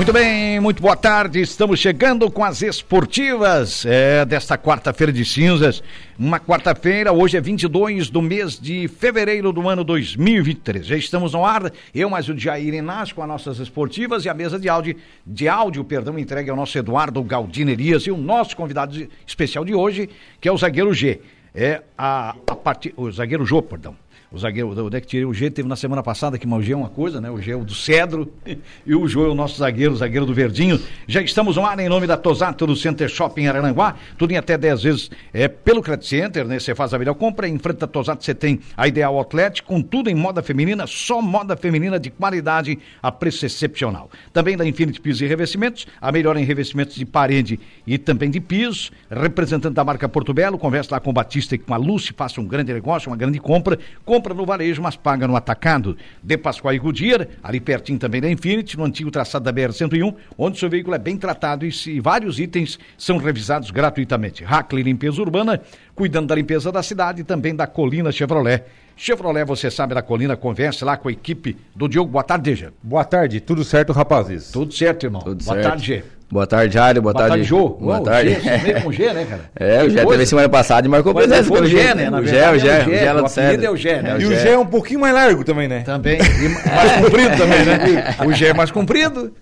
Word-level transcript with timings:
Muito 0.00 0.14
bem, 0.14 0.58
muito 0.60 0.80
boa 0.80 0.96
tarde. 0.96 1.42
Estamos 1.42 1.78
chegando 1.78 2.30
com 2.30 2.42
as 2.42 2.62
esportivas 2.62 3.84
é, 3.84 4.24
desta 4.24 4.56
quarta-feira 4.56 5.12
de 5.12 5.22
cinzas. 5.26 5.82
Uma 6.18 6.40
quarta-feira, 6.40 7.12
hoje 7.12 7.36
é 7.36 7.40
22 7.40 8.08
do 8.08 8.22
mês 8.22 8.58
de 8.58 8.88
fevereiro 8.88 9.52
do 9.52 9.68
ano 9.68 9.84
2023. 9.84 10.86
Já 10.86 10.96
estamos 10.96 11.34
no 11.34 11.44
ar, 11.44 11.70
eu 11.94 12.08
mais 12.08 12.30
o 12.30 12.38
Jair 12.38 12.72
Inácio 12.72 13.14
com 13.14 13.20
as 13.20 13.28
nossas 13.28 13.58
esportivas 13.58 14.24
e 14.24 14.30
a 14.30 14.32
mesa 14.32 14.58
de 14.58 14.70
áudio, 14.70 14.96
de 15.26 15.46
áudio, 15.46 15.84
perdão, 15.84 16.18
entregue 16.18 16.48
ao 16.48 16.56
nosso 16.56 16.78
Eduardo 16.78 17.22
Galdinerias 17.22 18.04
e 18.04 18.10
o 18.10 18.16
nosso 18.16 18.56
convidado 18.56 19.06
especial 19.26 19.66
de 19.66 19.74
hoje, 19.74 20.08
que 20.40 20.48
é 20.48 20.52
o 20.52 20.56
zagueiro 20.56 20.94
G. 20.94 21.20
É 21.54 21.82
a, 21.98 22.30
a 22.30 22.76
o 22.96 23.12
zagueiro 23.12 23.44
Jô, 23.44 23.60
perdão 23.60 23.94
o 24.32 24.38
zagueiro, 24.38 24.68
o 24.68 24.90
deck 24.90 25.06
tirei 25.06 25.24
o 25.24 25.34
G, 25.34 25.50
teve 25.50 25.68
na 25.68 25.74
semana 25.74 26.04
passada, 26.04 26.38
que 26.38 26.46
o 26.46 26.62
G 26.62 26.72
é 26.72 26.76
uma 26.76 26.88
coisa, 26.88 27.20
né? 27.20 27.28
O 27.28 27.40
G 27.40 27.50
é 27.50 27.56
o 27.56 27.64
do 27.64 27.74
Cedro 27.74 28.32
e 28.86 28.94
o 28.94 29.08
Jô 29.08 29.26
é 29.26 29.28
o 29.28 29.34
nosso 29.34 29.58
zagueiro, 29.58 29.92
o 29.92 29.96
zagueiro 29.96 30.24
do 30.24 30.32
Verdinho. 30.32 30.80
Já 31.08 31.20
estamos 31.20 31.56
no 31.56 31.66
ar 31.66 31.78
em 31.80 31.88
nome 31.88 32.06
da 32.06 32.16
Tosato 32.16 32.64
do 32.64 32.76
Center 32.76 33.08
Shopping 33.08 33.48
Aranguá, 33.48 33.96
tudo 34.16 34.32
em 34.32 34.36
até 34.36 34.56
10 34.56 34.82
vezes 34.84 35.10
é 35.32 35.48
pelo 35.48 35.82
Credit 35.82 36.06
Center, 36.06 36.46
né? 36.46 36.60
Você 36.60 36.76
faz 36.76 36.94
a 36.94 36.98
melhor 36.98 37.14
compra, 37.14 37.48
em 37.48 37.58
frente 37.58 37.78
da 37.78 37.88
Tosato 37.88 38.24
você 38.24 38.32
tem 38.32 38.60
a 38.76 38.86
Ideal 38.86 39.16
Outlet, 39.16 39.64
com 39.64 39.82
tudo 39.82 40.08
em 40.08 40.14
moda 40.14 40.42
feminina, 40.42 40.86
só 40.86 41.20
moda 41.20 41.56
feminina 41.56 41.98
de 41.98 42.10
qualidade 42.10 42.78
a 43.02 43.10
preço 43.10 43.44
excepcional. 43.44 44.10
Também 44.32 44.56
da 44.56 44.64
Infinity 44.64 45.00
Pisos 45.00 45.22
e 45.22 45.26
Revestimentos, 45.26 45.88
a 46.00 46.12
melhor 46.12 46.36
em 46.36 46.44
revestimentos 46.44 46.94
de 46.94 47.04
parede 47.04 47.58
e 47.84 47.98
também 47.98 48.30
de 48.30 48.40
piso, 48.40 48.92
representante 49.10 49.74
da 49.74 49.82
marca 49.82 50.08
Porto 50.08 50.32
Belo, 50.32 50.56
conversa 50.56 50.94
lá 50.94 51.00
com 51.00 51.10
o 51.10 51.12
Batista 51.12 51.56
e 51.56 51.58
com 51.58 51.74
a 51.74 51.76
Lúcia, 51.76 52.14
faça 52.16 52.40
um 52.40 52.44
grande 52.44 52.72
negócio, 52.72 53.10
uma 53.10 53.16
grande 53.16 53.40
compra, 53.40 53.76
compra 54.04 54.19
no 54.28 54.44
varejo, 54.44 54.82
mas 54.82 54.96
paga 54.96 55.26
no 55.26 55.34
atacado. 55.34 55.96
De 56.22 56.36
Pascoal 56.36 56.74
e 56.74 56.78
Goodyear, 56.78 57.26
ali 57.42 57.60
pertinho 57.60 57.98
também 57.98 58.20
da 58.20 58.30
Infinity, 58.30 58.76
no 58.76 58.84
antigo 58.84 59.10
traçado 59.10 59.44
da 59.44 59.52
BR-101, 59.52 60.14
onde 60.36 60.58
seu 60.58 60.68
veículo 60.68 60.94
é 60.94 60.98
bem 60.98 61.16
tratado 61.16 61.64
e 61.64 61.72
se, 61.72 61.98
vários 62.00 62.38
itens 62.38 62.78
são 62.96 63.16
revisados 63.16 63.70
gratuitamente. 63.70 64.44
Hackley 64.44 64.82
Limpeza 64.82 65.20
Urbana, 65.20 65.60
cuidando 65.94 66.28
da 66.28 66.34
limpeza 66.34 66.70
da 66.70 66.82
cidade 66.82 67.22
e 67.22 67.24
também 67.24 67.54
da 67.54 67.66
Colina 67.66 68.12
Chevrolet. 68.12 68.64
Chevrolet, 68.96 69.44
você 69.46 69.70
sabe 69.70 69.94
da 69.94 70.02
Colina, 70.02 70.36
converse 70.36 70.84
lá 70.84 70.96
com 70.96 71.08
a 71.08 71.12
equipe 71.12 71.56
do 71.74 71.88
Diogo. 71.88 72.10
Boa 72.10 72.22
tarde, 72.22 72.50
Deja. 72.50 72.72
Boa 72.82 73.04
tarde, 73.04 73.40
tudo 73.40 73.64
certo, 73.64 73.92
rapazes? 73.94 74.50
Tudo 74.50 74.74
certo, 74.74 75.06
irmão. 75.06 75.22
Tudo 75.22 75.42
Boa 75.42 75.54
certo. 75.54 75.68
tarde, 75.68 75.86
Gê. 75.86 76.04
Boa 76.30 76.46
tarde, 76.46 76.74
Jário. 76.74 77.02
Boa, 77.02 77.12
Boa 77.12 77.26
tarde, 77.28 77.42
Jô. 77.42 77.70
Boa 77.70 77.98
Ô, 77.98 78.02
tarde. 78.02 78.38
Meio 78.62 78.82
com 78.82 78.92
G, 78.92 79.12
né, 79.12 79.26
cara? 79.28 79.40
É, 79.58 79.82
o 79.82 79.90
coisa. 79.90 80.06
teve 80.06 80.26
semana 80.26 80.48
passada 80.48 80.86
e 80.86 80.90
marcou 80.90 81.12
Mas 81.12 81.26
presença 81.26 81.52
pelo 81.52 81.66
Gé, 81.66 81.94
né? 81.94 82.08
Na 82.08 82.20
O 82.20 82.24
Gé, 82.26 82.50
o 82.50 82.58
Gé, 82.58 82.68
é 82.68 82.86
o 82.86 82.90
Gé 82.90 83.12
lá 83.12 83.20
do 83.22 83.28
Cedro. 83.28 83.66
é 83.66 83.70
o 83.70 83.76
Gé, 83.76 84.02
né? 84.02 84.16
E 84.20 84.24
o 84.26 84.30
G 84.36 84.48
é 84.48 84.58
um 84.58 84.66
pouquinho 84.66 85.00
mais 85.00 85.12
largo 85.12 85.42
também, 85.42 85.66
né? 85.66 85.80
Também. 85.80 86.18
E 86.20 86.48
mais 86.70 86.92
comprido 87.02 87.36
também, 87.36 87.64
né? 87.64 88.14
O 88.24 88.32
Gé 88.32 88.48
é 88.48 88.54
mais 88.54 88.70
comprido. 88.70 89.32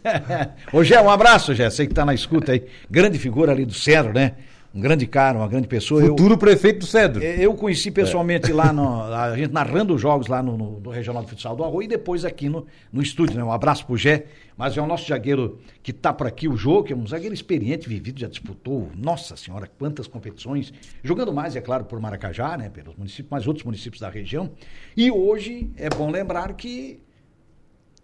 Ô 0.72 0.83
Gé, 0.83 0.98
um 1.00 1.11
abraço, 1.11 1.55
Gé. 1.55 1.69
Sei 1.69 1.86
que 1.86 1.92
tá 1.92 2.06
na 2.06 2.14
escuta 2.14 2.53
aí. 2.53 2.64
Grande 2.91 3.19
figura 3.19 3.52
ali 3.52 3.67
do 3.67 3.75
Cedro, 3.75 4.14
né? 4.14 4.33
Um 4.79 4.81
grande 4.81 5.09
cara, 5.09 5.39
uma 5.39 5.48
grande 5.48 5.67
pessoa. 5.67 6.01
Eu, 6.01 6.11
Futuro 6.11 6.39
prefeito 6.39 6.79
do 6.79 6.87
Cedro. 6.87 7.21
eu 7.21 7.53
conheci 7.55 7.91
pessoalmente 7.91 8.53
lá, 8.53 8.73
no, 8.73 9.03
a 9.12 9.37
gente 9.37 9.53
narrando 9.53 9.93
os 9.93 10.01
jogos 10.01 10.29
lá 10.29 10.41
no, 10.41 10.57
no, 10.57 10.79
no 10.79 10.91
Regional 10.91 11.25
de 11.25 11.31
Futsal 11.31 11.57
do 11.57 11.65
Arroio 11.65 11.87
e 11.87 11.89
depois 11.89 12.25
aqui 12.25 12.48
no, 12.48 12.65
no 12.93 13.03
estúdio, 13.03 13.37
né? 13.37 13.43
Um 13.43 13.51
abraço 13.51 13.85
pro 13.85 13.97
Gé. 13.97 14.27
Mas 14.57 14.77
é 14.77 14.81
o 14.81 14.87
nosso 14.87 15.09
zagueiro 15.09 15.59
que 15.83 15.93
tá 15.93 16.12
por 16.12 16.29
aqui, 16.29 16.48
o 16.48 16.57
Jô, 16.57 16.85
que 16.85 16.93
é 16.93 16.97
um 16.97 17.05
zagueiro 17.09 17.35
experiente, 17.35 17.89
vivido, 17.89 18.20
já 18.20 18.29
disputou, 18.29 18.89
nossa 18.97 19.37
senhora, 19.37 19.69
quantas 19.79 20.07
competições. 20.07 20.73
Jogando 21.02 21.33
mais, 21.33 21.57
é 21.57 21.61
claro, 21.61 21.85
por 21.85 22.01
Maracajá, 22.01 22.57
né? 22.57 22.69
Pelos 22.69 22.95
municípios, 22.95 23.29
mas 23.31 23.48
outros 23.48 23.64
municípios 23.64 24.01
da 24.01 24.08
região. 24.08 24.48
E 24.97 25.11
hoje 25.11 25.73
é 25.77 25.91
bom 25.91 26.08
lembrar 26.08 26.52
que 26.55 27.01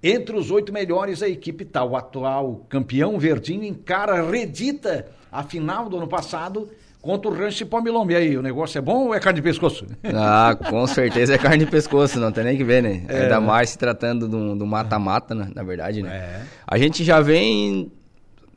entre 0.07 0.37
os 0.37 0.51
oito 0.51 0.71
melhores, 0.71 1.23
a 1.23 1.29
equipe 1.29 1.65
tá. 1.65 1.83
O 1.83 1.97
atual 1.97 2.67
campeão 2.69 3.19
Verdinho 3.19 3.65
encara, 3.65 4.23
redita 4.31 5.07
a 5.33 5.43
final 5.43 5.89
do 5.89 5.97
ano 5.97 6.07
passado 6.07 6.69
contra 7.01 7.31
o 7.31 7.35
Rancho 7.35 7.65
Pomilombo. 7.67 8.13
E 8.13 8.17
aí, 8.17 8.37
o 8.37 8.43
negócio 8.43 8.77
é 8.77 8.83
bom 8.83 9.07
ou 9.07 9.15
é 9.15 9.21
carne 9.21 9.41
de 9.41 9.43
pescoço? 9.43 9.87
Ah, 10.15 10.57
com 10.69 10.87
certeza 10.87 11.35
é 11.35 11.39
carne 11.39 11.65
de 11.65 11.71
pescoço, 11.71 12.21
não 12.21 12.31
tem 12.31 12.45
nem 12.45 12.57
que 12.57 12.65
ver, 12.65 12.83
né? 12.83 13.03
É, 13.09 13.23
Ainda 13.23 13.41
mais 13.41 13.71
se 13.71 13.79
tratando 13.79 14.29
um 14.37 14.53
um 14.53 14.67
mata-mata, 14.67 15.35
né? 15.35 15.51
na 15.55 15.63
verdade, 15.63 16.03
né? 16.03 16.15
É. 16.15 16.41
A 16.67 16.77
gente 16.77 17.03
já 17.03 17.21
vem 17.21 17.91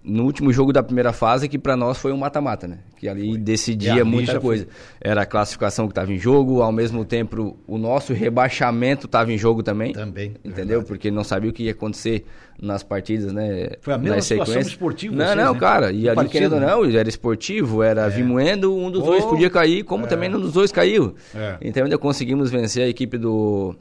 no 0.09 0.23
último 0.23 0.53
jogo 0.53 0.71
da 0.71 0.81
primeira 0.81 1.11
fase, 1.11 1.49
que 1.49 1.57
pra 1.59 1.75
nós 1.75 1.97
foi 1.97 2.13
um 2.13 2.17
mata-mata, 2.17 2.65
né? 2.65 2.77
Que 2.95 3.09
ali 3.09 3.33
E 3.33 3.37
decidia 3.37 4.05
muita 4.05 4.39
coisa. 4.39 4.65
Era 5.01 5.23
a 5.23 5.25
classificação 5.25 5.85
que 5.85 5.91
estava 5.91 6.11
em 6.13 6.17
jogo, 6.17 6.61
ao 6.61 6.71
mesmo 6.71 7.03
tempo 7.03 7.57
o 7.67 7.77
nosso 7.77 8.13
rebaixamento 8.13 9.05
estava 9.05 9.33
em 9.33 9.37
jogo 9.37 9.61
também. 9.61 9.91
Também, 9.91 10.33
Entendeu? 10.45 10.65
verdade. 10.79 10.85
Porque 10.87 11.11
não 11.11 11.23
sabia 11.25 11.49
o 11.49 11.53
que 11.53 11.63
ia 11.63 11.71
acontecer 11.71 12.25
nas 12.59 12.83
partidas, 12.83 13.33
né? 13.33 13.71
Foi 13.81 13.93
a 13.93 13.97
mesma 13.97 14.21
situação 14.21 14.61
esportiva, 14.61 15.13
Não, 15.15 15.25
vocês, 15.25 15.37
não, 15.37 15.53
né? 15.53 15.59
cara. 15.59 15.91
E 15.91 16.03
No 16.03 16.07
ali, 16.07 16.15
partido, 16.15 16.31
querendo 16.31 16.53
ou 16.53 16.59
né? 16.61 16.67
não, 16.67 16.85
era 16.99 17.09
esportivo, 17.09 17.83
era 17.83 18.07
vimoendo, 18.09 18.73
um 18.73 18.89
dos 18.89 19.03
dois 19.03 19.23
Oh. 19.25 19.27
podia 19.29 19.49
cair, 19.49 19.83
como 19.83 20.07
também 20.07 20.33
um 20.33 20.39
dos 20.39 20.53
dois 20.53 20.71
caiu. 20.71 21.15
É. 21.35 21.57
Então 21.61 21.83
ainda 21.83 21.97
conseguimos 21.97 22.49
vencer 22.49 22.83
a 22.83 22.87
equipe 22.87 23.17
do 23.17 23.75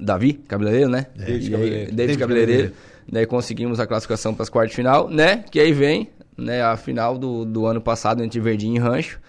Davi 0.00 0.34
Cabeleireiro, 0.34 0.90
né? 0.90 1.06
David 1.16 1.46
E 1.46 1.50
Cabeleireiro. 1.50 1.84
David 1.86 1.96
David 1.96 2.18
Cabeleireiro. 2.18 2.62
Cabeleireiro. 2.62 2.95
Conseguimos 3.28 3.78
a 3.78 3.86
classificação 3.86 4.34
para 4.34 4.42
as 4.42 4.48
quartas 4.48 4.70
de 4.70 4.76
final, 4.76 5.08
né? 5.08 5.44
Que 5.50 5.60
aí 5.60 5.72
vem 5.72 6.10
né, 6.36 6.62
a 6.62 6.76
final 6.76 7.16
do, 7.16 7.44
do 7.44 7.66
ano 7.66 7.80
passado 7.80 8.22
entre 8.22 8.40
Verdinho 8.40 8.76
e 8.76 8.78
Rancho. 8.78 9.20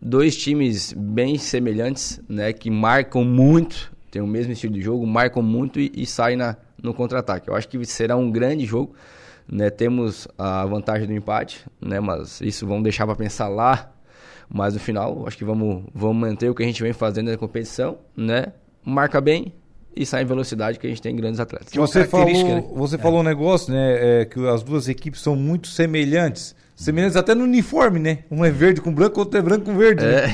Dois 0.00 0.36
times 0.36 0.92
bem 0.92 1.38
semelhantes, 1.38 2.20
né? 2.28 2.52
Que 2.52 2.70
marcam 2.70 3.24
muito, 3.24 3.92
tem 4.10 4.22
o 4.22 4.26
mesmo 4.26 4.52
estilo 4.52 4.74
de 4.74 4.80
jogo, 4.80 5.06
marcam 5.06 5.42
muito 5.42 5.80
e, 5.80 5.90
e 5.94 6.06
saem 6.06 6.36
na, 6.36 6.56
no 6.82 6.94
contra-ataque. 6.94 7.48
Eu 7.48 7.54
acho 7.54 7.68
que 7.68 7.84
será 7.84 8.16
um 8.16 8.30
grande 8.30 8.64
jogo. 8.64 8.94
Né, 9.48 9.70
temos 9.70 10.26
a 10.36 10.66
vantagem 10.66 11.06
do 11.06 11.12
empate, 11.12 11.64
né, 11.80 12.00
mas 12.00 12.40
isso 12.40 12.66
vamos 12.66 12.82
deixar 12.82 13.06
para 13.06 13.14
pensar 13.14 13.46
lá. 13.46 13.92
Mas 14.48 14.74
no 14.74 14.80
final, 14.80 15.24
acho 15.26 15.38
que 15.38 15.44
vamos, 15.44 15.84
vamos 15.94 16.16
manter 16.16 16.50
o 16.50 16.54
que 16.54 16.64
a 16.64 16.66
gente 16.66 16.82
vem 16.82 16.92
fazendo 16.92 17.30
na 17.30 17.36
competição, 17.36 17.98
né? 18.16 18.52
Marca 18.84 19.20
bem 19.20 19.52
e 19.96 20.04
sai 20.04 20.22
em 20.22 20.26
velocidade, 20.26 20.78
que 20.78 20.86
a 20.86 20.90
gente 20.90 21.00
tem 21.00 21.16
grandes 21.16 21.40
atletas. 21.40 21.72
É 21.72 21.78
Você 21.78 22.04
falou, 22.04 22.26
característica, 22.26 22.68
né? 22.68 22.76
você 22.76 22.98
falou 22.98 23.20
um 23.20 23.22
negócio, 23.22 23.72
né? 23.72 24.20
é, 24.20 24.24
que 24.26 24.46
as 24.46 24.62
duas 24.62 24.88
equipes 24.88 25.22
são 25.22 25.34
muito 25.34 25.68
semelhantes. 25.68 26.54
Semelhantes 26.76 27.16
até 27.16 27.34
no 27.34 27.44
uniforme, 27.44 27.98
né? 27.98 28.18
Um 28.30 28.44
é 28.44 28.50
verde 28.50 28.82
com 28.82 28.92
branco, 28.92 29.18
outro 29.18 29.38
é 29.38 29.42
branco 29.42 29.64
com 29.64 29.74
verde. 29.76 30.04
né? 30.04 30.26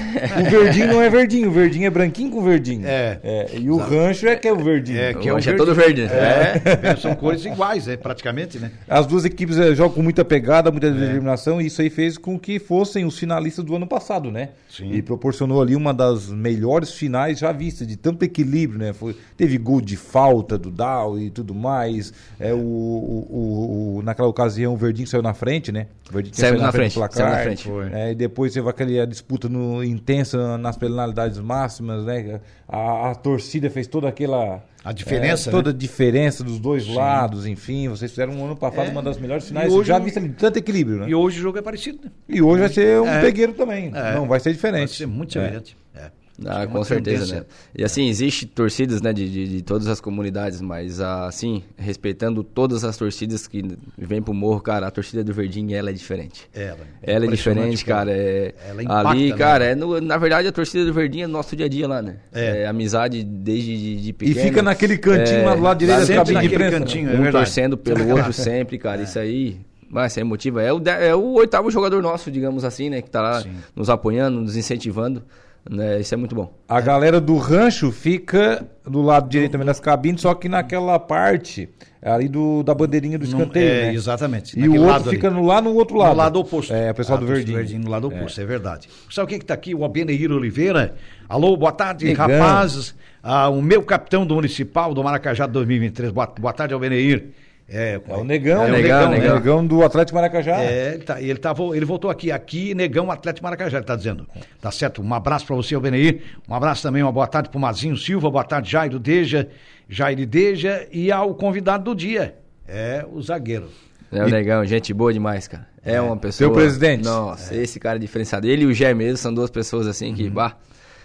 O 0.45 0.51
verdinho 0.51 0.89
não 0.89 1.01
é 1.01 1.09
verdinho, 1.09 1.49
o 1.49 1.53
verdinho 1.53 1.87
é 1.87 1.91
branquinho 1.91 2.31
com 2.33 2.43
verdinho. 2.43 2.83
É. 2.85 3.47
e 3.57 3.71
o 3.71 3.77
rancho 3.77 4.27
é 4.27 4.35
que 4.35 4.49
é 4.49 4.53
o 4.53 4.57
verdinho. 4.59 4.99
É, 4.99 5.15
que 5.15 5.29
é 5.29 5.33
o 5.33 5.37
Hoje 5.37 5.49
é 5.49 5.53
verde. 5.53 5.65
todo 5.67 5.75
verde. 5.75 6.03
É, 6.03 6.97
são 7.01 7.15
cores 7.15 7.45
iguais, 7.45 7.87
é, 7.87 7.97
praticamente, 7.97 8.59
né? 8.59 8.73
As 8.89 9.07
duas 9.07 9.25
equipes 9.25 9.57
eh, 9.57 9.73
jogam 9.77 9.95
com 9.95 10.03
muita 10.03 10.25
pegada, 10.25 10.69
muita 10.73 10.91
determinação, 10.91 11.61
e 11.61 11.67
isso 11.67 11.81
aí 11.81 11.89
fez 11.89 12.19
com 12.19 12.37
que 12.37 12.59
fossem 12.59 13.05
os 13.05 13.17
finalistas 13.17 13.65
do 13.65 13.77
ano 13.77 13.87
passado, 13.87 14.29
né? 14.31 14.49
Sim. 14.69 14.91
E 14.93 15.01
proporcionou 15.01 15.63
ali 15.63 15.77
uma 15.77 15.95
das 15.95 16.29
melhores 16.29 16.93
finais 16.93 17.39
já 17.39 17.53
vistas, 17.53 17.87
de 17.87 17.97
tanto 17.97 18.25
equilíbrio, 18.25 18.81
né? 18.81 18.93
Foi, 18.93 19.15
teve 19.37 19.57
gol 19.59 19.81
de 19.81 19.97
falta 19.97 20.59
do 20.59 20.71
Dow 20.73 21.21
e 21.21 21.31
tudo 21.31 21.55
mais. 21.55 22.13
É, 22.41 22.53
o, 22.53 22.57
o- 22.57 23.27
o- 23.31 23.97
o- 23.99 24.03
naquela 24.03 24.27
ocasião 24.29 24.73
o 24.75 24.77
Verdinho 24.77 25.07
saiu 25.07 25.23
na 25.23 25.35
frente, 25.35 25.71
né? 25.71 25.87
O 26.11 26.13
Verdinho 26.13 26.32
Saiu 26.33 26.49
saído 26.51 26.63
na 26.63 26.73
frente, 26.73 26.95
placar. 26.95 27.17
saiu 27.17 27.31
na 27.31 27.43
frente. 27.43 27.71
É, 27.95 28.13
e 28.13 28.15
depois 28.15 28.53
teve 28.53 28.69
aquela 28.69 29.07
disputa 29.07 29.49
no- 29.49 29.85
intensa 29.85 30.57
nas 30.59 30.77
penalidades 30.77 31.39
máximas, 31.39 32.05
né? 32.05 32.41
A, 32.69 33.11
a 33.11 33.15
torcida 33.15 33.69
fez 33.71 33.87
toda 33.87 34.09
aquela. 34.09 34.63
A 34.85 34.93
diferença, 34.93 35.49
é, 35.49 35.53
toda 35.53 35.71
né? 35.71 35.77
a 35.77 35.79
diferença 35.79 36.43
dos 36.43 36.59
dois 36.59 36.89
lados, 36.89 37.47
enfim. 37.47 37.89
Vocês 37.89 38.11
fizeram 38.11 38.33
um 38.33 38.45
ano 38.45 38.57
passado 38.57 38.89
É. 38.89 38.91
uma 38.91 39.03
das 39.03 39.17
melhores 39.19 39.47
finais 39.47 39.73
hoje 39.73 39.89
já 39.89 39.99
vista 39.99 40.21
de 40.21 40.31
tanto 40.31 40.59
equilíbrio, 40.59 40.99
né? 40.99 41.09
E 41.09 41.15
hoje 41.15 41.39
o 41.39 41.43
jogo 41.43 41.59
é 41.59 41.63
parecido, 41.63 42.01
né? 42.05 42.11
E 42.29 42.43
hoje 42.43 42.61
vai 42.61 42.69
ser 42.69 43.01
um 43.01 43.07
É. 43.07 43.21
pegueiro 43.21 43.53
também. 43.53 43.93
É. 43.95 44.15
Não 44.15 44.27
vai 44.27 44.41
ser 44.41 44.49
Vai 44.51 44.55
diferente. 44.55 44.97
ser 44.97 45.07
muito 45.07 45.39
É. 45.39 45.43
semelhante. 45.45 45.77
É. 45.95 46.11
Ah, 46.47 46.59
Uma 46.61 46.67
com 46.67 46.85
certeza, 46.85 47.25
tendência. 47.27 47.41
né? 47.41 47.45
E 47.77 47.85
assim, 47.85 48.09
existe 48.09 48.47
torcidas, 48.47 49.01
né, 49.03 49.13
de, 49.13 49.29
de, 49.31 49.49
de 49.49 49.63
todas 49.63 49.87
as 49.89 50.01
comunidades, 50.01 50.61
mas 50.61 51.01
assim, 51.01 51.63
respeitando 51.77 52.43
todas 52.43 52.85
as 52.85 52.97
torcidas 52.97 53.47
que 53.47 53.63
vêm 53.97 54.21
pro 54.23 54.33
morro, 54.35 54.61
cara, 54.61 54.87
a 54.87 54.91
torcida 54.91 55.23
do 55.23 55.33
Verdinho, 55.33 55.75
ela 55.77 55.91
é 55.91 55.93
diferente. 55.93 56.49
Ela, 56.55 56.79
Ela 57.03 57.25
é 57.25 57.27
impressionante, 57.27 57.77
diferente, 57.77 57.85
cara. 57.85 58.11
É, 58.13 58.55
Ela 58.69 58.83
impacta, 58.83 59.09
ali, 59.11 59.31
né? 59.31 59.37
cara, 59.37 59.65
é 59.65 59.75
no- 59.75 60.01
na 60.01 60.17
verdade 60.19 60.49
a 60.49 60.53
torcida 60.53 60.85
do 60.85 60.93
Verdinho 60.93 61.25
é 61.25 61.27
no 61.27 61.33
nosso 61.35 61.55
dia 61.57 61.67
a 61.67 61.69
dia 61.69 61.87
lá, 61.89 62.01
né? 62.03 62.17
É. 62.33 62.67
amizade 62.67 63.23
desde 63.25 63.77
de, 63.77 64.03
de 64.03 64.09
E 64.11 64.13
pequeno. 64.13 64.41
fica 64.47 64.63
naquele 64.63 64.99
cantinho 64.99 65.45
lá 65.45 65.55
do 65.55 65.63
lado 65.63 65.79
direito 65.79 66.01
da 66.01 66.07
sempre 66.07 66.35
cabine 66.35 66.41
de 66.49 66.55
imprensa. 66.55 66.71
né? 66.73 66.79
cantinho. 66.79 67.11
é 67.11 67.29
um 67.29 67.31
torcendo 67.33 67.77
pelo 67.77 68.09
outro 68.09 68.33
sempre, 68.33 68.79
cara. 68.79 69.03
Isso 69.03 69.19
aí, 69.19 69.57
vai 69.91 70.09
ser 70.09 70.21
emotiva. 70.21 70.63
É 70.63 70.73
o, 70.73 70.81
é 70.89 71.15
o 71.15 71.33
oitavo 71.35 71.71
jogador 71.71 72.01
nosso, 72.03 72.31
digamos 72.31 72.65
assim, 72.65 72.89
né? 72.89 73.03
Que 73.03 73.11
tá 73.11 73.21
lá 73.21 73.43
Sim. 73.43 73.51
nos 73.77 73.91
apoiando, 73.91 74.41
nos 74.41 74.57
incentivando. 74.57 75.23
Né? 75.69 76.01
Isso 76.01 76.13
é 76.15 76.17
muito 76.17 76.35
bom. 76.35 76.53
A 76.69 76.81
galera 76.81 77.21
do 77.21 77.37
rancho 77.37 77.93
fica 77.93 78.67
do 78.85 79.01
lado 79.01 79.29
direito 79.29 79.53
também 79.53 79.67
das 79.67 79.79
cabines, 79.79 80.21
só 80.21 80.35
que 80.35 80.49
naquela 80.49 80.99
parte 80.99 81.69
ali 82.03 82.29
do, 82.29 82.65
da 82.65 82.75
bandeirinha 82.75 83.17
do 83.17 83.25
escanteio, 83.25 83.69
é, 83.69 83.83
né? 83.83 83.95
Exatamente. 83.95 84.59
E 84.59 84.69
o 84.69 84.83
outro 84.83 85.11
fica 85.11 85.31
no, 85.31 85.47
lá 85.47 85.61
no 85.61 85.73
outro 85.75 85.97
lado. 85.97 86.11
No 86.11 86.17
lado 86.17 86.41
oposto. 86.41 86.75
É, 86.75 86.91
o 86.91 86.95
pessoal 86.95 87.19
do 87.19 87.25
Ah, 87.27 87.35
Verdinho. 87.35 87.81
no 87.81 87.91
lado 87.91 88.09
oposto, 88.09 88.41
é, 88.41 88.45
verdade. 88.45 88.89
Sabe 89.09 89.29
quem 89.29 89.39
que 89.39 89.45
tá 89.47 89.55
aqui? 89.55 89.73
O 89.73 89.85
Abeneir 89.85 90.33
Oliveira. 90.33 90.97
Alô, 91.29 91.57
boa 91.57 91.71
tarde, 91.73 92.07
Negão. 92.07 92.27
rapazes. 92.27 92.95
Ah, 93.23 93.49
o 93.49 93.63
meu 93.63 93.83
capitão 93.85 94.27
do 94.27 94.35
Municipal 94.35 94.93
do 94.93 95.05
Maracajá 95.05 95.47
de 95.47 95.53
2023. 95.53 96.13
Boa, 96.13 96.27
boa 96.27 96.53
tarde, 96.53 96.75
Abeneir. 96.75 97.29
É, 97.69 98.01
É 98.07 98.17
o 98.17 98.25
Negão, 98.25 98.65
É 98.65 98.69
o 98.69 98.73
Negão, 98.73 99.11
né? 99.11 99.19
Negão. 99.19 99.35
Negão 99.37 99.67
do 99.67 99.83
Atlético 99.83 100.17
Maracajá. 100.17 100.61
É, 100.63 100.95
ele, 100.95 101.03
tá, 101.03 101.21
ele, 101.21 101.39
tá, 101.39 101.55
ele 101.75 101.85
voltou 101.85 102.11
aqui, 102.11 102.31
aqui, 102.31 102.75
Negão 102.75 103.11
Atlético 103.11 103.45
Maracajá, 103.45 103.79
ele 103.79 103.87
tá 103.87 103.97
dizendo. 103.97 104.27
Tá 104.61 104.71
certo? 104.71 105.03
Um 105.03 105.15
abraço 105.15 105.47
pra 105.47 105.57
você, 105.57 105.75
Albeneir. 105.75 106.23
Um 106.49 106.55
abraço 106.55 106.83
também, 106.83 107.03
uma 107.03 107.13
boa 107.13 107.27
tarde 107.27 107.49
pro 107.49 107.59
Mazinho 107.59 107.97
Silva, 107.97 108.31
boa 108.31 108.45
tarde, 108.45 108.71
Jairo 108.71 108.99
Deja, 108.99 109.49
Jair 109.89 110.27
Deja 110.27 110.87
e 110.91 111.11
ao 111.11 111.35
convidado 111.35 111.85
do 111.85 111.95
dia, 111.95 112.35
é 112.69 113.05
o 113.11 113.21
zagueiro. 113.23 113.69
É 114.11 114.23
o 114.23 114.29
Negão, 114.29 114.65
gente 114.67 114.93
boa 114.93 115.13
demais, 115.13 115.49
cara. 115.49 115.67
É, 115.83 115.99
uma 116.01 116.17
pessoa. 116.17 116.49
Seu 116.49 116.53
presidente. 116.53 117.03
Nossa, 117.05 117.57
esse 117.57 117.81
cara 117.81 117.97
é 117.97 117.99
diferenciado. 117.99 118.47
Ele 118.47 118.63
e 118.65 118.67
o 118.67 118.75
Gé 118.75 118.93
mesmo 118.93 119.17
são 119.17 119.33
duas 119.33 119.51
pessoas 119.51 119.87
assim 119.87 120.15
que, 120.15 120.29
bah, 120.29 120.57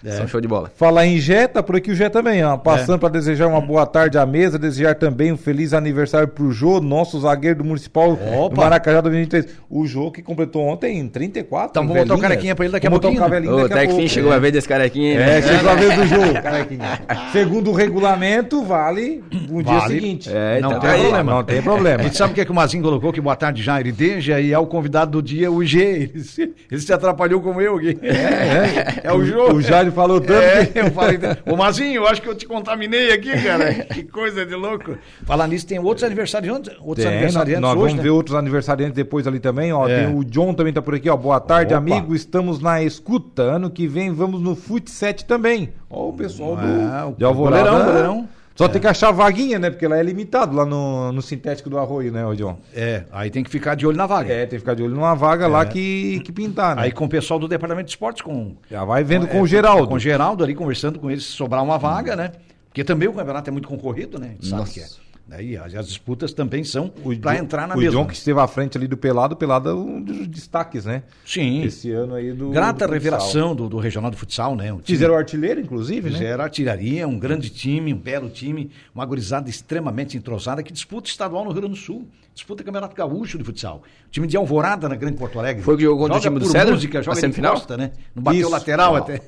são 0.06 0.28
show 0.28 0.40
de 0.42 0.48
bola. 0.48 0.72
Falar 0.76 1.06
em 1.06 1.18
Jé, 1.18 1.48
tá 1.48 1.62
por 1.64 1.76
aqui 1.76 1.92
o 1.92 1.96
Jé 1.96 2.10
também, 2.10 2.44
ó. 2.44 2.58
Passando 2.58 3.00
para 3.00 3.10
desejar 3.10 3.48
uma 3.48 3.62
boa 3.62 3.86
tarde 3.86 4.18
à 4.18 4.26
mesa, 4.26 4.58
desejar 4.60 4.96
também 4.96 5.32
um 5.32 5.38
feliz 5.38 5.74
aniversário 5.74 6.28
pro 6.28 6.52
Jô, 6.52 6.80
nosso 6.80 7.20
zagueiro 7.20 7.60
do 7.60 7.64
Municipal 7.64 8.16
do 8.16 8.34
Opa. 8.40 8.62
Maracajá 8.64 9.02
2023. 9.02 9.58
O 9.70 9.86
Jô 9.88 10.12
que 10.12 10.22
completou 10.22 10.64
ontem 10.64 11.08
34. 11.08 11.70
Então 11.72 11.88
vamos 11.88 12.04
botar 12.04 12.16
o 12.16 12.20
carequinha 12.20 12.56
pra 12.56 12.66
ele 12.66 12.72
daqui 12.72 12.88
a 12.88 12.90
Vamos 12.90 13.02
botar 13.02 13.28
pouquinho, 13.30 13.52
o 13.52 13.58
né? 13.58 13.64
Ô, 13.64 13.68
daqui 13.68 13.74
a 13.74 13.76
até 13.78 13.86
que 13.88 13.92
fim 13.94 13.98
pouco. 14.00 14.10
chegou 14.14 14.32
a 14.32 14.40
vez 14.40 14.54
desse 14.54 14.68
carequinha. 14.68 15.20
É, 15.20 15.42
chegou 15.42 15.70
a 15.70 15.76
vez 15.76 15.96
do 15.96 16.06
Jô, 16.08 16.34
carequinha. 16.42 17.00
Segundo 17.32 17.72
o 17.72 17.74
regulamento, 17.74 18.64
vale 18.64 19.24
o 19.50 19.62
dia 19.64 19.80
Vale. 19.80 19.94
seguinte. 19.94 20.30
É, 20.34 20.60
Não 20.62 20.70
então 20.70 20.80
tem 20.82 20.90
tá 20.90 20.96
aí. 20.96 21.02
problema. 21.02 21.32
Não 21.34 21.44
tem 21.44 21.60
A 21.60 21.62
problema. 21.64 22.04
gente 22.04 22.18
sabe 22.18 22.32
o 22.32 22.36
que, 22.36 22.42
é 22.42 22.46
que 22.46 22.52
o 22.52 22.56
Mazinho 22.56 22.84
colocou, 22.84 23.12
que 23.12 23.22
boa 23.22 23.36
tarde, 23.36 23.62
Jair 23.64 23.94
Deja, 23.94 24.40
e 24.40 24.54
ao 24.54 24.66
convidado 24.68 25.12
do 25.12 25.22
dia, 25.22 25.52
o 25.52 25.64
G. 25.64 25.78
Ele 26.14 26.24
se, 26.24 26.54
ele 26.72 26.82
se 26.82 26.94
atrapalhou 26.94 27.42
como 27.42 27.62
eu 27.62 27.78
aqui. 27.78 27.98
É, 28.02 29.02
é, 29.08 29.14
o 29.14 29.24
Jô. 29.26 29.54
O 29.54 29.62
Jair 29.62 29.87
falou 29.92 30.20
tanto 30.22 30.34
É, 30.42 30.66
que- 30.66 30.80
eu 30.80 30.92
falei, 30.92 31.20
ô 31.46 31.56
Mazinho, 31.56 31.96
eu 31.96 32.08
acho 32.08 32.22
que 32.22 32.28
eu 32.30 32.36
te 32.36 32.46
contaminei 32.46 33.12
aqui, 33.12 33.32
cara. 33.44 33.74
que 33.94 34.04
coisa 34.04 34.46
de 34.46 34.56
louco. 34.56 34.98
Falar 35.26 35.48
nisso, 35.48 35.66
tem 35.68 35.80
outros 35.80 36.04
aniversariantes, 36.04 36.72
outros 36.82 37.06
Tem, 37.06 37.14
aniversariantes 37.14 37.62
nós 37.62 37.72
hoje, 37.72 37.80
vamos 37.82 37.94
né? 37.96 38.04
ver 38.04 38.10
outros 38.10 38.36
aniversariantes 38.36 38.96
depois 38.96 39.28
ali 39.28 39.40
também, 39.40 39.72
ó. 39.74 39.88
É. 39.88 40.06
Tem 40.06 40.16
o 40.16 40.24
John 40.24 40.54
também 40.54 40.72
tá 40.74 40.82
por 40.82 40.96
aqui, 40.96 41.10
ó. 41.10 41.18
Boa 41.18 41.40
tarde, 41.40 41.74
Opa. 41.74 41.78
amigo. 41.82 42.16
Estamos 42.16 42.60
na 42.60 42.82
escuta. 42.82 43.44
Ano 43.44 43.70
que 43.70 43.88
vem 43.88 44.12
vamos 44.14 44.42
no 44.42 44.56
Fut 44.56 44.90
7 44.90 45.26
também. 45.26 45.70
Ó, 45.90 46.10
o 46.10 46.14
pessoal 46.14 46.56
do 46.56 46.66
Ah, 46.66 47.08
o 47.08 47.16
de 47.16 47.24
Alvorada. 47.24 47.70
goleirão, 47.70 47.86
goleirão. 47.88 48.30
Só 48.58 48.68
tem 48.68 48.82
que 48.82 48.88
achar 48.88 49.12
vaguinha, 49.12 49.60
né? 49.60 49.70
Porque 49.70 49.86
ela 49.86 49.98
é 49.98 50.02
limitado 50.02 50.56
lá 50.56 50.66
no, 50.66 51.12
no 51.12 51.22
sintético 51.22 51.70
do 51.70 51.78
Arroio, 51.78 52.12
né, 52.12 52.24
John? 52.36 52.58
É, 52.74 53.04
aí 53.12 53.30
tem 53.30 53.44
que 53.44 53.52
ficar 53.52 53.76
de 53.76 53.86
olho 53.86 53.96
na 53.96 54.08
vaga. 54.08 54.34
É, 54.34 54.40
tem 54.42 54.58
que 54.58 54.60
ficar 54.60 54.74
de 54.74 54.82
olho 54.82 54.96
numa 54.96 55.14
vaga 55.14 55.48
lá 55.48 55.64
que, 55.64 56.20
que 56.22 56.32
pintar, 56.32 56.76
né? 56.76 56.82
Aí 56.84 56.92
com 56.92 57.06
o 57.06 57.10
pessoal 57.10 57.40
do 57.40 57.48
Departamento 57.48 57.86
de 57.86 57.92
Esportes, 57.92 58.24
com 58.24 58.56
Já 58.70 58.84
vai 58.84 59.04
vendo 59.04 59.28
com 59.28 59.38
é, 59.38 59.42
o 59.42 59.46
Geraldo. 59.46 59.88
Com 59.88 59.96
o 59.96 60.00
Geraldo 60.00 60.44
ali, 60.44 60.56
conversando 60.56 60.98
com 60.98 61.12
eles, 61.12 61.24
se 61.26 61.34
sobrar 61.34 61.64
uma 61.64 61.78
vaga, 61.78 62.16
né? 62.16 62.32
Porque 62.68 62.84
também 62.84 63.08
o 63.08 63.14
campeonato 63.14 63.50
é 63.50 63.54
muito 63.54 63.68
concorrido, 63.68 64.20
né? 64.20 64.36
Sabe 64.42 64.62
Nossa. 64.62 64.74
que 64.74 64.80
é. 64.80 65.07
Daí 65.28 65.58
as, 65.58 65.76
as 65.76 65.88
disputas 65.90 66.32
também 66.32 66.64
são 66.64 66.92
O 67.04 67.14
para 67.18 67.38
entrar 67.38 67.68
na 67.68 67.76
o 67.76 67.78
mesma. 67.78 68.00
John 68.00 68.08
que 68.08 68.14
esteve 68.14 68.40
à 68.40 68.48
frente 68.48 68.78
ali 68.78 68.88
do 68.88 68.96
Pelado, 68.96 69.34
o 69.34 69.38
Pelado 69.38 69.70
é 69.70 69.74
um 69.74 70.02
dos 70.02 70.26
destaques, 70.28 70.86
né? 70.86 71.04
Sim. 71.26 71.64
Esse 71.64 71.92
ano 71.92 72.16
aí 72.16 72.32
do. 72.32 72.50
Grata 72.50 72.88
do 72.88 72.94
revelação 72.94 73.54
do, 73.54 73.68
do 73.68 73.78
Regional 73.78 74.10
de 74.10 74.16
Futsal, 74.16 74.56
né? 74.56 74.68
Time- 74.68 74.82
Fizeram 74.86 75.14
o 75.16 75.18
artilheiro, 75.18 75.60
inclusive, 75.60 76.10
né? 76.10 76.18
Fizeram 76.18 76.44
artilharia, 76.46 77.06
um 77.08 77.20
grande 77.20 77.50
time, 77.50 77.94
um 77.94 77.98
belo 77.98 78.30
time, 78.30 78.72
uma 78.96 79.06
gurizada 79.06 79.50
extremamente 79.50 80.16
entrosada 80.18 80.64
que 80.64 80.72
disputa 80.72 81.10
estadual 81.10 81.44
no 81.44 81.52
Rio 81.52 81.60
Grande 81.62 81.76
do 81.78 81.80
Sul. 81.82 82.08
Disputa 82.34 82.64
Campeonato 82.64 82.96
Gaúcho 82.96 83.38
de 83.38 83.44
futsal. 83.44 83.82
O 84.08 84.12
time 84.12 84.28
de 84.28 84.38
Alvorada 84.38 84.88
na 84.88 84.96
Grande 84.96 85.18
Porto 85.18 85.40
Alegre. 85.40 85.64
Foi 85.64 85.76
que 85.76 85.82
jogou 85.84 86.04
contra 86.06 86.20
o 86.20 86.22
time 86.22 86.40
do 86.40 86.46
Cedro, 86.46 86.76
música, 86.76 87.00
na 87.00 87.04
joga 87.04 87.20
semifinal? 87.20 87.54
costa, 87.56 87.76
né? 87.76 87.92
Não 88.16 88.22
bateu 88.22 88.42
Isso. 88.42 88.50
lateral 88.52 88.96
até. 88.96 89.20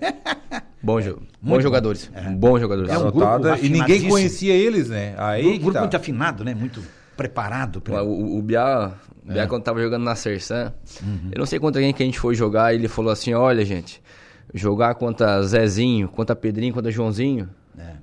Bom 0.81 1.01
jogo. 1.01 1.23
Bons 1.41 1.61
jogadores. 1.61 2.09
Bons 2.37 2.59
jogadores. 2.61 2.91
É 2.91 2.97
um 2.97 3.11
grupo 3.11 3.27
e 3.61 3.67
ninguém 3.69 4.07
conhecia 4.07 4.53
eles, 4.53 4.87
né? 4.89 5.13
Aí 5.17 5.45
Um 5.45 5.57
grupo 5.57 5.73
tá. 5.73 5.81
Muito 5.89 5.97
afinado, 5.97 6.43
né? 6.43 6.53
Muito 6.53 6.81
preparado. 7.17 7.81
pra- 7.81 8.03
O, 8.03 8.07
o, 8.07 8.37
o 8.39 8.41
Biá, 8.41 8.93
o 9.25 9.31
É. 9.31 9.33
Biá, 9.33 9.47
quando 9.47 9.63
tava 9.63 9.81
jogando 9.81 10.03
na 10.03 10.15
Sersan, 10.15 10.73
Uhum. 11.03 11.29
eu 11.31 11.39
não 11.39 11.45
sei 11.45 11.59
contra 11.59 11.81
quem 11.81 11.93
que 11.93 12.03
a 12.03 12.05
gente 12.05 12.19
foi 12.19 12.35
jogar, 12.35 12.73
ele 12.73 12.87
falou 12.87 13.11
assim, 13.11 13.33
olha, 13.33 13.65
gente, 13.65 14.01
jogar 14.53 14.95
contra 14.95 15.41
Zezinho, 15.43 16.07
contra 16.07 16.35
Pedrinho, 16.35 16.73
contra 16.73 16.91
Joãozinho, 16.91 17.49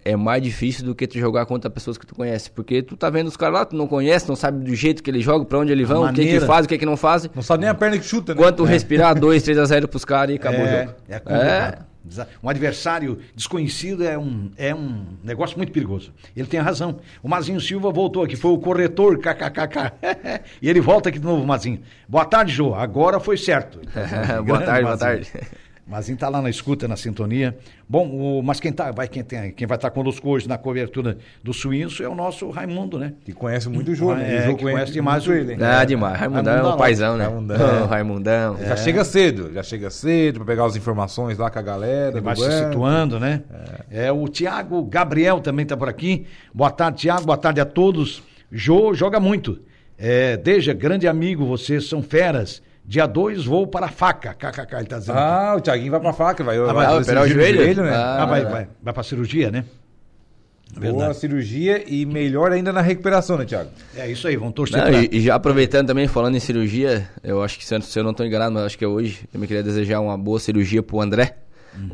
é. 0.05 0.17
mais 0.17 0.43
difícil 0.43 0.85
do 0.85 0.95
que 0.95 1.07
tu 1.07 1.19
jogar 1.19 1.45
contra 1.47 1.69
pessoas 1.71 1.99
que 1.99 2.07
tu 2.07 2.15
conhece. 2.15 2.51
Porque 2.51 2.83
tu 2.83 2.97
tá 2.97 3.11
vendo 3.11 3.27
os 3.29 3.37
caras 3.37 3.55
lá, 3.59 3.65
tu 3.65 3.77
não 3.77 3.87
conhece, 3.87 4.29
não 4.29 4.37
sabe 4.37 4.65
do 4.65 4.75
jeito 4.75 5.03
que 5.03 5.11
eles 5.11 5.23
jogam, 5.25 5.45
pra 5.45 5.59
onde 5.59 5.71
eles 5.73 5.87
vão, 5.89 6.05
o 6.05 6.13
que 6.13 6.25
que 6.25 6.41
faz, 6.41 6.65
o 6.65 6.69
que 6.69 6.79
que 6.79 6.87
não 6.87 6.97
fazem. 6.97 7.31
Não 7.35 7.43
sabe 7.43 7.63
nem 7.63 7.71
a 7.71 7.75
perna 7.75 7.99
que 7.99 8.05
chuta, 8.05 8.35
né? 8.35 8.41
Quanto 8.41 8.65
respirar, 8.65 9.19
2, 9.19 9.43
3 9.43 9.59
a 9.59 9.65
0 9.65 9.89
pros 9.89 10.05
caras 10.05 10.33
e 10.35 10.37
acabou 10.37 10.61
o 10.61 10.65
é, 10.67 10.81
jogo. 10.87 10.95
é 11.09 11.19
complicado. 11.19 11.87
Um 12.43 12.49
adversário 12.49 13.19
desconhecido 13.35 14.05
é 14.05 14.19
um, 14.19 14.51
é 14.57 14.75
um 14.75 15.05
negócio 15.23 15.57
muito 15.57 15.73
perigoso. 15.73 16.13
Ele 16.37 16.47
tem 16.47 16.61
razão. 16.61 17.01
O 17.23 17.29
Mazinho 17.29 17.61
Silva 17.61 17.91
voltou 17.91 18.23
aqui, 18.23 18.37
foi 18.37 18.53
o 18.53 18.59
corretor, 18.59 19.19
kkkk. 19.19 19.93
e 20.61 20.69
ele 20.69 20.81
volta 20.81 21.09
aqui 21.09 21.19
de 21.19 21.25
novo, 21.25 21.47
Mazinho. 21.47 21.81
Boa 22.09 22.25
tarde, 22.25 22.53
Jô. 22.53 22.75
Agora 22.75 23.21
foi 23.21 23.37
certo. 23.37 23.81
boa 24.45 24.61
tarde, 24.61 24.83
boa 24.83 24.99
tarde. 24.99 25.33
Mazinho 25.87 26.19
tá 26.19 26.29
lá 26.29 26.43
na 26.43 26.51
escuta, 26.51 26.89
na 26.89 26.97
sintonia. 26.97 27.57
Bom, 27.89 28.09
o- 28.09 28.43
mas 28.43 28.59
quem, 28.59 28.73
tá, 28.73 28.91
vai, 28.91 29.07
quem, 29.07 29.23
tem, 29.23 29.53
quem 29.53 29.69
vai 29.69 29.77
estar 29.77 29.89
conosco 29.91 30.29
hoje 30.29 30.49
na 30.49 30.59
cobertura 30.59 31.17
do 31.45 31.53
Suíço 31.55 32.03
é 32.03 32.09
o 32.09 32.15
nosso 32.15 32.51
Raimundo, 32.51 32.99
né? 32.99 33.13
Que 33.25 33.33
conhece 33.33 33.69
muito 33.69 33.93
o 33.93 33.95
jogo, 33.95 34.15
né? 34.17 34.35
É, 34.37 34.41
o 34.41 34.45
jogo 34.47 34.59
que 34.59 34.65
conhece 34.65 34.91
demais 34.93 35.25
o- 35.29 35.33
ele. 35.33 35.57
Ah, 35.63 35.85
demais. 35.85 36.19
Raimundão 36.19 36.53
é 36.53 36.57
Raimundão, 36.57 36.75
um 36.75 36.79
paizão, 36.79 37.17
né? 37.17 37.25
Raimundão. 37.25 37.87
Raimundão. 37.87 38.57
Já 38.59 38.77
chega 38.77 39.05
cedo, 39.05 39.53
já 39.53 39.63
chega 39.63 39.89
cedo 39.89 40.41
pra 40.41 40.47
pegar 40.47 40.65
as 40.65 40.75
informações 40.75 41.39
lá 41.39 41.49
com 41.51 41.59
a 41.61 41.63
galera. 41.63 42.11
Ele 42.17 42.21
vai 42.21 42.35
se 42.35 42.51
situando, 42.65 43.21
né? 43.21 43.43
É. 43.89 44.11
o 44.11 44.27
Tiago 44.27 44.83
Gabriel 44.85 45.39
também 45.39 45.63
está 45.63 45.77
por 45.77 45.89
aqui. 45.89 46.27
Boa 46.53 46.71
tarde, 46.73 46.99
Tiago. 47.03 47.25
Boa 47.25 47.39
tarde 47.39 47.61
a 47.61 47.65
todos. 47.65 48.25
Jô 48.51 48.93
joga 48.93 49.21
muito. 49.21 49.61
É, 49.97 50.37
Deja, 50.37 50.73
grande 50.73 51.07
amigo, 51.07 51.47
vocês 51.47 51.89
são 51.89 52.03
feras. 52.03 52.61
Dia 52.87 53.07
2 53.07 53.45
vou 53.45 53.67
para 53.67 53.87
a 53.87 53.89
faca. 53.89 54.33
KKK, 54.35 54.75
ele 54.77 54.83
está 54.85 54.99
dizendo. 54.99 55.19
Ah, 55.19 55.55
o 55.57 55.61
Thiaguinho 55.61 55.91
vai 55.91 56.01
pra 56.01 56.13
faca, 56.13 56.45
vai, 56.45 56.57
vai, 56.59 56.73
vai 56.73 56.85
fazer 56.87 57.03
operar 57.03 57.25
o 57.25 57.27
cirurgia 57.27 57.53
no 57.53 57.59
joelho? 57.65 57.83
né? 57.83 57.91
Ah, 57.97 58.23
Ah, 58.23 58.27
vai, 58.27 58.43
vai. 58.43 58.53
vai, 58.53 58.69
vai 58.83 58.95
para 58.95 59.03
cirurgia, 59.03 59.51
né? 59.51 59.65
Boa 60.75 60.81
Verdade. 60.93 61.17
cirurgia 61.19 61.85
e 61.87 62.05
melhor 62.05 62.53
ainda 62.53 62.73
na 62.73 62.81
recuperação, 62.81 63.39
né, 63.39 63.45
Thiago? 63.45 63.71
É 63.97 64.11
isso 64.11 64.27
aí, 64.29 64.37
vamos 64.37 64.53
torcer 64.55 64.77
Não, 64.79 64.91
pra- 64.91 65.01
e, 65.03 65.09
e 65.13 65.21
já 65.21 65.35
aproveitando 65.35 65.87
também, 65.87 66.07
falando 66.09 66.37
em 66.37 66.41
cirurgia, 66.41 67.09
eu 67.23 67.43
acho 67.43 67.59
que 67.59 67.65
se 67.65 67.75
eu, 67.75 67.81
se 67.81 67.99
eu 67.99 68.05
não 68.05 68.11
estou 68.11 68.27
enganado, 68.27 68.53
mas 68.53 68.65
acho 68.65 68.77
que 68.79 68.85
é 68.85 68.89
hoje, 68.89 69.27
também 69.33 69.47
queria 69.47 69.63
desejar 69.63 70.01
uma 70.01 70.19
boa 70.19 70.39
cirurgia 70.39 70.83
pro 70.83 71.01
André. 71.01 71.37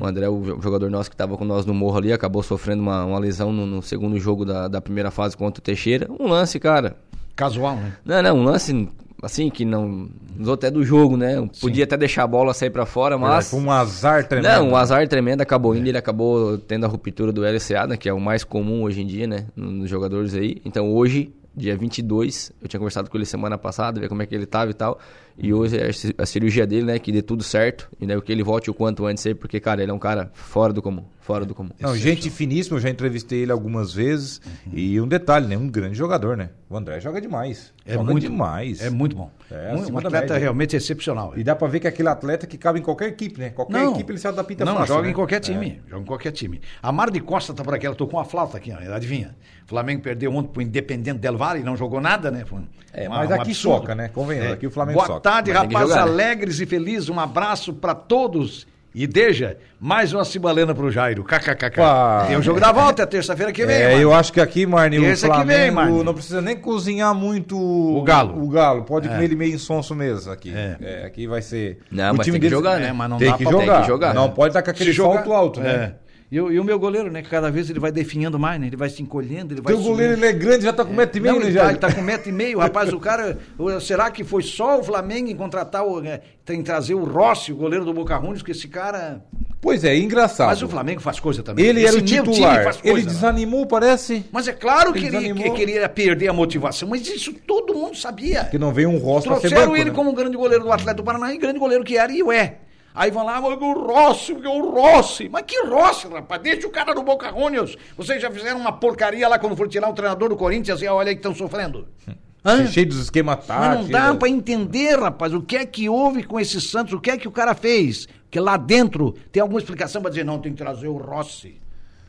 O 0.00 0.06
André, 0.06 0.28
o 0.28 0.40
jo- 0.42 0.60
jogador 0.62 0.88
nosso 0.90 1.10
que 1.10 1.14
estava 1.14 1.36
com 1.36 1.44
nós 1.44 1.66
no 1.66 1.74
morro 1.74 1.98
ali, 1.98 2.12
acabou 2.12 2.42
sofrendo 2.42 2.82
uma, 2.82 3.04
uma 3.04 3.18
lesão 3.18 3.52
no, 3.52 3.66
no 3.66 3.82
segundo 3.82 4.16
jogo 4.18 4.44
da, 4.44 4.68
da 4.68 4.80
primeira 4.80 5.10
fase 5.10 5.36
contra 5.36 5.60
o 5.60 5.62
Teixeira. 5.62 6.06
Um 6.20 6.28
lance, 6.28 6.58
cara. 6.60 6.96
Casual, 7.36 7.74
né? 7.76 7.92
Não, 8.04 8.22
não, 8.22 8.36
um 8.38 8.44
lance 8.44 8.88
assim 9.22 9.48
que 9.48 9.64
não. 9.64 10.10
Usou 10.38 10.54
até 10.54 10.70
do 10.70 10.84
jogo, 10.84 11.16
né? 11.16 11.48
Podia 11.60 11.84
até 11.84 11.96
deixar 11.96 12.24
a 12.24 12.26
bola 12.26 12.52
sair 12.52 12.70
pra 12.70 12.84
fora, 12.84 13.16
mas. 13.16 13.50
Foi 13.50 13.60
um 13.60 13.70
azar 13.70 14.26
tremendo. 14.26 14.52
Não, 14.52 14.70
um 14.70 14.76
azar 14.76 15.06
tremendo 15.06 15.40
acabou 15.40 15.74
indo, 15.76 15.86
ele 15.86 15.96
acabou 15.96 16.58
tendo 16.58 16.84
a 16.84 16.88
ruptura 16.88 17.32
do 17.32 17.42
LCA, 17.42 17.86
né, 17.86 17.96
que 17.96 18.08
é 18.08 18.12
o 18.12 18.20
mais 18.20 18.42
comum 18.44 18.82
hoje 18.82 19.00
em 19.00 19.06
dia, 19.06 19.26
né, 19.26 19.46
nos 19.56 19.88
jogadores 19.88 20.34
aí. 20.34 20.60
Então 20.64 20.92
hoje, 20.92 21.32
dia 21.54 21.76
22, 21.76 22.52
eu 22.60 22.68
tinha 22.68 22.80
conversado 22.80 23.08
com 23.08 23.16
ele 23.16 23.24
semana 23.24 23.56
passada, 23.56 24.00
ver 24.00 24.08
como 24.08 24.22
é 24.22 24.26
que 24.26 24.34
ele 24.34 24.46
tava 24.46 24.70
e 24.70 24.74
tal. 24.74 24.98
E 25.38 25.52
hoje 25.52 25.78
é 25.78 25.88
a 25.88 25.92
ci- 25.92 26.14
a 26.18 26.26
cirurgia 26.26 26.66
dele, 26.66 26.84
né, 26.86 26.98
que 26.98 27.10
dê 27.10 27.22
tudo 27.22 27.42
certo, 27.42 27.88
e 28.00 28.06
né, 28.06 28.20
que 28.20 28.30
ele 28.30 28.42
volte 28.42 28.70
o 28.70 28.74
quanto 28.74 29.06
antes 29.06 29.26
aí, 29.26 29.34
porque, 29.34 29.58
cara, 29.60 29.82
ele 29.82 29.90
é 29.90 29.94
um 29.94 29.98
cara 29.98 30.30
fora 30.34 30.72
do 30.72 30.82
comum, 30.82 31.04
fora 31.20 31.44
do 31.44 31.54
comum. 31.54 31.70
Não, 31.80 31.96
gente 31.96 32.28
finíssima, 32.30 32.76
eu 32.76 32.80
já 32.80 32.90
entrevistei 32.90 33.40
ele 33.40 33.52
algumas 33.52 33.92
vezes. 33.94 34.40
E 34.72 35.00
um 35.00 35.08
detalhe, 35.08 35.46
né? 35.46 35.56
Um 35.56 35.68
grande 35.68 35.96
jogador, 35.96 36.36
né? 36.36 36.50
O 36.68 36.76
André 36.76 37.00
joga 37.00 37.20
demais. 37.20 37.72
É 37.84 37.94
joga 37.94 38.10
muito 38.12 38.22
demais. 38.24 38.80
É 38.80 38.88
muito 38.90 39.16
bom. 39.16 39.30
É, 39.50 39.74
um, 39.74 39.94
um 39.94 39.98
atleta 39.98 40.20
média. 40.20 40.38
realmente 40.38 40.74
excepcional. 40.76 41.32
E 41.36 41.42
dá 41.44 41.54
pra 41.54 41.68
ver 41.68 41.80
que 41.80 41.86
é 41.86 41.90
aquele 41.90 42.08
atleta 42.08 42.46
que 42.46 42.56
cabe 42.56 42.78
em 42.78 42.82
qualquer 42.82 43.08
equipe, 43.08 43.38
né? 43.38 43.50
Qualquer 43.50 43.84
equipe 43.88 44.12
ele 44.12 44.18
se 44.18 44.26
adapta 44.28 44.64
Não, 44.64 44.74
fácil, 44.76 44.94
joga 44.94 45.02
né? 45.04 45.10
em 45.10 45.14
qualquer 45.14 45.40
time. 45.40 45.80
Joga 45.88 46.02
em 46.02 46.06
qualquer 46.06 46.30
time. 46.32 46.60
A 46.82 46.90
Mar 46.92 47.10
de 47.10 47.20
Costa 47.20 47.52
tá 47.52 47.62
por 47.64 47.74
aqui, 47.74 47.86
ela 47.86 47.94
tocou 47.94 48.18
uma 48.18 48.24
flauta 48.24 48.56
aqui, 48.56 48.72
ó, 48.72 48.94
adivinha? 48.94 49.34
O 49.64 49.68
Flamengo 49.68 50.02
perdeu 50.02 50.34
ontem 50.34 50.48
pro 50.52 50.62
Independente 50.62 51.18
Del 51.18 51.36
Valle, 51.36 51.62
não 51.62 51.76
jogou 51.76 52.00
nada, 52.00 52.30
né? 52.30 52.44
Foi 52.44 52.60
É, 52.92 53.06
uma- 53.08 53.18
mas 53.18 53.30
um 53.30 53.34
aqui 53.34 53.50
absurdo. 53.50 53.76
soca, 53.80 53.94
né? 53.94 54.08
Convenhamos, 54.08 54.52
aqui 54.52 54.66
o 54.66 54.70
Flamengo 54.70 54.98
Boa 54.98 55.06
soca. 55.06 55.20
Tarde, 55.22 55.52
Mas 55.52 55.62
rapazes 55.62 55.88
jogar, 55.94 56.06
né? 56.06 56.12
alegres 56.12 56.60
e 56.60 56.66
felizes. 56.66 57.08
Um 57.08 57.18
abraço 57.20 57.72
para 57.72 57.94
todos 57.94 58.66
E 58.94 59.06
deixa 59.06 59.56
mais 59.80 60.12
uma 60.12 60.22
cibalena 60.22 60.74
pro 60.74 60.90
Jairo. 60.90 61.24
KKKK. 61.24 61.76
Pá. 61.76 62.24
Tem 62.28 62.36
o 62.36 62.42
jogo 62.42 62.60
da 62.60 62.70
volta, 62.72 63.02
é 63.02 63.06
terça-feira 63.06 63.50
que 63.50 63.64
vem. 63.64 63.74
É, 63.74 63.88
mano. 63.92 64.02
eu 64.02 64.12
acho 64.12 64.30
que 64.30 64.38
aqui, 64.38 64.66
Marne, 64.66 64.98
o 64.98 65.16
Flamengo 65.16 65.46
vem, 65.48 65.70
Marne. 65.70 66.04
não 66.04 66.12
precisa 66.12 66.42
nem 66.42 66.56
cozinhar 66.56 67.14
muito 67.14 67.56
O 67.58 68.02
Galo. 68.02 68.44
O 68.44 68.48
Galo, 68.50 68.82
pode 68.84 69.08
É. 69.08 69.10
comer 69.10 69.24
ele 69.24 69.34
meio 69.34 69.54
insonso 69.54 69.94
mesmo 69.94 70.30
aqui. 70.30 70.52
É. 70.54 70.76
É, 70.78 71.06
aqui 71.06 71.26
vai 71.26 71.40
ser. 71.40 71.78
Não, 71.90 72.12
o 72.12 72.16
mas 72.18 72.26
time 72.26 72.34
tem 72.38 72.40
que 72.42 72.54
deles- 72.54 72.58
jogar, 72.58 72.78
né? 72.80 72.88
É, 72.88 72.92
mas 72.92 73.08
não 73.08 73.16
tem, 73.16 73.30
dá 73.30 73.38
que 73.38 73.44
pra- 73.44 73.52
jogar. 73.52 73.72
tem 73.72 73.80
que 73.80 73.88
jogar. 73.88 74.14
Não 74.14 74.28
pode 74.30 74.48
estar 74.50 74.62
com 74.62 74.70
aquele 74.70 74.92
salto 74.92 75.32
alto, 75.32 75.60
né? 75.60 75.94
É. 76.32 76.36
E, 76.36 76.40
o, 76.40 76.50
e 76.50 76.58
o 76.58 76.64
meu 76.64 76.78
goleiro, 76.78 77.10
né? 77.10 77.22
Cada 77.22 77.50
vez 77.50 77.68
ele 77.68 77.78
vai 77.78 77.92
definhando 77.92 78.38
mais, 78.38 78.58
né? 78.58 78.66
Ele 78.68 78.76
vai 78.76 78.88
se 78.88 79.02
encolhendo, 79.02 79.52
ele 79.52 79.60
vai 79.60 79.74
Teu 79.74 79.82
goleiro 79.82 80.14
ele 80.14 80.24
é 80.24 80.32
grande, 80.32 80.64
já 80.64 80.72
tá 80.72 80.84
com 80.84 80.94
metro 80.94 81.18
e 81.18 81.20
meio, 81.20 81.34
Não, 81.34 81.40
né, 81.42 81.48
ele, 81.48 81.56
tá, 81.58 81.64
já? 81.64 81.70
ele 81.70 81.78
tá 81.78 81.92
com 81.92 82.00
metro 82.00 82.28
e 82.30 82.32
meio, 82.32 82.58
rapaz, 82.58 82.92
o 82.92 82.98
cara, 82.98 83.38
será 83.80 84.10
que 84.10 84.24
foi 84.24 84.42
só 84.42 84.80
o 84.80 84.82
Flamengo 84.82 85.28
em 85.28 85.36
contratar, 85.36 85.84
o, 85.84 86.02
é, 86.04 86.22
em 86.48 86.62
trazer 86.62 86.94
o 86.94 87.04
Rossi, 87.04 87.52
o 87.52 87.56
goleiro 87.56 87.84
do 87.84 87.92
Boca 87.92 88.16
Juniors, 88.16 88.42
que 88.42 88.50
esse 88.50 88.66
cara... 88.66 89.22
Pois 89.60 89.84
é, 89.84 89.96
engraçado. 89.96 90.48
Mas 90.48 90.60
o 90.60 90.68
Flamengo 90.68 91.00
faz 91.00 91.20
coisa 91.20 91.40
também. 91.40 91.64
Ele 91.64 91.84
Esse 91.84 91.94
era 91.94 91.96
o 91.98 92.02
titular. 92.04 92.64
faz 92.64 92.80
ele 92.82 92.94
coisa, 92.94 93.06
né? 93.06 93.12
desanimou, 93.12 93.64
parece. 93.64 94.24
Mas 94.32 94.48
é 94.48 94.52
claro 94.52 94.92
que 94.92 95.06
Ele 95.06 95.34
que, 95.34 95.50
que 95.50 95.62
ele 95.62 95.72
ia 95.74 95.88
perder 95.88 96.26
a 96.26 96.32
motivação, 96.32 96.88
mas 96.88 97.06
isso 97.06 97.32
todo 97.46 97.72
mundo 97.72 97.96
sabia. 97.96 98.46
Que 98.46 98.58
não 98.58 98.72
veio 98.72 98.88
um 98.88 98.98
rosto 98.98 99.28
pra 99.28 99.38
ser 99.38 99.54
banco, 99.54 99.76
ele 99.76 99.90
né? 99.90 99.94
como 99.94 100.12
grande 100.14 100.36
goleiro 100.36 100.64
do 100.64 100.72
Atlético 100.72 101.02
do 101.02 101.04
Paraná 101.04 101.32
e 101.32 101.38
grande 101.38 101.60
goleiro 101.60 101.84
que 101.84 101.96
era 101.96 102.10
e 102.10 102.24
o 102.24 102.32
é. 102.32 102.56
Aí 102.94 103.10
vão 103.10 103.24
lá, 103.24 103.40
mas 103.40 103.58
o 103.60 103.72
Rossi, 103.72 104.32
o 104.32 104.70
Rossi. 104.70 105.28
Mas 105.28 105.44
que 105.46 105.62
Rossi, 105.64 106.08
rapaz? 106.08 106.42
Deixa 106.42 106.66
o 106.66 106.70
cara 106.70 106.94
do 106.94 107.02
Boca 107.02 107.30
Juniors. 107.30 107.76
Vocês 107.96 108.20
já 108.20 108.30
fizeram 108.30 108.58
uma 108.60 108.72
porcaria 108.72 109.26
lá 109.28 109.38
quando 109.38 109.56
foram 109.56 109.70
tirar 109.70 109.88
o 109.88 109.94
treinador 109.94 110.28
do 110.28 110.36
Corinthians 110.36 110.82
e 110.82 110.86
olha 110.86 111.08
aí 111.08 111.14
que 111.14 111.20
estão 111.20 111.34
sofrendo. 111.34 111.88
Hã? 112.44 112.66
Cheio 112.66 112.88
dos 112.88 112.98
esquemas 112.98 113.36
Mas 113.46 113.48
não 113.48 113.56
táticos. 113.66 113.88
dá 113.90 114.14
pra 114.14 114.28
entender, 114.28 114.98
rapaz, 114.98 115.32
o 115.32 115.40
que 115.40 115.56
é 115.56 115.64
que 115.64 115.88
houve 115.88 116.24
com 116.24 116.40
esse 116.40 116.60
Santos, 116.60 116.92
o 116.92 117.00
que 117.00 117.08
é 117.08 117.16
que 117.16 117.28
o 117.28 117.30
cara 117.30 117.54
fez. 117.54 118.06
Porque 118.24 118.40
lá 118.40 118.56
dentro 118.56 119.12
tem 119.30 119.40
alguma 119.40 119.60
explicação 119.60 120.02
pra 120.02 120.10
dizer, 120.10 120.24
não, 120.24 120.40
tem 120.40 120.50
que 120.52 120.58
trazer 120.58 120.88
o 120.88 120.96
Rossi. 120.96 121.60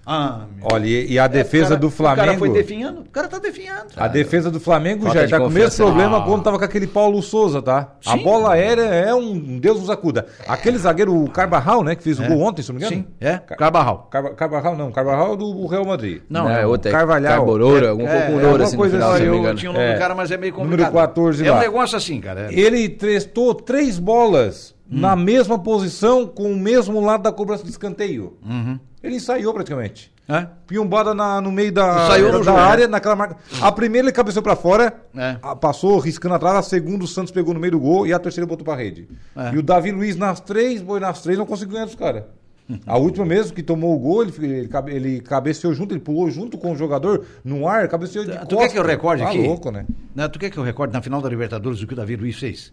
Ah. 0.05 0.41
Olha, 0.61 0.85
e, 0.85 1.13
e 1.13 1.19
a 1.19 1.27
defesa 1.27 1.65
O 1.65 1.69
cara- 1.69 1.79
do 1.79 1.89
Flamengo. 1.89 2.21
O 2.21 2.25
cara 2.25 2.37
foi 2.37 2.49
definhando, 2.49 3.01
o 3.01 3.09
cara 3.09 3.27
tá 3.29 3.39
definhando. 3.39 3.87
A 3.95 4.07
defesa 4.09 4.51
do 4.51 4.59
Flamengo 4.59 5.05
Falta 5.05 5.25
já 5.27 5.37
tá 5.37 5.43
com 5.43 5.49
o 5.49 5.51
mesmo 5.51 5.77
problema 5.85 6.17
Ah. 6.17 6.21
quando 6.21 6.43
tava 6.43 6.59
com 6.59 6.65
aquele 6.65 6.87
Paulo 6.87 7.21
Souza, 7.21 7.61
tá? 7.61 7.93
A 8.05 8.17
Sim. 8.17 8.23
bola 8.23 8.51
aérea 8.53 8.81
é 8.81 9.15
um 9.15 9.57
Deus 9.59 9.79
nos 9.79 9.89
acuda. 9.89 10.25
Aquele 10.47 10.77
zagueiro, 10.77 11.15
o 11.23 11.29
Carvajal, 11.29 11.83
né, 11.83 11.95
que 11.95 12.03
fez 12.03 12.19
o 12.19 12.23
gol 12.25 12.41
ontem, 12.41 12.61
se 12.61 12.71
não 12.73 12.79
me 12.79 12.85
engano? 12.85 13.01
Sim, 13.03 13.07
é, 13.21 13.37
Car- 13.37 13.57
Carbarral. 13.57 14.07
Carva- 14.11 14.33
Carvajal 14.33 14.75
não, 14.75 14.91
Carvajal 14.91 15.37
do 15.37 15.65
Real 15.67 15.85
Madrid. 15.85 16.21
Não, 16.29 16.49
é 16.49 16.63
não, 16.63 16.69
outra, 16.69 16.89
é 16.89 16.91
Carvalhal. 16.91 17.37
Carborora, 17.37 17.89
algum 17.91 18.03
É, 18.05 18.07
pouco 18.07 18.23
é, 18.23 18.33
alguma 18.33 18.47
ouro 18.51 18.63
assim 18.63 18.71
no 18.73 18.77
coisa 18.79 18.95
final, 18.97 19.09
assim, 19.11 19.19
se 19.19 19.25
não 19.25 19.31
me 19.31 19.37
eu 19.37 19.41
engano. 19.41 19.57
tinha 19.59 19.71
o 19.71 19.73
nome 19.73 19.85
É. 19.85 19.93
do 19.93 19.99
cara, 19.99 20.15
mas 20.15 20.31
é 20.31 20.37
meio 20.37 20.53
Número 20.53 20.69
complicado. 20.83 20.93
14 20.93 21.47
é 21.47 21.51
um 21.51 21.55
lá. 21.55 21.61
negócio 21.61 21.97
assim, 21.97 22.19
cara. 22.19 22.49
é- 22.51 22.53
Ele 22.53 22.89
testou 22.89 23.53
três 23.55 23.97
bolas 23.99 24.72
Hum. 24.91 24.99
na 24.99 25.15
mesma 25.15 25.57
posição 25.57 26.27
com 26.27 26.51
o 26.51 26.55
mesmo 26.57 26.99
lado 26.99 27.23
da 27.23 27.31
cobrança 27.31 27.63
de 27.63 27.69
escanteio. 27.69 28.37
Uhum. 28.45 28.79
Ele 29.01 29.15
ensaiou 29.15 29.53
praticamente. 29.53 30.11
É? 30.27 30.47
Piombada 30.67 31.13
na, 31.13 31.41
no 31.41 31.51
meio 31.51 31.71
da, 31.71 32.05
Ensaiou 32.05 32.31
no 32.31 32.37
da 32.39 32.43
jogo, 32.45 32.57
área, 32.57 32.85
né? 32.87 32.91
naquela 32.91 33.15
marca. 33.15 33.35
A 33.61 33.71
primeira 33.71 34.05
ele 34.07 34.13
cabeceou 34.13 34.41
pra 34.41 34.55
fora, 34.55 34.93
É. 35.15 35.37
a- 35.41 35.55
passou 35.55 35.99
riscando 35.99 36.35
atrás, 36.35 36.55
a 36.57 36.61
segunda 36.61 37.03
o 37.03 37.07
Santos 37.07 37.31
pegou 37.31 37.53
no 37.53 37.59
meio 37.59 37.71
do 37.71 37.79
gol 37.79 38.07
e 38.07 38.13
a 38.13 38.19
terceira 38.19 38.45
botou 38.47 38.63
pra 38.63 38.75
rede. 38.75 39.07
É. 39.35 39.53
E 39.53 39.57
o 39.57 39.61
Davi 39.63 39.91
Luiz 39.91 40.15
nas 40.15 40.39
três, 40.39 40.81
boi 40.81 40.99
nas 41.01 41.21
três, 41.21 41.37
não 41.37 41.45
conseguiu 41.45 41.73
ganhar 41.73 41.85
dos 41.85 41.95
caras. 41.95 42.23
A 42.87 42.97
última 42.97 43.25
mesmo 43.25 43.53
que 43.53 43.61
tomou 43.61 43.93
o 43.93 43.99
gol, 43.99 44.23
ele, 44.23 44.33
ele, 44.45 44.69
ele 44.87 45.19
cabeceou 45.21 45.73
junto, 45.73 45.93
ele 45.93 45.99
pulou 45.99 46.31
junto 46.31 46.57
com 46.57 46.71
o 46.71 46.75
jogador 46.77 47.25
no 47.43 47.67
ar, 47.67 47.87
cabeceou 47.89 48.23
de 48.23 48.31
Tu 48.31 48.37
costas. 48.37 48.57
quer 48.59 48.69
que 48.69 48.79
eu 48.79 48.83
recorde 48.85 49.21
Tá 49.23 49.27
aqui? 49.29 49.45
louco, 49.45 49.69
né? 49.71 49.85
Não, 50.15 50.29
tu 50.29 50.39
quer 50.39 50.49
que 50.49 50.57
eu 50.57 50.63
recorde 50.63 50.93
na 50.93 51.01
final 51.01 51.21
da 51.21 51.27
Libertadores 51.27 51.81
o 51.81 51.87
que 51.87 51.93
o 51.93 51.97
Davi 51.97 52.15
Luiz 52.15 52.37
fez? 52.39 52.71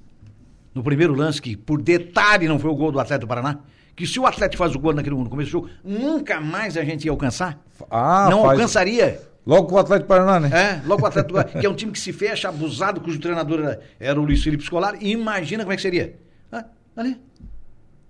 No 0.74 0.82
primeiro 0.82 1.14
lance, 1.14 1.40
que 1.42 1.56
por 1.56 1.80
detalhe 1.82 2.46
não 2.46 2.58
foi 2.58 2.70
o 2.70 2.74
gol 2.76 2.92
do 2.92 3.00
Atlético 3.00 3.26
do 3.26 3.28
Paraná? 3.28 3.58
Que 3.96 4.06
se 4.06 4.18
o 4.20 4.26
Atlético 4.26 4.58
faz 4.58 4.74
o 4.74 4.78
gol 4.78 4.92
naquele 4.94 5.16
no 5.16 5.28
começo 5.28 5.48
do 5.48 5.52
jogo, 5.52 5.68
nunca 5.84 6.40
mais 6.40 6.76
a 6.76 6.84
gente 6.84 7.04
ia 7.04 7.10
alcançar? 7.10 7.58
Ah, 7.90 8.28
não 8.30 8.42
faz- 8.42 8.52
alcançaria. 8.58 9.20
Logo 9.46 9.68
com 9.68 9.74
o 9.74 9.78
Atlético 9.78 10.08
Paraná, 10.08 10.38
né? 10.38 10.50
É, 10.52 10.86
logo 10.86 11.02
o 11.02 11.06
Atlético, 11.06 11.42
que 11.60 11.66
é 11.66 11.68
um 11.68 11.74
time 11.74 11.90
que 11.90 11.98
se 11.98 12.12
fecha, 12.12 12.48
abusado, 12.48 13.00
cujo 13.00 13.18
treinador 13.18 13.60
era, 13.60 13.80
era 13.98 14.20
o 14.20 14.24
Luiz 14.24 14.42
Felipe 14.42 14.62
Scolari. 14.64 14.98
E 15.00 15.10
imagina 15.10 15.64
como 15.64 15.72
é 15.72 15.76
que 15.76 15.82
seria. 15.82 16.14
Ah, 16.52 16.64
ali. 16.96 17.16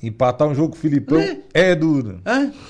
Empatar 0.02 0.48
um 0.48 0.54
jogo 0.54 0.70
com 0.70 0.76
o 0.76 0.80
Filipão 0.80 1.18
É. 1.20 1.38
é 1.54 1.74
duro. 1.74 2.20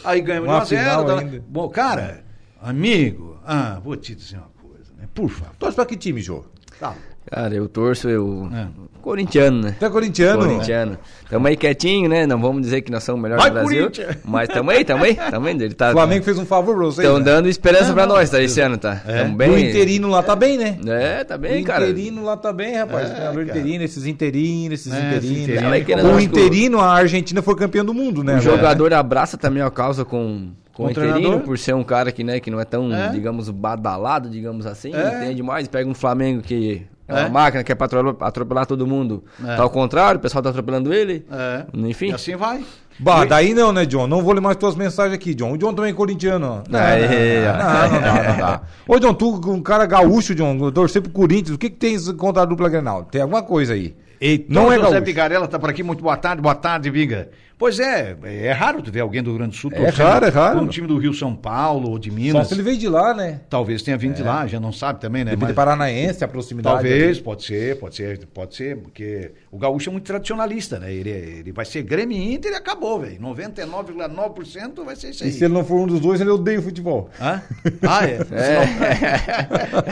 Aí 0.04 0.20
ganhamos 0.20 0.48
de 0.48 0.54
Uma 0.54 0.58
1 0.58 0.62
a 0.62 0.64
0. 0.64 0.82
final 0.82 1.06
tá-. 1.06 1.38
Bom, 1.48 1.68
cara, 1.68 2.24
amigo, 2.60 3.38
ah, 3.46 3.80
vou 3.82 3.96
te 3.96 4.14
dizer 4.14 4.36
uma 4.36 4.50
coisa, 4.62 4.92
né? 4.98 5.08
Por 5.14 5.28
favor. 5.28 5.54
Torce 5.58 5.76
pra 5.76 5.86
que 5.86 5.96
time, 5.96 6.20
Jô? 6.20 6.44
Tá. 6.80 6.94
Cara, 7.30 7.54
eu 7.54 7.68
torço, 7.68 8.08
eu. 8.08 8.48
É. 8.52 8.66
Corintiano, 9.02 9.60
né? 9.62 9.76
Tu 9.78 9.84
é 9.84 9.90
corintiano? 9.90 10.38
Corintiano. 10.42 10.98
Tamo 11.28 11.46
aí 11.46 11.56
quietinho, 11.56 12.08
né? 12.08 12.26
Não 12.26 12.40
vamos 12.40 12.62
dizer 12.62 12.80
que 12.80 12.90
nós 12.90 13.04
somos 13.04 13.20
o 13.20 13.22
melhor 13.22 13.38
Vai, 13.38 13.50
do 13.50 13.54
Brasil. 13.54 13.90
Mas 14.24 14.48
tamo 14.48 14.70
aí, 14.70 14.84
tamo 14.84 15.04
aí, 15.04 15.14
tamo 15.14 15.46
aí. 15.46 15.54
Ele 15.54 15.74
tá. 15.74 15.90
O 15.90 15.92
Flamengo 15.92 16.24
fez 16.24 16.38
um 16.38 16.44
favor 16.46 16.74
pra 16.74 16.84
vocês. 16.86 17.06
Estão 17.06 17.18
né? 17.18 17.24
dando 17.24 17.48
esperança 17.48 17.88
Não, 17.88 17.94
pra 17.94 18.06
não. 18.06 18.16
nós, 18.16 18.28
tá? 18.30 18.42
Esse 18.42 18.60
ano, 18.60 18.76
tá? 18.78 19.00
É. 19.06 19.22
Tamo 19.22 19.36
bem. 19.36 19.50
O 19.50 19.58
interino 19.58 20.08
lá 20.08 20.22
tá 20.22 20.34
bem, 20.34 20.58
né? 20.58 20.78
É, 20.86 21.22
tá 21.24 21.38
bem, 21.38 21.62
o 21.62 21.66
cara. 21.66 21.84
interino 21.88 22.24
lá 22.24 22.36
tá 22.36 22.52
bem, 22.52 22.76
rapaz. 22.76 23.10
É, 23.10 23.30
o 23.30 23.40
interino, 23.42 23.84
esses 23.84 24.06
interinos, 24.06 24.80
esses 24.80 24.92
É, 24.92 24.98
interinos. 24.98 25.24
esse 25.24 25.42
interino. 25.42 26.08
O 26.10 26.14
o- 26.16 26.20
interino, 26.20 26.80
a 26.80 26.92
Argentina 26.94 27.40
foi 27.42 27.54
campeã 27.54 27.84
do 27.84 27.94
mundo, 27.94 28.24
né? 28.24 28.36
O 28.36 28.40
jogador 28.40 28.92
abraça 28.92 29.38
também 29.38 29.62
a 29.62 29.70
causa 29.70 30.04
com, 30.04 30.50
com 30.80 30.84
Com 30.84 30.88
o 30.88 30.90
interino, 30.90 31.14
treinador. 31.14 31.40
por 31.42 31.58
ser 31.58 31.74
um 31.74 31.84
cara 31.84 32.10
que, 32.10 32.24
né, 32.24 32.40
que 32.40 32.50
não 32.50 32.58
é 32.60 32.64
tão, 32.64 32.92
É. 32.94 33.08
digamos, 33.10 33.50
badalado, 33.50 34.28
digamos 34.30 34.66
assim, 34.66 34.94
É. 34.94 35.24
entende 35.24 35.42
mais. 35.42 35.68
Pega 35.68 35.88
um 35.88 35.94
Flamengo 35.94 36.40
que 36.42 36.82
é 37.06 37.12
uma 37.12 37.20
É. 37.20 37.28
máquina 37.28 37.62
que 37.64 37.70
é 37.72 37.74
pra 37.74 37.86
atropelar, 38.20 38.66
todo 38.66 38.86
mundo. 38.86 39.22
É. 39.44 39.56
Tá 39.56 39.62
ao 39.62 39.70
contrário, 39.70 40.18
o 40.18 40.20
pessoal 40.22 40.42
tá 40.42 40.50
atropelando 40.50 40.92
ele. 40.92 41.24
É. 41.30 41.64
Enfim. 41.74 42.08
E 42.08 42.12
assim 42.12 42.34
vai. 42.36 42.64
Bah, 42.98 43.24
daí 43.24 43.54
não, 43.54 43.72
né, 43.72 43.86
John? 43.86 44.06
Não 44.06 44.22
vou 44.22 44.32
ler 44.34 44.40
mais 44.42 44.56
tuas 44.56 44.74
mensagens 44.76 45.14
aqui, 45.14 45.34
John. 45.34 45.52
O 45.52 45.56
John 45.58 45.72
também 45.72 45.90
é 45.90 45.94
corintiano, 45.94 46.46
ó. 46.46 46.70
Não, 46.70 46.78
Aí, 46.78 47.00
não, 47.44 47.50
ó. 47.50 47.56
não, 47.56 47.92
não, 47.92 48.00
dá, 48.00 48.22
não 48.30 48.36
dá. 48.38 48.60
Ô, 48.86 48.98
John, 48.98 49.14
tu, 49.14 49.50
um 49.50 49.62
cara 49.62 49.86
gaúcho, 49.86 50.34
John, 50.34 50.70
torcer 50.70 51.00
pro 51.00 51.10
Corinthians, 51.10 51.54
o 51.54 51.58
que 51.58 51.70
que 51.70 51.76
tens 51.76 52.10
contra 52.12 52.42
a 52.42 52.44
dupla 52.44 52.68
Grenal? 52.68 53.04
Tem 53.04 53.22
alguma 53.22 53.42
coisa 53.42 53.72
aí. 53.74 53.94
Então, 54.20 54.64
Não 54.64 54.72
é 54.72 54.76
José 54.76 54.90
gaúcho. 54.90 55.02
Pigarella 55.04 55.48
tá 55.48 55.58
por 55.58 55.70
aqui, 55.70 55.82
muito 55.82 56.02
boa 56.02 56.16
tarde, 56.16 56.42
boa 56.42 56.54
tarde, 56.54 56.90
Viga. 56.90 57.30
Pois 57.56 57.78
é, 57.78 58.16
é 58.24 58.52
raro 58.52 58.80
tu 58.80 58.90
ver 58.90 59.00
alguém 59.00 59.22
do 59.22 59.28
Rio 59.30 59.38
Grande 59.38 59.50
do 59.52 59.56
Sul 59.58 59.70
É 59.74 59.90
raro, 59.90 60.24
é 60.24 60.28
raro. 60.30 60.60
um 60.60 60.66
time 60.66 60.86
do 60.86 60.96
Rio 60.96 61.12
São 61.12 61.36
Paulo 61.36 61.90
ou 61.90 61.98
de 61.98 62.08
Só 62.08 62.16
Minas. 62.16 62.48
se 62.48 62.54
ele 62.54 62.62
veio 62.62 62.78
de 62.78 62.88
lá, 62.88 63.12
né? 63.12 63.40
Talvez 63.50 63.82
tenha 63.82 63.98
vindo 63.98 64.14
de 64.14 64.22
lá, 64.22 64.46
já 64.46 64.58
não 64.58 64.72
sabe 64.72 64.98
também, 64.98 65.24
né? 65.24 65.32
Devido 65.32 65.48
Mas- 65.48 65.54
paranaense, 65.54 66.24
a 66.24 66.28
proximidade. 66.28 66.74
Talvez, 66.76 67.16
ali. 67.18 67.22
pode 67.22 67.44
ser, 67.44 67.78
pode 67.78 67.96
ser, 67.96 68.26
pode 68.32 68.54
ser, 68.56 68.76
porque 68.78 69.32
o 69.50 69.58
gaúcho 69.58 69.90
é 69.90 69.92
muito 69.92 70.04
tradicionalista, 70.06 70.78
né? 70.78 70.90
Ele, 70.90 71.10
ele 71.10 71.52
vai 71.52 71.66
ser 71.66 71.82
Grêmio 71.82 72.16
e 72.16 72.32
Inter 72.34 72.52
e 72.52 72.54
acabou, 72.54 73.00
velho. 73.00 73.20
99,9% 73.20 74.82
vai 74.84 74.96
ser 74.96 75.10
isso 75.10 75.22
aí. 75.24 75.28
E 75.30 75.32
se 75.32 75.44
ele 75.44 75.52
não 75.52 75.64
for 75.64 75.80
um 75.80 75.86
dos 75.86 76.00
dois, 76.00 76.18
ele 76.20 76.30
odeia 76.30 76.58
o 76.60 76.62
futebol. 76.62 77.10
Hã? 77.20 77.42
Ah, 77.86 78.06
é? 78.06 78.18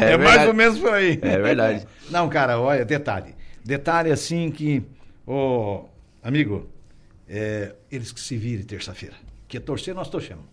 É, 0.00 0.12
É, 0.12 0.16
mais 0.16 0.30
verdade. 0.30 0.46
ou 0.48 0.54
menos 0.54 0.78
por 0.78 0.92
aí. 0.92 1.18
É 1.20 1.38
verdade. 1.38 1.86
Não, 2.10 2.28
cara, 2.30 2.58
olha, 2.58 2.82
detalhe. 2.84 3.36
Detalhe 3.68 4.10
assim 4.10 4.50
que, 4.50 4.82
ô, 5.26 5.84
amigo, 6.22 6.70
é, 7.28 7.74
eles 7.92 8.10
que 8.10 8.18
se 8.18 8.34
virem 8.34 8.64
terça-feira. 8.64 9.14
Que 9.46 9.60
torcer, 9.60 9.94
nós 9.94 10.08
torcemos. 10.08 10.46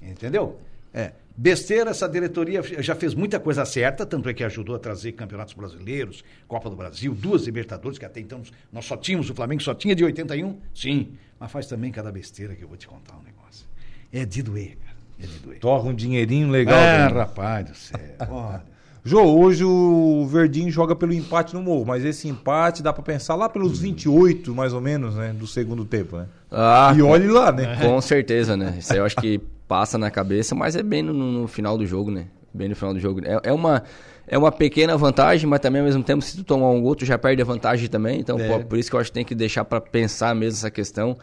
Entendeu? 0.00 0.58
É. 0.94 1.12
Besteira, 1.36 1.90
essa 1.90 2.08
diretoria 2.08 2.62
já 2.82 2.94
fez 2.94 3.12
muita 3.12 3.38
coisa 3.38 3.66
certa, 3.66 4.06
tanto 4.06 4.26
é 4.30 4.32
que 4.32 4.42
ajudou 4.42 4.74
a 4.74 4.78
trazer 4.78 5.12
campeonatos 5.12 5.52
brasileiros, 5.52 6.24
Copa 6.48 6.70
do 6.70 6.76
Brasil, 6.76 7.14
duas 7.14 7.44
Libertadores, 7.44 7.98
que 7.98 8.06
até 8.06 8.20
então 8.20 8.42
nós 8.72 8.86
só 8.86 8.96
tínhamos, 8.96 9.28
o 9.28 9.34
Flamengo 9.34 9.62
só 9.62 9.74
tinha 9.74 9.94
de 9.94 10.02
81, 10.02 10.58
sim. 10.74 11.12
Mas 11.38 11.52
faz 11.52 11.66
também 11.66 11.92
cada 11.92 12.10
besteira 12.10 12.54
que 12.54 12.64
eu 12.64 12.68
vou 12.68 12.78
te 12.78 12.88
contar 12.88 13.18
um 13.18 13.22
negócio. 13.22 13.66
É 14.10 14.24
de 14.24 14.42
doer, 14.42 14.78
cara. 14.78 14.96
É 15.22 15.26
de 15.26 15.38
doer. 15.40 15.58
Torra 15.58 15.90
um 15.90 15.94
dinheirinho 15.94 16.48
legal. 16.48 16.78
Ah, 16.78 17.10
né? 17.10 17.18
rapaz 17.18 17.68
do 17.68 17.74
céu. 17.74 18.00
Olha. 18.30 18.75
Jô, 19.06 19.22
hoje 19.22 19.64
o 19.64 20.26
Verdinho 20.26 20.68
joga 20.68 20.96
pelo 20.96 21.12
empate 21.12 21.54
no 21.54 21.62
Morro, 21.62 21.84
mas 21.86 22.04
esse 22.04 22.26
empate 22.26 22.82
dá 22.82 22.92
pra 22.92 23.04
pensar 23.04 23.36
lá 23.36 23.48
pelos 23.48 23.78
28, 23.78 24.52
mais 24.52 24.72
ou 24.72 24.80
menos, 24.80 25.14
né, 25.14 25.32
do 25.32 25.46
segundo 25.46 25.84
tempo, 25.84 26.16
né? 26.16 26.26
Ah, 26.50 26.92
e 26.96 27.00
olhe 27.00 27.28
lá, 27.28 27.52
né? 27.52 27.76
Com 27.80 28.00
certeza, 28.00 28.56
né? 28.56 28.74
Isso 28.80 28.92
aí 28.92 28.98
eu 28.98 29.04
acho 29.04 29.14
que 29.14 29.40
passa 29.68 29.96
na 29.96 30.10
cabeça, 30.10 30.56
mas 30.56 30.74
é 30.74 30.82
bem 30.82 31.04
no, 31.04 31.12
no 31.12 31.46
final 31.46 31.78
do 31.78 31.86
jogo, 31.86 32.10
né? 32.10 32.26
Bem 32.52 32.68
no 32.68 32.74
final 32.74 32.92
do 32.92 32.98
jogo. 32.98 33.20
É, 33.24 33.50
é 33.50 33.52
uma, 33.52 33.84
é 34.26 34.36
uma 34.36 34.50
pequena 34.50 34.96
vantagem, 34.96 35.48
mas 35.48 35.60
também 35.60 35.82
ao 35.82 35.86
mesmo 35.86 36.02
tempo, 36.02 36.20
se 36.20 36.36
tu 36.38 36.42
tomar 36.42 36.70
um 36.70 36.82
gol, 36.82 36.96
tu 36.96 37.04
já 37.04 37.16
perde 37.16 37.40
a 37.40 37.44
vantagem 37.44 37.88
também. 37.88 38.18
Então, 38.18 38.40
É. 38.40 38.48
pô, 38.48 38.58
por 38.58 38.76
isso 38.76 38.90
que 38.90 38.96
eu 38.96 39.00
acho 39.00 39.10
que 39.10 39.14
tem 39.14 39.24
que 39.24 39.36
deixar 39.36 39.64
pra 39.64 39.80
pensar 39.80 40.34
mesmo 40.34 40.58
essa 40.58 40.70
questão. 40.70 41.16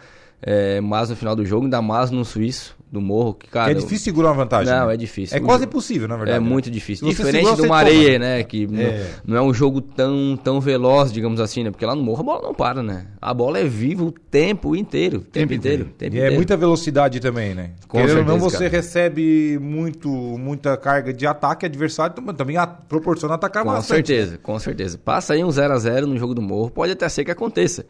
É, 0.45 0.81
mas 0.81 1.09
no 1.09 1.15
final 1.15 1.35
do 1.37 1.45
jogo, 1.45 1.63
ainda 1.63 1.81
mais 1.81 2.11
no 2.11 2.25
suíço, 2.25 2.75
do 2.91 2.99
morro, 3.01 3.33
que, 3.33 3.47
cara. 3.47 3.71
é 3.71 3.73
difícil 3.73 3.99
segurar 3.99 4.27
uma 4.29 4.35
vantagem. 4.43 4.71
Não, 4.71 4.87
né? 4.87 4.93
é 4.93 4.97
difícil. 4.97 5.35
É 5.37 5.39
O 5.39 5.43
quase 5.45 5.61
jogo- 5.63 5.71
impossível, 5.71 6.07
na 6.07 6.15
verdade. 6.17 6.37
É 6.37 6.39
né? 6.41 6.45
muito 6.47 6.69
difícil. 6.69 7.07
Diferente 7.07 7.37
segura, 7.37 7.55
de 7.55 7.61
você 7.61 7.67
uma 7.67 7.79
toma, 7.79 7.89
areia, 7.89 8.19
né? 8.19 8.43
Que 8.43 8.67
não- 8.67 8.79
É. 8.81 9.07
Não, 9.25 9.37
é 9.37 9.41
um 9.41 9.53
jogo 9.53 9.81
tão, 9.81 10.37
tão 10.43 10.59
veloz, 10.59 11.11
digamos 11.13 11.39
assim, 11.39 11.63
né? 11.63 11.71
Porque 11.71 11.85
lá 11.85 11.95
no 11.95 12.03
morro 12.03 12.19
a 12.19 12.23
bola 12.23 12.41
não 12.43 12.53
para, 12.53 12.83
né? 12.83 13.07
A 13.21 13.33
bola 13.33 13.57
é 13.57 13.63
viva 13.63 14.03
o 14.03 14.11
tempo 14.11 14.75
inteiro. 14.75 15.17
O 15.17 15.21
tempo, 15.21 15.31
Tempo 15.31 15.53
inteiro. 15.53 15.81
inteiro. 15.83 15.95
tempo 15.97 16.13
E 16.15 16.17
é 16.17 16.21
inteiro. 16.21 16.35
muita 16.35 16.57
velocidade 16.57 17.19
também, 17.21 17.55
né? 17.55 17.71
Com 17.87 17.97
Querendo 17.97 18.17
ou 18.19 18.23
não, 18.25 18.33
certeza, 18.41 18.49
você 18.57 18.63
cara. 18.69 18.77
recebe 18.81 19.57
muito, 19.61 20.09
muita 20.09 20.75
carga 20.77 21.13
de 21.13 21.25
ataque 21.25 21.65
adversário, 21.65 22.13
mas 22.21 22.35
também 22.35 22.57
a- 22.57 22.67
proporciona 22.67 23.35
atacar 23.35 23.63
Com 23.63 23.69
bastante. 23.71 24.07
certeza, 24.07 24.37
com 24.37 24.59
certeza. 24.59 24.97
Passa 24.99 25.33
aí 25.33 25.43
um 25.43 25.49
0x0 25.49 26.05
no 26.05 26.17
jogo 26.17 26.35
do 26.35 26.41
morro, 26.41 26.69
pode 26.69 26.91
até 26.91 27.07
ser 27.09 27.23
que 27.23 27.31
aconteça. 27.31 27.85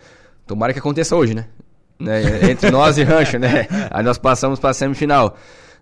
Tomara 0.47 0.71
que 0.71 0.79
aconteça 0.79 1.15
hoje, 1.15 1.33
né? 1.33 1.47
Né? 1.99 2.21
Entre 2.49 2.69
nós 2.69 2.97
e 2.97 3.03
Rancho, 3.03 3.37
né? 3.37 3.67
Aí 3.91 4.03
nós 4.03 4.17
passamos 4.17 4.59
para 4.59 4.71
a 4.71 4.73
semifinal, 4.73 5.37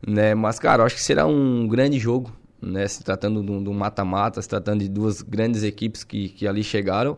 né? 0.06 0.36
Mas, 0.36 0.60
cara, 0.60 0.84
acho 0.84 0.96
que 0.96 1.02
será 1.02 1.26
um 1.26 1.68
grande 1.68 2.00
jogo, 2.00 2.32
né? 2.62 2.88
Se 2.88 3.04
tratando 3.04 3.40
um 3.40 3.74
mata-mata, 3.74 4.42
se 4.42 4.48
tratando 4.50 4.82
de 4.82 4.90
duas 4.90 5.22
grandes 5.22 5.64
equipes 5.64 6.04
que, 6.04 6.30
que 6.30 6.48
ali 6.48 6.64
chegaram, 6.64 7.18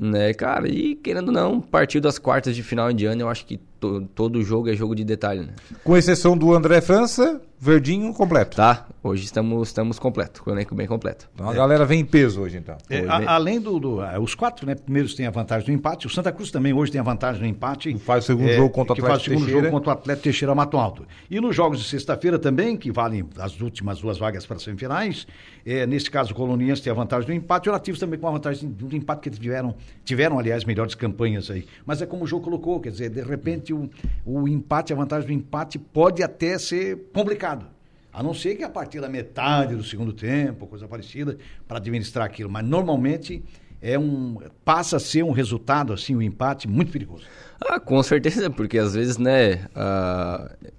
né, 0.00 0.32
cara? 0.34 0.68
E 0.68 0.94
querendo 0.96 1.28
ou 1.28 1.34
não, 1.34 1.60
partir 1.60 2.00
das 2.00 2.18
quartas 2.18 2.56
de 2.56 2.62
final 2.62 2.90
em 2.90 2.96
diante, 2.96 3.20
eu 3.20 3.28
acho 3.28 3.46
que 3.46 3.60
to, 3.82 4.08
todo 4.14 4.42
jogo 4.44 4.70
é 4.70 4.76
jogo 4.76 4.94
de 4.94 5.02
detalhe, 5.02 5.40
né? 5.40 5.54
Com 5.82 5.96
exceção 5.96 6.38
do 6.38 6.54
André 6.54 6.80
França, 6.80 7.40
Verdinho 7.64 8.12
completo. 8.12 8.56
Tá, 8.56 8.88
hoje 9.04 9.24
estamos, 9.24 9.68
estamos 9.68 9.96
completo, 9.96 10.42
com 10.42 10.50
o 10.50 10.52
elenco 10.52 10.74
bem 10.74 10.88
completo. 10.88 11.30
Então 11.32 11.48
a 11.48 11.52
é. 11.52 11.56
galera 11.56 11.84
vem 11.84 12.00
em 12.00 12.04
peso 12.04 12.40
hoje, 12.40 12.56
então. 12.56 12.76
É, 12.90 13.06
a, 13.06 13.34
além 13.34 13.60
do, 13.60 13.78
do 13.78 14.00
ah, 14.00 14.18
Os 14.18 14.34
quatro 14.34 14.66
né, 14.66 14.74
primeiros 14.74 15.14
têm 15.14 15.26
a 15.26 15.30
vantagem 15.30 15.66
do 15.66 15.72
empate, 15.72 16.08
o 16.08 16.10
Santa 16.10 16.32
Cruz 16.32 16.50
também 16.50 16.72
hoje 16.72 16.90
tem 16.90 17.00
a 17.00 17.04
vantagem 17.04 17.40
do 17.40 17.46
empate. 17.46 17.96
Faz 17.98 18.24
o 18.24 18.26
segundo 18.26 18.48
é, 18.48 18.56
jogo 18.56 18.70
contra 18.70 18.94
o 18.94 18.94
Atlético 18.94 19.08
faz 19.08 19.20
o 19.20 19.24
segundo 19.24 19.44
Teixeira. 19.44 19.66
jogo 19.66 19.76
contra 19.76 19.90
o 19.90 19.92
Atlético 19.92 20.24
Teixeira 20.24 20.54
Mato 20.56 20.76
Alto. 20.76 21.06
E 21.30 21.40
nos 21.40 21.54
jogos 21.54 21.78
de 21.78 21.84
sexta-feira 21.84 22.36
também, 22.36 22.76
que 22.76 22.90
valem 22.90 23.24
as 23.38 23.60
últimas 23.60 24.00
duas 24.00 24.18
vagas 24.18 24.44
para 24.44 24.56
as 24.56 24.64
semifinais, 24.64 25.24
é, 25.64 25.86
nesse 25.86 26.10
caso 26.10 26.32
o 26.32 26.34
Coloniense 26.34 26.82
tem 26.82 26.90
a 26.90 26.96
vantagem 26.96 27.28
do 27.28 27.32
empate, 27.32 27.68
o 27.68 27.72
Nativos 27.72 28.00
também 28.00 28.18
com 28.18 28.26
a 28.26 28.32
vantagem 28.32 28.68
do 28.68 28.92
empate, 28.96 29.30
que 29.30 29.38
tiveram, 29.38 29.76
tiveram 30.04 30.36
aliás, 30.36 30.64
melhores 30.64 30.96
campanhas 30.96 31.48
aí. 31.48 31.64
Mas 31.86 32.02
é 32.02 32.06
como 32.06 32.24
o 32.24 32.26
jogo 32.26 32.42
colocou, 32.42 32.80
quer 32.80 32.90
dizer, 32.90 33.08
de 33.08 33.22
repente 33.22 33.71
o, 33.72 33.88
o 34.24 34.48
empate, 34.48 34.92
a 34.92 34.96
vantagem 34.96 35.26
do 35.26 35.32
empate 35.32 35.78
pode 35.78 36.22
até 36.22 36.58
ser 36.58 37.10
complicado. 37.12 37.66
A 38.12 38.22
não 38.22 38.34
ser 38.34 38.56
que 38.56 38.62
a 38.62 38.68
partir 38.68 39.00
da 39.00 39.08
metade 39.08 39.74
do 39.74 39.82
segundo 39.82 40.12
tempo, 40.12 40.66
coisa 40.66 40.86
parecida, 40.86 41.38
para 41.66 41.78
administrar 41.78 42.26
aquilo. 42.26 42.50
Mas 42.50 42.64
normalmente 42.64 43.42
é 43.80 43.98
um 43.98 44.38
passa 44.64 44.98
a 44.98 45.00
ser 45.00 45.24
um 45.24 45.32
resultado, 45.32 45.92
assim, 45.92 46.14
um 46.14 46.22
empate 46.22 46.68
muito 46.68 46.92
perigoso. 46.92 47.24
Ah, 47.60 47.80
com 47.80 48.02
certeza, 48.02 48.50
porque 48.50 48.78
às 48.78 48.94
vezes, 48.94 49.16
né, 49.16 49.66
uh, 49.74 50.70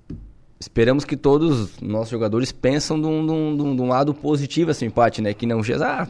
esperamos 0.59 1.03
que 1.03 1.17
todos 1.17 1.59
os 1.59 1.81
nossos 1.81 2.09
jogadores 2.09 2.51
pensam 2.51 2.99
de 2.99 3.07
um, 3.07 3.87
lado 3.87 4.13
positivo 4.13 4.71
esse 4.71 4.85
empate, 4.85 5.21
né? 5.21 5.33
Que 5.33 5.45
não 5.45 5.61
ah, 5.81 6.07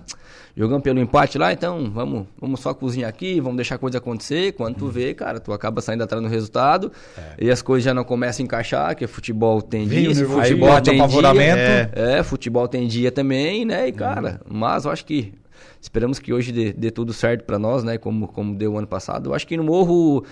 jogamos 0.55 0.83
pelo 0.83 1.00
empate 1.00 1.38
lá, 1.38 1.51
então 1.51 1.89
vamos, 1.91 2.27
vamos 2.39 2.60
só 2.60 2.74
cozinhar 2.74 3.10
aqui, 3.10 3.39
vamos 3.39 3.57
deixar 3.57 3.75
a 3.75 3.77
coisa 3.77 3.98
acontecer. 3.98 4.53
Quando 4.53 4.75
tu 4.75 4.88
vê, 4.88 5.13
cara, 5.13 5.39
tu 5.39 5.51
acaba 5.51 5.81
saindo 5.81 6.03
atrás 6.03 6.22
no 6.22 6.29
resultado 6.29 6.91
é. 7.17 7.45
e 7.45 7.51
as 7.51 7.62
coisas 7.62 7.83
já 7.83 7.93
não 7.93 8.03
começam 8.03 8.43
a 8.43 8.45
encaixar, 8.45 8.95
que 8.95 9.07
futebol 9.07 9.62
tem 9.62 9.88
dia, 9.88 10.13
futebol 10.13 10.81
tem 10.81 11.07
dia. 11.07 11.91
É. 11.95 12.19
é. 12.19 12.24
futebol 12.24 12.67
tem 12.67 12.88
dia 12.88 13.12
também, 13.12 13.65
né? 13.65 13.88
E 13.88 13.91
cara, 13.91 14.41
uhum. 14.45 14.57
mas 14.57 14.86
eu 14.86 14.91
acho 14.91 15.05
que 15.05 15.33
esperamos 15.81 16.19
que 16.19 16.31
hoje 16.31 16.51
dê, 16.51 16.72
dê 16.72 16.91
tudo 16.91 17.13
certo 17.13 17.43
para 17.43 17.57
nós, 17.60 17.83
né? 17.83 17.98
Como, 17.98 18.27
como 18.27 18.55
deu 18.55 18.74
o 18.74 18.77
ano 18.77 18.88
passado. 18.88 19.29
Eu 19.29 19.33
acho 19.33 19.48
que 19.48 19.57
no 19.57 19.63
Morro 19.63 20.24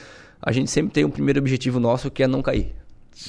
a 0.41 0.51
gente 0.51 0.71
sempre 0.71 0.91
tem 0.91 1.05
um 1.05 1.09
primeiro 1.09 1.39
objetivo 1.39 1.79
nosso 1.79 2.09
que 2.09 2.23
é 2.23 2.27
não 2.27 2.41
cair. 2.41 2.73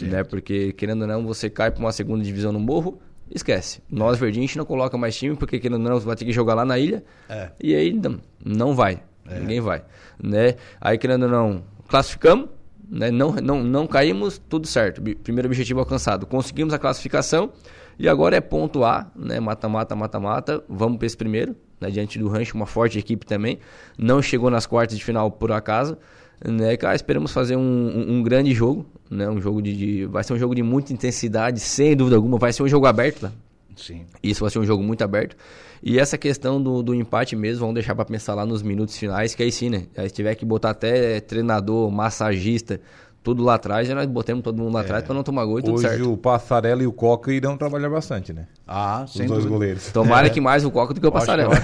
Né? 0.01 0.25
Porque, 0.25 0.73
querendo 0.73 1.03
ou 1.03 1.09
não, 1.09 1.27
você 1.27 1.51
cai 1.51 1.71
para 1.71 1.81
uma 1.81 1.93
segunda 1.93 2.25
divisão 2.25 2.53
no 2.53 2.61
morro, 2.61 2.99
esquece. 3.35 3.83
Nós, 3.91 4.19
Verdinho, 4.19 4.45
a 4.45 4.47
gente 4.47 4.59
não 4.59 4.65
coloca 4.65 4.97
mais 4.97 5.17
time, 5.17 5.37
porque, 5.37 5.59
querendo 5.59 5.83
ou 5.83 5.91
não, 5.91 6.01
vai 6.01 6.17
ter 6.17 6.25
que 6.25 6.33
jogar 6.33 6.55
lá 6.55 6.65
na 6.65 6.79
ilha. 6.79 7.05
É. 7.29 7.51
E 7.63 7.75
aí, 7.75 7.93
não, 7.93 8.21
não 8.45 8.75
vai. 8.75 9.03
É. 9.29 9.39
Ninguém 9.39 9.61
vai. 9.61 9.85
Né? 10.23 10.57
Aí, 10.81 10.99
querendo 10.99 11.25
ou 11.25 11.29
não, 11.29 11.65
classificamos, 11.89 12.49
né? 12.89 13.11
não, 13.11 13.33
não, 13.33 13.63
não 13.63 13.87
caímos, 13.87 14.41
tudo 14.49 14.67
certo. 14.67 15.03
Primeiro 15.23 15.49
objetivo 15.49 15.81
alcançado. 15.81 16.27
Conseguimos 16.27 16.75
a 16.75 16.79
classificação 16.79 17.53
e 17.99 18.09
agora 18.09 18.37
é 18.37 18.41
pontuar, 18.41 19.11
né? 19.15 19.39
Mata-mata, 19.41 19.95
mata-mata. 19.95 20.65
Vamos 20.69 20.99
para 20.99 21.07
esse 21.07 21.17
primeiro, 21.17 21.55
né? 21.81 21.91
diante 21.91 22.19
do 22.19 22.29
Rancho, 22.29 22.57
uma 22.57 22.67
forte 22.67 22.99
equipe 22.99 23.25
também. 23.25 23.59
Não 23.99 24.21
chegou 24.21 24.51
nas 24.51 24.67
quartas 24.67 24.99
de 24.99 25.05
final 25.05 25.31
por 25.31 25.53
acaso 25.53 25.97
né, 26.45 26.77
cara, 26.77 26.95
esperamos 26.95 27.33
fazer 27.33 27.57
um, 27.57 27.61
um, 27.61 28.13
um, 28.15 28.23
grande 28.23 28.53
jogo, 28.53 28.87
né, 29.11 29.29
um 29.29 29.41
jogo 29.41 29.63
de, 29.63 29.77
de, 29.77 30.07
vai 30.07 30.25
ser 30.25 30.33
um 30.33 30.39
jogo 30.39 30.55
de 30.55 30.63
muita 30.63 30.93
intensidade, 30.93 31.61
sem 31.61 31.97
dúvida 31.97 32.17
alguma, 32.17 32.39
vai 32.39 32.53
ser 32.53 32.63
um 32.63 32.69
jogo 32.69 32.87
aberto, 32.87 33.21
tá? 33.21 33.33
Sim. 33.77 34.05
Isso 34.23 34.41
vai 34.41 34.51
ser 34.51 34.59
um 34.59 34.65
jogo 34.65 34.83
muito 34.83 35.03
aberto. 35.03 35.37
E 35.83 35.99
essa 35.99 36.19
questão 36.19 36.63
do, 36.63 36.83
do 36.83 36.95
empate 36.95 37.35
mesmo, 37.35 37.61
vamos 37.61 37.75
deixar 37.75 37.95
para 37.95 38.05
pensar 38.05 38.35
lá 38.35 38.45
nos 38.45 38.63
minutos 38.63 38.97
finais, 38.97 39.35
que 39.35 39.43
aí 39.43 39.51
sim, 39.51 39.71
né, 39.71 39.87
aí 39.97 40.09
se 40.09 40.15
tiver 40.15 40.35
que 40.35 40.45
botar 40.45 40.71
até 40.71 41.21
treinador, 41.21 41.91
massagista, 41.91 42.81
tudo 43.23 43.43
lá 43.43 43.55
atrás, 43.55 43.87
já 43.87 43.95
nós 43.95 44.07
botamos 44.07 44.43
todo 44.43 44.59
mundo 44.59 44.75
lá 44.75 44.81
é. 44.81 44.85
atrás 44.85 45.05
para 45.05 45.15
não 45.15 45.23
tomar 45.23 45.45
gol 45.45 45.61
e 45.61 45.63
tudo 45.63 45.75
Hoje 45.75 45.83
certo. 45.83 46.01
Hoje 46.01 46.11
o 46.11 46.17
Passarela 46.17 46.83
e 46.83 46.87
o 46.87 46.93
Coca 46.93 47.33
irão 47.33 47.57
trabalhar 47.57 47.89
bastante, 47.89 48.33
né? 48.33 48.47
Ah, 48.67 49.03
Os 49.05 49.13
sem 49.13 49.27
dois 49.27 49.41
dúvida. 49.41 49.55
goleiros. 49.55 49.93
Tomara 49.93 50.27
é. 50.27 50.31
que 50.31 50.41
mais 50.41 50.65
o 50.65 50.71
Coca 50.71 50.93
do 50.93 51.01
que 51.01 51.07
o 51.07 51.13
Passarela. 51.13 51.55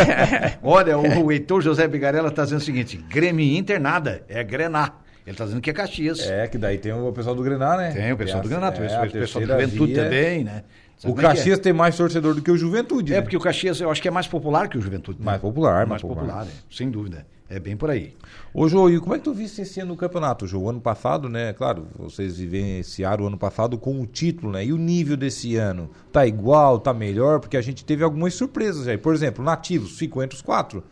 Olha, 0.62 0.98
o, 0.98 1.24
o 1.26 1.32
Heitor 1.32 1.60
José 1.60 1.86
Bigarella 1.86 2.28
está 2.28 2.44
dizendo 2.44 2.60
o 2.60 2.64
seguinte, 2.64 2.96
Grêmio 2.96 3.44
Inter 3.56 3.80
nada, 3.80 4.22
é 4.28 4.42
Grená. 4.42 4.92
Ele 5.26 5.32
está 5.32 5.44
dizendo 5.44 5.60
que 5.60 5.70
é 5.70 5.72
Caxias. 5.72 6.20
É, 6.20 6.46
que 6.46 6.58
daí 6.58 6.76
tem 6.76 6.92
o 6.92 7.12
pessoal 7.12 7.34
do 7.34 7.42
Grená, 7.42 7.76
né? 7.76 7.92
Tem 7.92 8.12
o 8.12 8.16
pessoal 8.16 8.42
do 8.42 8.48
Grená, 8.48 8.70
tem 8.70 8.82
é, 8.82 9.06
o 9.06 9.10
pessoal 9.10 9.44
do 9.44 9.50
Juventude 9.50 9.92
via... 9.94 10.04
também, 10.04 10.44
né? 10.44 10.64
Sabe 10.96 11.14
o 11.14 11.18
é 11.18 11.22
Caxias 11.22 11.58
é? 11.58 11.62
tem 11.62 11.72
mais 11.72 11.96
torcedor 11.96 12.34
do 12.34 12.42
que 12.42 12.50
o 12.50 12.56
Juventude. 12.56 13.12
É, 13.12 13.16
né? 13.16 13.22
porque 13.22 13.36
o 13.36 13.40
Caxias 13.40 13.80
eu 13.80 13.90
acho 13.90 14.00
que 14.00 14.08
é 14.08 14.10
mais 14.10 14.26
popular 14.26 14.68
que 14.68 14.78
o 14.78 14.80
Juventude. 14.80 15.18
Né? 15.18 15.24
Mais 15.24 15.40
popular, 15.40 15.74
mais, 15.74 15.88
mais 15.88 16.02
popular. 16.02 16.24
popular 16.24 16.46
é, 16.46 16.74
sem 16.74 16.90
dúvida. 16.90 17.26
É 17.54 17.60
bem 17.60 17.76
por 17.76 17.88
aí. 17.88 18.16
Ô, 18.52 18.68
Jô, 18.68 18.90
e 18.90 18.98
como 18.98 19.14
é 19.14 19.18
que 19.18 19.22
tu 19.22 19.32
viste 19.32 19.62
esse 19.62 19.78
ano 19.78 19.90
no 19.92 19.96
campeonato, 19.96 20.44
Jô? 20.44 20.58
O 20.58 20.68
ano 20.68 20.80
passado, 20.80 21.28
né? 21.28 21.52
Claro, 21.52 21.86
vocês 21.96 22.36
vivenciaram 22.36 23.22
o 23.22 23.28
ano 23.28 23.38
passado 23.38 23.78
com 23.78 24.00
o 24.00 24.06
título, 24.08 24.50
né? 24.50 24.64
E 24.64 24.72
o 24.72 24.76
nível 24.76 25.16
desse 25.16 25.54
ano? 25.54 25.88
Tá 26.10 26.26
igual, 26.26 26.80
tá 26.80 26.92
melhor? 26.92 27.38
Porque 27.38 27.56
a 27.56 27.62
gente 27.62 27.84
teve 27.84 28.02
algumas 28.02 28.34
surpresas 28.34 28.88
aí. 28.88 28.98
Por 28.98 29.14
exemplo, 29.14 29.44
nativos 29.44 29.96
ficou 29.96 30.20
entre 30.20 30.34
os 30.34 30.42
quatro 30.42 30.82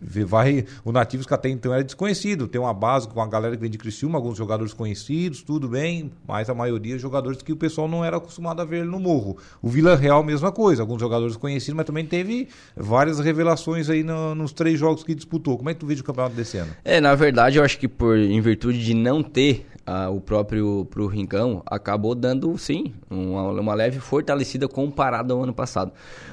vai 0.00 0.64
o 0.84 0.92
Nativos 0.92 1.26
que 1.26 1.34
até 1.34 1.48
então 1.48 1.72
era 1.72 1.82
desconhecido. 1.82 2.46
Tem 2.46 2.60
uma 2.60 2.74
base 2.74 3.08
com 3.08 3.20
a 3.20 3.26
galera 3.26 3.54
que 3.54 3.60
vem 3.60 3.70
de 3.70 3.78
Criciúma, 3.78 4.18
alguns 4.18 4.36
jogadores 4.36 4.72
conhecidos, 4.72 5.42
tudo 5.42 5.68
bem, 5.68 6.10
mas 6.26 6.48
a 6.50 6.54
maioria 6.54 6.98
jogadores 6.98 7.42
que 7.42 7.52
o 7.52 7.56
pessoal 7.56 7.88
não 7.88 8.04
era 8.04 8.16
acostumado 8.16 8.60
a 8.60 8.64
ver 8.64 8.84
no 8.84 8.98
morro. 8.98 9.36
O 9.62 9.68
Vila 9.68 9.96
Real, 9.96 10.22
mesma 10.22 10.52
coisa, 10.52 10.82
alguns 10.82 11.00
jogadores 11.00 11.36
conhecidos, 11.36 11.76
mas 11.76 11.86
também 11.86 12.04
teve 12.04 12.48
várias 12.76 13.18
revelações 13.18 13.88
aí 13.88 14.02
no, 14.02 14.34
nos 14.34 14.52
três 14.52 14.78
jogos 14.78 15.02
que 15.02 15.14
disputou. 15.14 15.56
Como 15.56 15.70
é 15.70 15.74
que 15.74 15.80
tu 15.80 15.86
vê 15.86 15.94
o 15.94 16.04
campeonato 16.04 16.34
desse 16.36 16.58
ano? 16.58 16.72
É, 16.84 17.00
na 17.00 17.14
verdade, 17.14 17.58
eu 17.58 17.64
acho 17.64 17.78
que 17.78 17.88
por 17.88 18.16
em 18.16 18.40
virtude 18.40 18.84
de 18.84 18.94
não 18.94 19.22
ter 19.22 19.66
ah, 19.86 20.10
o 20.10 20.20
próprio 20.20 20.84
pro 20.90 21.06
Rincão, 21.06 21.62
acabou 21.64 22.14
dando, 22.14 22.58
sim, 22.58 22.92
uma, 23.08 23.52
uma 23.52 23.74
leve 23.74 24.00
fortalecida 24.00 24.66
comparada 24.66 25.32
ao 25.32 25.44
ano 25.44 25.54
passado. 25.54 25.92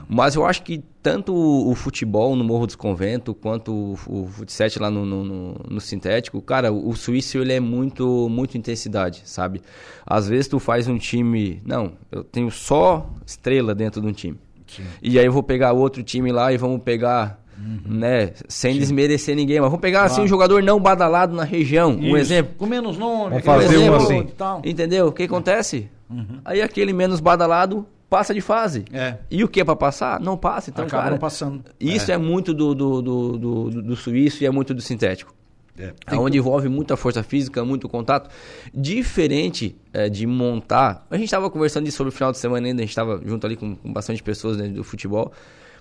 Mas 0.10 0.36
eu 0.36 0.44
acho 0.44 0.64
que 0.64 0.84
tanto 1.04 1.36
o, 1.36 1.76
futebol 1.76 2.34
no 2.34 2.46
Morro 2.46 2.66
dos 2.66 2.78
Conventos 2.78 3.36
quanto 3.40 3.74
o, 3.74 3.94
o 4.08 4.28
futsal 4.28 4.70
lá 4.80 4.90
no, 4.90 5.06
no, 5.06 5.24
no, 5.24 5.56
no, 5.70 5.82
sintético, 5.82 6.42
cara, 6.42 6.72
o, 6.72 6.90
o 6.90 6.96
suíço 6.96 7.38
ele 7.40 7.52
é 7.52 7.60
muito, 7.60 8.30
muito 8.30 8.58
intensidade, 8.58 9.22
sabe? 9.26 9.62
Às 10.06 10.30
vezes 10.30 10.48
tu 10.48 10.60
faz 10.60 10.88
um 10.88 10.98
time, 10.98 11.62
não, 11.66 11.92
eu 12.10 12.24
tenho 12.24 12.50
só 12.50 13.10
estrela 13.26 13.76
dentro 13.76 14.02
de 14.02 14.08
um 14.08 14.14
time. 14.14 14.38
Sim. 14.66 14.84
E 15.02 15.20
aí 15.20 15.26
eu 15.26 15.32
vou 15.32 15.44
pegar 15.44 15.74
outro 15.74 16.02
time 16.02 16.32
lá 16.32 16.54
e 16.54 16.58
vamos 16.58 16.82
pegar 16.82 17.44
Uhum. 17.56 17.98
né? 18.00 18.32
Sem 18.48 18.74
Sim. 18.74 18.80
desmerecer 18.80 19.36
ninguém, 19.36 19.60
mas 19.60 19.70
vamos 19.70 19.80
pegar 19.80 20.00
claro. 20.00 20.14
assim 20.14 20.22
um 20.24 20.28
jogador 20.28 20.62
não 20.64 20.80
badalado 20.80 21.36
na 21.36 21.44
região, 21.44 21.92
Isso. 21.92 22.12
um 22.12 22.18
exemplo. 22.18 22.56
Com 22.58 22.66
menos 22.66 22.98
nome, 22.98 23.30
vamos 23.30 23.46
fazer 23.46 23.78
um 23.78 23.96
exemplo, 23.96 23.96
assim. 23.96 24.70
Entendeu? 24.70 25.08
O 25.08 25.12
que 25.12 25.24
acontece? 25.24 25.88
Uhum. 26.10 26.40
Aí 26.44 26.62
aquele 26.62 26.92
menos 26.94 27.20
badalado 27.20 27.86
passa 28.14 28.32
de 28.32 28.42
fase. 28.42 28.86
É. 28.94 29.18
E 29.32 29.44
o 29.44 29.48
que 29.48 29.60
é 29.60 29.66
para 29.66 29.76
passar? 29.76 30.20
Não 30.20 30.38
passa. 30.38 30.70
Então, 30.70 30.86
Acaba 30.86 31.04
cara, 31.04 31.18
passando. 31.18 31.64
Isso 31.80 32.12
é, 32.12 32.14
é 32.14 32.18
muito 32.20 32.54
do, 32.54 32.76
do, 32.76 33.02
do, 33.02 33.38
do, 33.40 33.82
do 33.82 33.96
suíço 33.96 34.44
e 34.44 34.46
é 34.46 34.52
muito 34.52 34.72
do 34.72 34.84
sintético. 34.84 35.34
É, 35.76 35.92
onde 36.12 36.34
que... 36.34 36.38
envolve 36.38 36.70
muita 36.70 36.96
força 36.96 37.24
física, 37.24 37.66
muito 37.66 37.90
contato. 37.90 38.30
Diferente 38.72 39.76
é, 39.92 40.10
de 40.10 40.28
montar. 40.28 41.08
A 41.10 41.16
gente 41.16 41.26
estava 41.26 41.50
conversando 41.50 41.86
disso 41.86 41.98
sobre 41.98 42.10
o 42.10 42.12
final 42.16 42.32
de 42.32 42.38
semana 42.38 42.68
ainda, 42.68 42.82
a 42.82 42.86
gente 42.86 42.92
estava 42.92 43.20
junto 43.26 43.48
ali 43.48 43.56
com, 43.56 43.76
com 43.76 43.92
bastante 43.92 44.22
pessoas 44.22 44.58
né, 44.58 44.68
do 44.68 44.84
futebol. 44.84 45.32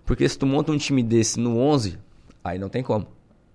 Porque 0.07 0.27
se 0.27 0.39
tu 0.39 0.47
monta 0.47 0.73
um 0.73 0.79
time 0.79 1.03
desse 1.03 1.39
no 1.39 1.59
11, 1.59 1.99
aí 2.43 2.59
não 2.59 2.71
tem 2.71 2.83
como. 2.83 3.07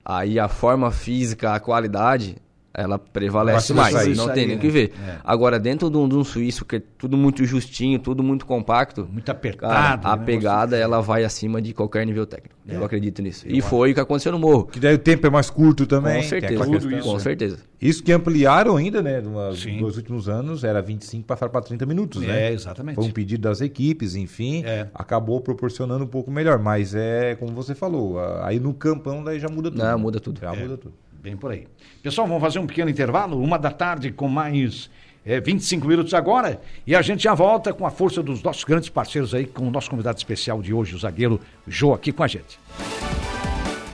Aí 0.05 0.39
a 0.39 0.47
forma 0.47 0.91
física, 0.91 1.55
a 1.55 1.59
qualidade, 1.59 2.35
ela 2.77 2.99
prevalece 2.99 3.73
mais, 3.73 4.15
não 4.15 4.29
tem 4.29 4.45
nem 4.45 4.55
o 4.55 4.59
que 4.59 4.69
ver. 4.69 4.93
É. 5.03 5.15
Agora, 5.23 5.59
dentro 5.59 5.89
de 5.89 5.97
um, 5.97 6.07
de 6.07 6.15
um, 6.15 6.23
suíço 6.23 6.63
que 6.63 6.75
é 6.75 6.81
tudo 6.95 7.17
muito 7.17 7.43
justinho, 7.43 7.97
tudo 7.97 8.21
muito 8.21 8.45
compacto, 8.45 9.09
muito 9.11 9.31
apertado, 9.31 10.03
cara, 10.03 10.13
a 10.13 10.15
né? 10.15 10.23
pegada 10.23 10.77
ela 10.77 11.01
vai 11.01 11.23
acima 11.23 11.59
de 11.59 11.73
qualquer 11.73 12.05
nível 12.05 12.27
técnico. 12.27 12.55
É. 12.67 12.75
Eu 12.75 12.85
acredito 12.85 13.19
nisso. 13.23 13.47
Eu 13.47 13.55
e 13.55 13.61
foi 13.61 13.91
o 13.91 13.93
que 13.95 13.99
aconteceu 13.99 14.31
no 14.31 14.37
Morro. 14.37 14.65
Que 14.65 14.79
daí 14.79 14.93
o 14.93 14.99
tempo 14.99 15.25
é 15.25 15.29
mais 15.29 15.49
curto 15.49 15.87
também. 15.87 16.21
Com 16.21 16.29
certeza. 16.29 16.63
É 16.63 16.77
isso, 16.77 17.03
com 17.03 17.19
certeza. 17.19 17.57
Isso 17.81 18.03
que 18.03 18.11
ampliaram 18.11 18.75
ainda, 18.75 19.01
né? 19.01 19.21
Nos 19.21 19.97
últimos 19.97 20.29
anos, 20.29 20.63
era 20.63 20.79
25, 20.79 21.25
passaram 21.25 21.51
para 21.51 21.61
30 21.61 21.83
minutos, 21.87 22.21
né? 22.21 22.49
É, 22.49 22.53
exatamente. 22.53 22.95
Foi 22.95 23.05
um 23.05 23.11
pedido 23.11 23.41
das 23.41 23.59
equipes, 23.59 24.15
enfim, 24.15 24.63
é. 24.65 24.87
acabou 24.93 25.41
proporcionando 25.41 26.03
um 26.03 26.07
pouco 26.07 26.29
melhor. 26.29 26.59
Mas 26.59 26.93
é, 26.93 27.35
como 27.35 27.53
você 27.53 27.73
falou, 27.73 28.19
aí 28.43 28.59
no 28.59 28.73
campão 28.73 29.23
daí 29.23 29.39
já 29.39 29.47
muda 29.47 29.71
tudo. 29.71 29.83
Não, 29.83 29.97
muda 29.97 30.19
tudo. 30.19 30.39
Já 30.39 30.53
muda 30.53 30.77
tudo. 30.77 30.93
Bem 31.21 31.35
por 31.35 31.51
aí. 31.51 31.67
Pessoal, 32.01 32.27
vamos 32.27 32.41
fazer 32.41 32.59
um 32.59 32.67
pequeno 32.67 32.89
intervalo, 32.89 33.41
uma 33.41 33.57
da 33.57 33.71
tarde 33.71 34.11
com 34.11 34.27
mais 34.27 34.89
é, 35.25 35.41
25 35.41 35.85
minutos 35.85 36.13
agora, 36.13 36.61
e 36.85 36.95
a 36.95 37.01
gente 37.01 37.23
já 37.23 37.33
volta 37.33 37.73
com 37.73 37.85
a 37.85 37.91
força 37.91 38.23
dos 38.23 38.41
nossos 38.41 38.63
grandes 38.63 38.87
parceiros 38.87 39.33
aí, 39.33 39.45
com 39.45 39.67
o 39.67 39.71
nosso 39.71 39.89
convidado 39.89 40.17
especial 40.17 40.61
de 40.61 40.73
hoje, 40.73 40.95
o 40.95 40.99
zagueiro 40.99 41.41
Jô, 41.67 41.93
aqui 41.93 42.13
com 42.13 42.23
a 42.23 42.27
gente. 42.27 42.57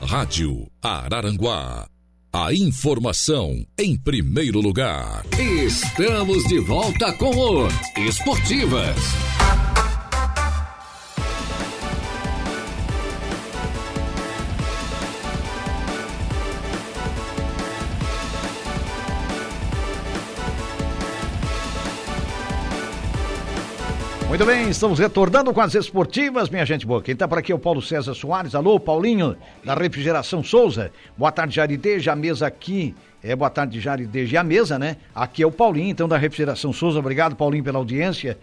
Rádio 0.01 0.67
Araranguá 0.81 1.87
A 2.31 2.53
informação 2.53 3.65
em 3.79 3.97
primeiro 3.97 4.59
lugar. 4.59 5.23
Estamos 5.39 6.43
de 6.43 6.59
volta 6.59 7.11
com 7.13 7.31
o 7.31 7.67
Esportivas. 7.97 8.97
Muito 24.33 24.47
bem, 24.47 24.67
estamos 24.67 24.97
retornando 24.97 25.53
com 25.53 25.61
as 25.61 25.75
esportivas, 25.75 26.49
minha 26.49 26.65
gente 26.65 26.87
boa. 26.87 27.03
Quem 27.03 27.13
está 27.13 27.27
por 27.27 27.37
aqui 27.37 27.51
é 27.51 27.55
o 27.55 27.59
Paulo 27.59 27.83
César 27.83 28.15
Soares. 28.15 28.55
Alô, 28.55 28.79
Paulinho, 28.79 29.37
da 29.63 29.75
Refrigeração 29.75 30.43
Souza. 30.43 30.91
Boa 31.15 31.31
tarde, 31.31 31.53
Jarideja. 31.53 32.13
A 32.13 32.15
mesa 32.15 32.47
aqui 32.47 32.95
é 33.23 33.35
boa 33.35 33.51
tarde, 33.51 33.79
Jarideja. 33.79 34.33
E 34.33 34.37
a 34.37 34.43
mesa, 34.43 34.79
né? 34.79 34.97
Aqui 35.13 35.43
é 35.43 35.45
o 35.45 35.51
Paulinho, 35.51 35.91
então, 35.91 36.07
da 36.07 36.17
Refrigeração 36.17 36.73
Souza. 36.73 36.97
Obrigado, 36.97 37.35
Paulinho, 37.35 37.63
pela 37.63 37.77
audiência. 37.77 38.35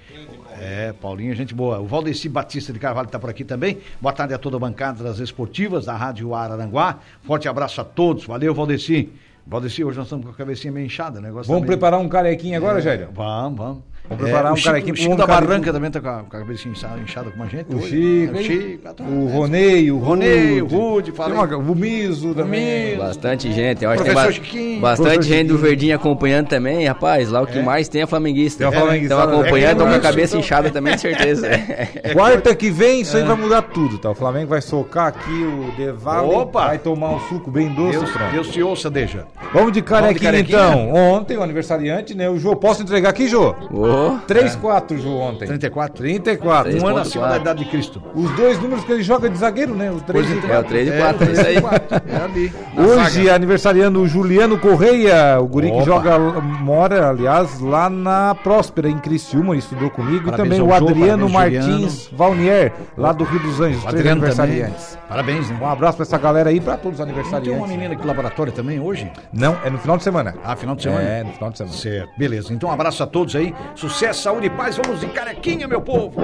É, 0.61 0.93
Paulinho, 0.93 1.35
gente 1.35 1.53
boa. 1.53 1.81
O 1.81 1.87
Valdeci 1.87 2.29
Batista 2.29 2.73
de 2.73 2.79
Carvalho 2.79 3.07
está 3.07 3.19
por 3.19 3.29
aqui 3.29 3.43
também. 3.43 3.79
Boa 4.01 4.13
tarde 4.13 4.33
a 4.33 4.39
toda 4.39 4.59
a 4.59 4.61
bancada 4.61 5.03
das 5.03 5.19
esportivas 5.19 5.87
da 5.87 5.97
Rádio 5.97 6.33
Araranguá. 6.37 7.01
Forte 7.25 7.49
abraço 7.49 7.81
a 7.81 7.85
todos. 7.85 8.27
Valeu, 8.27 8.55
Valdeci. 8.55 9.11
Valdeci, 9.45 9.83
hoje 9.83 9.99
nós 9.99 10.07
estamos 10.07 10.25
com 10.25 10.31
a 10.31 10.35
cabecinha 10.37 10.73
meio 10.73 10.87
inchada, 10.87 11.21
né? 11.21 11.31
Vamos 11.31 11.49
tá 11.49 11.53
meio... 11.53 11.67
preparar 11.67 11.99
um 11.99 12.09
carequinha 12.09 12.59
agora, 12.59 12.79
é, 12.79 12.83
Jair? 12.83 13.09
Vamos, 13.13 13.59
vamos. 13.59 13.90
Vamos 14.11 14.25
preparar 14.25 14.51
é, 14.51 14.53
um 14.53 14.57
Chico, 14.57 14.69
carequinho. 14.69 14.95
O 14.95 14.97
Chico 14.97 15.17
da 15.17 15.27
Barranca 15.27 15.73
também 15.73 15.89
tá 15.89 16.01
com 16.01 16.09
a, 16.09 16.23
com 16.25 16.37
a 16.37 16.41
cabeça 16.41 16.69
inchada, 16.69 16.99
inchada 16.99 17.31
com 17.31 17.41
a 17.45 17.47
gente. 17.47 17.73
O 17.73 17.79
hoje. 17.79 17.89
Chico, 17.89 18.35
o, 18.37 18.43
Chico, 18.43 18.93
tá 18.93 19.05
o 19.05 19.27
Ronei, 19.29 19.91
o 19.93 19.99
Ronei, 19.99 20.61
o 20.61 20.67
Rude, 20.67 21.13
fala 21.13 21.57
o 21.57 21.75
Miso 21.77 22.35
também. 22.35 22.97
Bastante 22.99 23.53
gente. 23.53 23.85
Eu 23.85 23.91
acho 23.91 24.03
que 24.03 24.09
tem 24.09 24.15
ba 24.15 24.33
Chiquinho, 24.33 24.81
bastante 24.81 25.27
gente 25.27 25.47
do 25.47 25.59
Verdinho 25.59 25.95
acompanhando 25.95 26.49
também, 26.49 26.85
rapaz. 26.87 27.31
Lá 27.31 27.41
o 27.41 27.47
que 27.47 27.61
é. 27.61 27.63
mais 27.63 27.89
tem 27.89 28.03
é 28.03 28.07
flamenguista. 28.07 28.69
Tem 28.69 28.73
flamenguista. 28.81 29.15
Estão 29.15 29.21
acompanhando, 29.21 29.73
estão 29.73 29.89
com 29.89 29.95
a 29.95 30.01
cabeça 30.01 30.37
inchada 30.37 30.71
também, 30.71 30.99
certeza. 30.99 31.49
Quarta 32.13 32.53
que 32.55 32.69
vem, 32.69 33.03
isso 33.03 33.17
aí 33.17 33.23
vai 33.23 33.37
mudar 33.37 33.63
tudo, 33.63 33.97
tá? 33.97 34.11
O 34.11 34.15
Flamengo 34.15 34.49
vai 34.49 34.61
socar 34.61 35.07
aqui 35.07 35.45
o 35.45 35.73
Deval. 35.77 36.29
Opa! 36.31 36.67
Vai 36.67 36.79
tomar 36.79 37.11
um 37.11 37.21
suco 37.21 37.49
bem 37.49 37.73
doce. 37.73 37.99
Deus, 37.99 38.11
Deus 38.33 38.49
te 38.49 38.63
ouça, 38.63 38.91
deixa. 38.91 39.27
Vamos 39.53 39.71
de 39.71 39.83
carequinha, 39.83 40.41
então. 40.41 40.93
Ontem, 40.93 41.37
o 41.37 41.43
aniversariante, 41.43 42.13
né? 42.13 42.29
O 42.29 42.39
Jô, 42.39 42.57
posso 42.57 42.83
entregar 42.83 43.11
aqui, 43.11 43.29
Jô? 43.29 43.55
Oh. 44.01 44.19
3, 44.27 44.57
4 44.57 44.91
quanto, 44.91 45.03
Ju, 45.03 45.11
ontem? 45.17 45.47
34. 45.47 45.97
34. 45.97 46.83
Um 46.83 46.87
ano 46.87 46.99
acima 46.99 47.29
da 47.29 47.37
idade 47.37 47.65
de 47.65 47.71
Cristo. 47.71 48.03
Os 48.15 48.31
dois 48.33 48.61
números 48.61 48.85
que 48.85 48.93
ele 48.93 49.03
joga 49.03 49.29
de 49.29 49.39
zagueiro, 49.39 49.75
né? 49.75 49.91
O 49.91 50.01
3 50.01 50.31
e 50.31 50.35
4. 50.35 50.53
É, 50.53 50.59
o 50.59 50.65
3 50.65 50.89
e 50.89 50.93
4, 50.93 51.29
é, 51.29 51.33
isso 51.33 51.47
aí. 51.47 51.57
É 51.57 52.17
ali. 52.17 52.53
Hoje, 52.77 53.25
saga. 53.25 53.35
aniversariando 53.35 54.01
o 54.01 54.09
Juliano 54.09 54.59
Correia, 54.59 55.39
o 55.41 55.47
guri 55.47 55.69
Opa. 55.69 55.79
que 55.79 55.85
joga, 55.87 56.19
mora, 56.19 57.11
aliás, 57.11 57.61
lá 57.61 57.89
na 57.91 58.35
Próspera, 58.35 58.89
em 58.89 58.99
Criciúma, 58.99 59.57
estudou 59.57 59.91
comigo. 59.91 60.31
Parabéns 60.31 60.57
e 60.57 60.61
também 60.61 60.63
o 60.63 60.75
Adriano 60.75 61.29
Martins 61.29 61.65
Juliano. 61.65 61.91
Valnier, 62.13 62.73
lá 62.97 63.13
do 63.13 63.25
Rio 63.25 63.41
dos 63.41 63.61
Anjos, 63.61 63.85
três 63.85 64.07
aniversariantes. 64.07 64.87
Também. 64.87 65.09
Parabéns, 65.09 65.51
né? 65.51 65.59
Um 65.61 65.67
abraço 65.67 65.97
pra 65.97 66.05
essa 66.05 66.19
galera 66.19 66.51
aí, 66.51 66.61
pra 66.61 66.77
todos 66.77 66.99
os 66.99 67.05
aniversariantes. 67.05 67.49
Não 67.49 67.55
tem 67.59 67.65
uma 67.65 67.69
menina 67.69 67.95
aqui 67.95 68.03
no 68.03 68.09
laboratório 68.09 68.53
também 68.53 68.79
hoje? 68.81 69.11
Não, 69.33 69.57
é 69.65 69.71
no 69.71 69.79
final 69.79 69.97
de 69.97 70.05
semana. 70.05 70.35
Ah, 70.45 70.55
final 70.55 70.77
de 70.77 70.83
semana? 70.83 71.03
É, 71.03 71.25
no 71.25 71.33
final 71.33 71.51
de 71.51 71.59
semana. 71.59 71.77
Certo, 71.77 72.11
beleza. 72.17 72.53
Então 72.53 72.69
um 72.69 72.73
abraço 72.73 73.03
a 73.03 73.07
todos 73.07 73.35
aí. 73.35 73.55
Sucesso, 73.75 73.90
saúde 74.15 74.47
e 74.47 74.51
paz. 74.51 74.77
Vamos 74.77 75.01
de 75.01 75.07
carequinha, 75.09 75.67
meu 75.67 75.81
povo. 75.81 76.15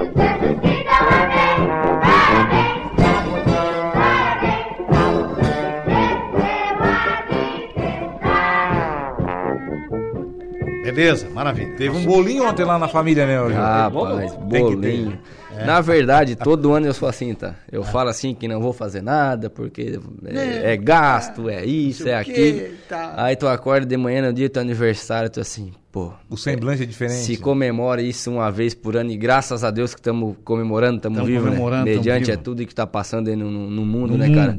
Beleza, 10.83 11.29
maravilha. 11.29 11.75
Teve 11.75 11.97
um 11.97 12.05
bolinho 12.05 12.47
ontem 12.47 12.65
lá 12.65 12.79
na 12.79 12.87
família, 12.87 13.27
né, 13.27 13.41
hoje? 13.41 13.55
Ah, 13.55 13.89
rapaz, 13.93 14.33
bolinho. 14.35 15.19
É. 15.57 15.65
Na 15.65 15.81
verdade, 15.81 16.35
todo 16.35 16.73
ano 16.73 16.85
eu 16.85 16.93
sou 16.93 17.09
assim, 17.09 17.33
tá? 17.33 17.55
Eu 17.71 17.81
é. 17.81 17.85
falo 17.85 18.09
assim 18.09 18.35
que 18.35 18.47
não 18.47 18.59
vou 18.59 18.73
fazer 18.73 19.01
nada, 19.01 19.49
porque 19.49 19.99
é, 20.25 20.73
é 20.73 20.77
gasto, 20.77 21.49
é 21.49 21.65
isso, 21.65 22.07
é 22.07 22.15
aquilo. 22.15 22.75
Tá. 22.87 23.13
Aí 23.17 23.35
tu 23.35 23.47
acorda 23.47 23.85
de 23.85 23.97
manhã 23.97 24.21
no 24.21 24.33
dia 24.33 24.47
do 24.47 24.51
teu 24.51 24.61
aniversário, 24.61 25.29
tu 25.29 25.39
assim, 25.39 25.71
pô. 25.91 26.13
O 26.29 26.37
semblante 26.37 26.83
é, 26.83 26.85
diferente. 26.85 27.21
Se 27.21 27.37
comemora 27.37 28.01
isso 28.01 28.31
uma 28.31 28.51
vez 28.51 28.73
por 28.73 28.95
ano, 28.95 29.11
e 29.11 29.17
graças 29.17 29.63
a 29.63 29.71
Deus 29.71 29.93
que 29.93 29.99
estamos 29.99 30.35
comemorando, 30.43 30.97
estamos 30.97 31.25
vivos, 31.25 31.51
né? 31.51 31.83
Mediante 31.83 32.31
é 32.31 32.37
tudo 32.37 32.65
que 32.65 32.75
tá 32.75 32.85
passando 32.85 33.29
aí 33.29 33.35
no, 33.35 33.49
no 33.49 33.85
mundo, 33.85 34.11
no 34.11 34.17
né, 34.17 34.27
mundo. 34.27 34.35
cara? 34.35 34.57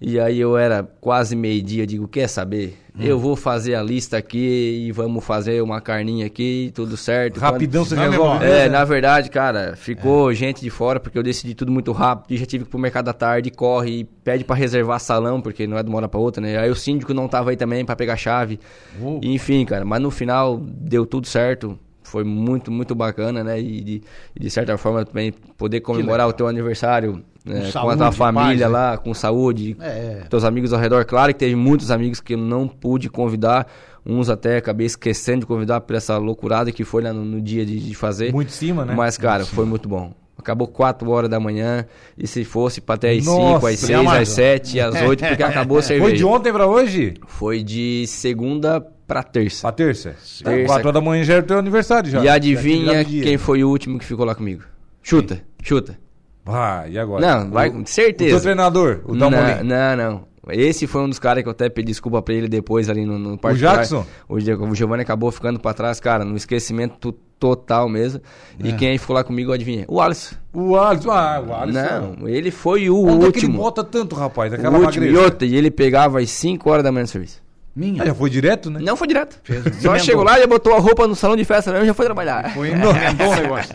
E 0.00 0.18
aí 0.18 0.38
eu 0.38 0.56
era 0.56 0.82
quase 1.00 1.34
meio-dia, 1.34 1.86
digo, 1.86 2.06
quer 2.06 2.28
saber? 2.28 2.78
Hum. 2.96 3.02
Eu 3.02 3.18
vou 3.18 3.34
fazer 3.34 3.74
a 3.74 3.82
lista 3.82 4.16
aqui 4.16 4.84
e 4.86 4.92
vamos 4.92 5.24
fazer 5.24 5.62
uma 5.62 5.80
carninha 5.80 6.26
aqui, 6.26 6.70
tudo 6.74 6.96
certo. 6.96 7.40
Rapidão 7.40 7.84
Quando... 7.84 7.88
você 7.88 7.96
resolve. 7.96 8.44
É, 8.44 8.68
na 8.68 8.84
verdade, 8.84 9.30
cara, 9.30 9.74
ficou 9.76 10.30
é. 10.30 10.34
gente 10.34 10.60
de 10.60 10.70
fora, 10.70 11.00
porque 11.00 11.18
eu 11.18 11.22
decidi 11.22 11.54
tudo 11.54 11.72
muito 11.72 11.90
rápido 11.92 12.32
e 12.32 12.36
já 12.36 12.46
tive 12.46 12.64
que 12.64 12.68
ir 12.68 12.70
pro 12.70 12.78
mercado 12.78 13.06
da 13.06 13.12
tarde, 13.12 13.50
corre 13.50 14.00
e 14.00 14.04
pede 14.04 14.44
para 14.44 14.56
reservar 14.56 15.00
salão, 15.00 15.40
porque 15.40 15.66
não 15.66 15.78
é 15.78 15.82
de 15.82 15.88
uma 15.88 15.98
hora 15.98 16.08
pra 16.08 16.20
outra, 16.20 16.40
né? 16.40 16.58
Aí 16.58 16.70
o 16.70 16.76
síndico 16.76 17.14
não 17.14 17.26
tava 17.26 17.50
aí 17.50 17.56
também 17.56 17.84
para 17.84 17.96
pegar 17.96 18.16
chave. 18.16 18.60
Uh. 19.00 19.20
Enfim, 19.22 19.64
cara, 19.64 19.84
mas 19.84 20.00
no 20.00 20.10
final 20.10 20.58
deu 20.60 21.06
tudo 21.06 21.26
certo 21.26 21.78
foi 22.04 22.22
muito, 22.22 22.70
muito 22.70 22.94
bacana, 22.94 23.42
né? 23.42 23.58
E 23.58 23.80
de, 23.80 24.02
de 24.38 24.50
certa 24.50 24.78
forma 24.78 25.04
também 25.04 25.32
poder 25.56 25.80
comemorar 25.80 26.28
o 26.28 26.32
teu 26.32 26.46
aniversário 26.46 27.24
né? 27.44 27.70
com, 27.70 27.90
a 27.90 27.96
tua 27.96 28.12
família 28.12 28.66
paz, 28.66 28.72
lá, 28.72 28.90
né? 28.92 28.96
com 28.96 29.12
saúde, 29.12 29.76
é. 29.80 30.22
teus 30.30 30.44
amigos 30.44 30.72
ao 30.72 30.80
redor. 30.80 31.04
Claro 31.04 31.32
que 31.32 31.38
teve 31.38 31.54
muitos 31.54 31.90
amigos 31.90 32.20
que 32.20 32.34
eu 32.34 32.38
não 32.38 32.66
pude 32.66 33.10
convidar, 33.10 33.66
uns 34.04 34.30
até 34.30 34.56
acabei 34.56 34.86
esquecendo 34.86 35.40
de 35.40 35.46
convidar 35.46 35.80
por 35.82 35.94
essa 35.94 36.16
loucurada 36.16 36.72
que 36.72 36.84
foi 36.84 37.02
lá 37.02 37.12
no, 37.12 37.24
no 37.24 37.40
dia 37.40 37.64
de, 37.66 37.78
de, 37.78 37.94
fazer. 37.94 38.32
Muito 38.32 38.52
cima, 38.52 38.84
né? 38.84 38.94
Mas, 38.94 39.18
cara, 39.18 39.38
muito 39.38 39.54
foi 39.54 39.64
muito 39.66 39.88
bom. 39.88 40.12
Acabou 40.38 40.66
4 40.66 41.08
horas 41.10 41.30
da 41.30 41.40
manhã. 41.40 41.86
E 42.18 42.26
se 42.26 42.44
fosse 42.44 42.80
para 42.80 42.96
até 42.96 43.12
às 43.12 43.24
5, 43.24 43.66
às 43.66 43.78
6, 43.78 44.06
às 44.06 44.28
7, 44.28 44.80
às 44.80 45.02
8, 45.02 45.24
porque 45.26 45.42
acabou 45.44 45.78
a 45.78 45.82
cerveja. 45.82 46.08
Foi 46.08 46.16
de 46.16 46.24
ontem 46.24 46.52
para 46.52 46.66
hoje? 46.66 47.14
Foi 47.26 47.62
de 47.62 48.04
segunda 48.06 48.80
para 49.06 49.22
terça. 49.22 49.62
Pra 49.62 49.72
terça? 49.72 50.14
terça. 50.42 50.66
4 50.66 50.72
horas 50.72 50.92
da 50.92 51.00
manhã 51.00 51.24
já 51.24 51.34
era 51.34 51.42
teu 51.42 51.58
aniversário 51.58 52.10
já. 52.10 52.22
E 52.22 52.28
adivinha 52.28 53.04
quem 53.04 53.38
foi 53.38 53.64
o 53.64 53.68
último 53.70 53.98
que 53.98 54.04
ficou 54.04 54.24
lá 54.24 54.34
comigo? 54.34 54.62
Chuta, 55.02 55.42
chuta. 55.62 56.03
Vai, 56.44 56.90
e 56.90 56.98
agora? 56.98 57.26
Não, 57.26 57.50
vai 57.50 57.70
com 57.70 57.84
certeza. 57.86 58.36
O 58.36 58.40
treinador, 58.40 59.00
o 59.06 59.16
Dalmolin. 59.16 59.62
Não, 59.64 59.96
não. 59.96 60.34
Esse 60.50 60.86
foi 60.86 61.00
um 61.00 61.08
dos 61.08 61.18
caras 61.18 61.42
que 61.42 61.48
eu 61.48 61.52
até 61.52 61.70
pedi 61.70 61.86
desculpa 61.88 62.20
pra 62.20 62.34
ele 62.34 62.48
depois 62.48 62.90
ali 62.90 63.06
no, 63.06 63.18
no 63.18 63.38
particular. 63.38 63.72
O 63.72 63.76
Jackson? 63.76 64.06
O, 64.28 64.34
o 64.34 64.74
Giovanni 64.74 65.02
acabou 65.02 65.32
ficando 65.32 65.58
pra 65.58 65.72
trás, 65.72 65.98
cara, 66.00 66.22
no 66.22 66.36
esquecimento 66.36 67.12
total 67.38 67.88
mesmo. 67.88 68.20
É. 68.62 68.68
E 68.68 68.72
quem 68.74 68.98
ficou 68.98 69.14
lá 69.14 69.24
comigo, 69.24 69.52
adivinha? 69.52 69.86
O 69.88 70.00
Alisson. 70.00 70.36
O 70.52 70.76
Alisson, 70.76 71.10
ah, 71.10 71.44
o 71.46 71.54
Alisson. 71.54 72.16
Não, 72.18 72.28
ele 72.28 72.50
foi 72.50 72.90
o 72.90 73.04
Onde 73.04 73.26
último. 73.26 73.28
É 73.28 73.32
que 73.32 73.46
ele 73.46 73.56
bota 73.56 73.84
tanto, 73.84 74.14
rapaz? 74.14 74.52
Aquela 74.52 74.78
o 74.78 74.82
último, 74.82 75.06
e, 75.06 75.16
outra, 75.16 75.46
e 75.46 75.56
ele 75.56 75.70
pegava 75.70 76.20
às 76.20 76.30
5 76.30 76.68
horas 76.68 76.84
da 76.84 76.92
manhã 76.92 77.02
no 77.02 77.08
serviço. 77.08 77.42
Minha. 77.74 78.04
Ah, 78.04 78.06
já 78.06 78.14
foi 78.14 78.30
direto, 78.30 78.70
né? 78.70 78.78
Não 78.80 78.96
foi 78.96 79.08
direto. 79.08 79.40
Fez. 79.42 79.64
Só 79.82 79.98
chegou 79.98 80.22
lá, 80.22 80.38
já 80.38 80.46
botou 80.46 80.74
a 80.74 80.78
roupa 80.78 81.08
no 81.08 81.16
salão 81.16 81.36
de 81.36 81.44
festa 81.44 81.72
mesmo 81.72 81.86
já 81.86 81.94
foi 81.94 82.04
trabalhar. 82.04 82.54
Foi 82.54 82.68
emendou 82.68 82.92
o 82.92 83.34
negócio. 83.34 83.74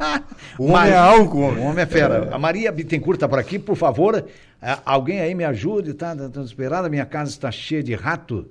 o 0.58 0.66
homem 0.68 0.90
é 0.90 0.96
álcool. 0.96 1.52
O 1.52 1.60
homem 1.60 1.82
é 1.82 1.86
fera. 1.86 2.34
A 2.34 2.38
Maria 2.38 2.72
Bittencourt 2.72 3.20
tá 3.20 3.28
por 3.28 3.38
aqui, 3.38 3.58
por 3.58 3.76
favor. 3.76 4.24
É, 4.62 4.78
alguém 4.86 5.20
aí 5.20 5.34
me 5.34 5.44
ajude, 5.44 5.92
tá? 5.92 6.16
Tô 6.16 6.40
esperando. 6.40 6.86
A 6.86 6.88
minha 6.88 7.04
casa 7.04 7.30
está 7.30 7.50
cheia 7.50 7.82
de 7.82 7.94
rato. 7.94 8.46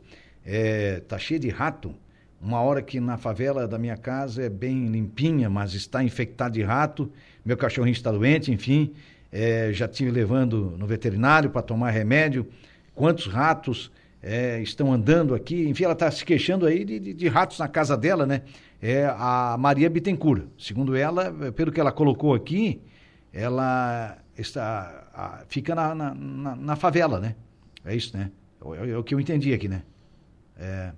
É, 0.46 1.02
tá 1.08 1.18
cheia 1.18 1.40
de 1.40 1.50
rato. 1.50 1.92
Uma 2.40 2.62
hora 2.62 2.80
que 2.84 3.00
na 3.00 3.18
favela 3.18 3.68
da 3.68 3.80
minha 3.80 3.98
casa 3.98 4.44
é 4.44 4.50
bem 4.50 4.86
limpinha, 4.86 5.50
mas 5.50 5.74
está 5.74 6.04
infectada 6.04 6.52
de 6.52 6.62
rato. 6.62 7.12
Meu 7.44 7.58
cachorrinho 7.58 7.94
está 7.94 8.12
doente, 8.12 8.52
enfim. 8.52 8.94
É, 9.32 9.72
já 9.74 9.88
tive 9.88 10.12
levando 10.12 10.76
no 10.78 10.86
veterinário 10.86 11.50
para 11.50 11.64
tomar 11.64 11.90
remédio. 11.90 12.46
Quantos 12.94 13.26
ratos 13.26 13.92
é, 14.28 14.60
estão 14.60 14.92
andando 14.92 15.36
aqui, 15.36 15.70
enfim, 15.70 15.84
ela 15.84 15.94
está 15.94 16.10
se 16.10 16.26
queixando 16.26 16.66
aí 16.66 16.84
de, 16.84 17.00
de, 17.00 17.14
de, 17.14 17.28
ratos 17.28 17.60
na 17.60 17.68
casa 17.68 17.96
dela, 17.96 18.26
né? 18.26 18.42
É 18.82 19.06
a 19.06 19.56
Maria 19.58 19.88
Bittencourt. 19.88 20.48
Segundo 20.58 20.96
ela, 20.96 21.32
pelo 21.52 21.72
que 21.72 21.80
ela 21.80 21.92
colocou 21.92 22.34
aqui, 22.34 22.82
ela 23.32 24.18
está, 24.36 25.08
a, 25.14 25.46
fica 25.48 25.76
na, 25.76 25.94
na, 25.94 26.16
na, 26.16 26.56
na, 26.56 26.76
favela, 26.76 27.20
né? 27.20 27.36
É 27.86 27.96
isso, 27.96 28.18
né? 28.18 28.32
É, 28.82 28.90
é, 28.90 28.98
o 28.98 29.04
que 29.04 29.14
eu 29.14 29.20
entendi 29.20 29.54
aqui, 29.54 29.68
né? 29.68 29.84
É, 30.58 30.92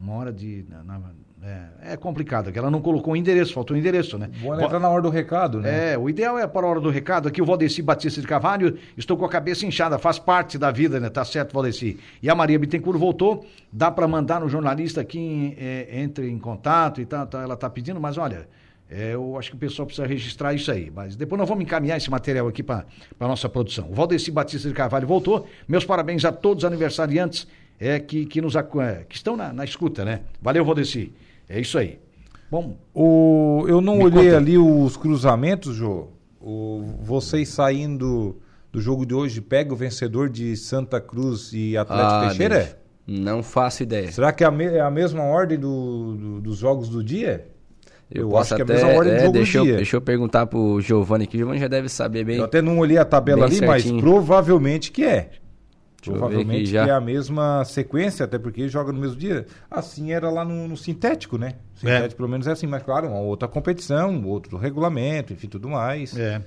uma 0.00 0.14
hora 0.14 0.32
de. 0.32 0.64
Na, 0.70 1.12
é, 1.44 1.92
é, 1.92 1.96
complicado, 1.98 2.50
que 2.50 2.58
ela 2.58 2.70
não 2.70 2.80
colocou 2.80 3.12
o 3.12 3.16
endereço, 3.16 3.52
faltou 3.52 3.76
o 3.76 3.78
endereço, 3.78 4.16
né? 4.16 4.30
Boa 4.40 4.64
entrar 4.64 4.80
na 4.80 4.88
hora 4.88 5.02
do 5.02 5.10
recado, 5.10 5.60
né? 5.60 5.92
É, 5.92 5.98
o 5.98 6.08
ideal 6.08 6.38
é 6.38 6.46
para 6.46 6.66
a 6.66 6.70
hora 6.70 6.80
do 6.80 6.88
recado. 6.88 7.28
Aqui 7.28 7.42
o 7.42 7.44
Valdeci 7.44 7.82
Batista 7.82 8.18
de 8.18 8.26
Carvalho, 8.26 8.78
estou 8.96 9.14
com 9.14 9.26
a 9.26 9.28
cabeça 9.28 9.66
inchada, 9.66 9.98
faz 9.98 10.18
parte 10.18 10.56
da 10.56 10.70
vida, 10.70 10.98
né? 10.98 11.10
Tá 11.10 11.22
certo, 11.22 11.52
Valdeci. 11.52 12.00
E 12.22 12.30
a 12.30 12.34
Maria 12.34 12.58
Bittencourt 12.58 12.98
voltou, 12.98 13.44
dá 13.70 13.90
para 13.90 14.08
mandar 14.08 14.40
no 14.40 14.48
jornalista 14.48 15.02
aqui, 15.02 15.54
é, 15.60 16.00
entre 16.00 16.30
em 16.30 16.38
contato 16.38 17.02
e 17.02 17.04
tal, 17.04 17.26
tá, 17.26 17.42
ela 17.42 17.58
tá 17.58 17.68
pedindo, 17.68 18.00
mas 18.00 18.16
olha, 18.16 18.48
é, 18.90 19.12
eu 19.12 19.36
acho 19.38 19.50
que 19.50 19.56
o 19.56 19.58
pessoal 19.58 19.84
precisa 19.84 20.06
registrar 20.06 20.54
isso 20.54 20.72
aí. 20.72 20.90
Mas 20.90 21.14
depois 21.14 21.38
nós 21.38 21.46
vamos 21.46 21.62
encaminhar 21.62 21.98
esse 21.98 22.10
material 22.10 22.48
aqui 22.48 22.62
para 22.62 22.86
a 23.20 23.28
nossa 23.28 23.50
produção. 23.50 23.90
O 23.90 23.94
Valdeci 23.94 24.30
Batista 24.30 24.66
de 24.66 24.74
Carvalho 24.74 25.06
voltou. 25.06 25.46
Meus 25.68 25.84
parabéns 25.84 26.24
a 26.24 26.32
todos 26.32 26.64
os 26.64 26.66
aniversariantes 26.66 27.46
é, 27.78 28.00
que, 28.00 28.24
que, 28.24 28.40
nos, 28.40 28.54
é, 28.56 29.04
que 29.06 29.14
estão 29.14 29.36
na, 29.36 29.52
na 29.52 29.64
escuta, 29.64 30.06
né? 30.06 30.20
Valeu, 30.40 30.64
Valdeci. 30.64 31.12
É 31.48 31.60
isso 31.60 31.78
aí. 31.78 31.98
Bom, 32.50 32.76
O, 32.94 33.64
eu 33.68 33.80
não 33.80 33.98
olhei 34.00 34.24
conta. 34.26 34.36
ali 34.36 34.56
os 34.58 34.96
cruzamentos, 34.96 35.74
Jô. 35.74 36.08
O, 36.40 36.82
vocês 37.00 37.48
saindo 37.48 38.36
do 38.70 38.80
jogo 38.80 39.06
de 39.06 39.14
hoje, 39.14 39.40
pega 39.40 39.72
o 39.72 39.76
vencedor 39.76 40.28
de 40.28 40.56
Santa 40.56 41.00
Cruz 41.00 41.50
e 41.52 41.76
Atlético 41.76 42.10
Ah, 42.12 42.26
Teixeira? 42.28 42.58
Deus. 42.58 42.76
Não 43.06 43.42
faço 43.42 43.82
ideia. 43.82 44.10
Será 44.12 44.32
que 44.32 44.42
é 44.44 44.46
a, 44.46 44.50
me- 44.50 44.64
é 44.64 44.80
a 44.80 44.90
mesma 44.90 45.22
ordem 45.22 45.58
do- 45.58 46.14
do- 46.16 46.40
dos 46.40 46.56
jogos 46.58 46.88
do 46.88 47.02
dia? 47.04 47.46
Eu, 48.10 48.28
posso 48.28 48.54
acho 48.54 48.64
que 48.64 48.70
é 48.70 48.74
a 48.74 48.78
até- 48.78 48.84
mesma 48.86 48.98
ordem 48.98 49.12
do 49.14 49.16
é, 49.18 49.20
jogo 49.20 49.32
deixa, 49.32 49.52
do 49.52 49.58
eu, 49.58 49.64
dia. 49.66 49.76
deixa 49.76 49.96
eu 49.96 50.00
perguntar 50.00 50.46
pro 50.46 50.80
Giovanni 50.80 51.24
aqui. 51.24 51.36
O 51.36 51.38
Giovanni 51.40 51.58
já 51.60 51.68
deve 51.68 51.88
saber 51.88 52.24
bem. 52.24 52.36
Eu 52.38 52.44
até 52.44 52.60
não 52.62 52.78
olhei 52.78 52.96
a 52.98 53.04
tabela 53.04 53.44
ali, 53.46 53.60
mas 53.60 53.82
certinho. 53.82 54.00
provavelmente 54.02 54.90
que 54.92 55.04
é. 55.04 55.30
Eu 56.10 56.16
Provavelmente 56.16 56.66
já. 56.66 56.86
é 56.86 56.90
a 56.90 57.00
mesma 57.00 57.64
sequência, 57.64 58.24
até 58.24 58.38
porque 58.38 58.68
joga 58.68 58.92
no 58.92 59.00
mesmo 59.00 59.16
dia. 59.16 59.46
Assim 59.70 60.12
era 60.12 60.30
lá 60.30 60.44
no, 60.44 60.68
no 60.68 60.76
sintético, 60.76 61.36
né? 61.38 61.54
Sintético 61.76 62.16
pelo 62.16 62.28
menos 62.28 62.46
é 62.46 62.52
assim, 62.52 62.66
mas 62.66 62.82
claro, 62.82 63.08
uma 63.08 63.20
outra 63.20 63.46
competição, 63.48 64.24
outro 64.24 64.56
regulamento, 64.56 65.32
enfim, 65.32 65.48
tudo 65.48 65.68
mais. 65.68 66.16
é. 66.18 66.40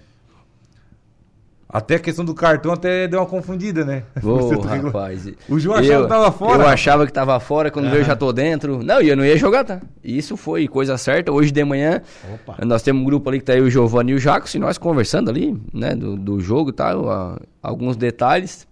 Até 1.70 1.96
a 1.96 2.00
questão 2.00 2.24
do 2.24 2.34
cartão 2.34 2.72
até 2.72 3.10
deu 3.10 3.20
uma 3.20 3.26
confundida, 3.26 3.84
né? 3.84 4.04
Tá 4.16 4.70
regula- 4.70 4.84
rapaz. 4.86 5.28
O 5.50 5.60
Ju 5.60 5.74
achava 5.74 6.04
que 6.04 6.08
tava 6.08 6.32
fora. 6.32 6.64
Eu 6.64 6.68
achava 6.70 7.06
que 7.06 7.12
tava 7.12 7.40
fora, 7.42 7.70
quando 7.70 7.90
veio 7.90 8.00
eu 8.02 8.06
já 8.06 8.16
tô 8.16 8.32
dentro. 8.32 8.82
Não, 8.82 9.02
e 9.02 9.10
eu 9.10 9.18
não 9.18 9.26
ia 9.26 9.36
jogar, 9.36 9.66
tá? 9.66 9.82
Isso 10.02 10.38
foi 10.38 10.66
coisa 10.70 10.98
certa. 10.98 11.30
Hoje 11.30 11.52
de 11.52 11.62
manhã, 11.66 12.02
Opa. 12.34 12.66
nós 12.66 12.82
temos 12.82 13.02
um 13.02 13.06
grupo 13.06 13.28
ali 13.30 13.40
que 13.40 13.46
tá 13.46 13.52
aí 13.52 13.60
o 13.62 13.70
Giovanni 13.70 14.14
e 14.14 14.16
o 14.16 14.20
Jacos, 14.20 14.56
e 14.56 14.60
nós 14.60 14.78
conversando 14.78 15.30
ali, 15.30 15.62
né, 15.74 15.94
do, 15.94 16.16
do 16.16 16.40
jogo 16.40 16.70
e 16.70 16.74
tal, 16.74 17.10
a- 17.10 17.38
alguns 17.62 17.98
detalhes. 17.98 18.66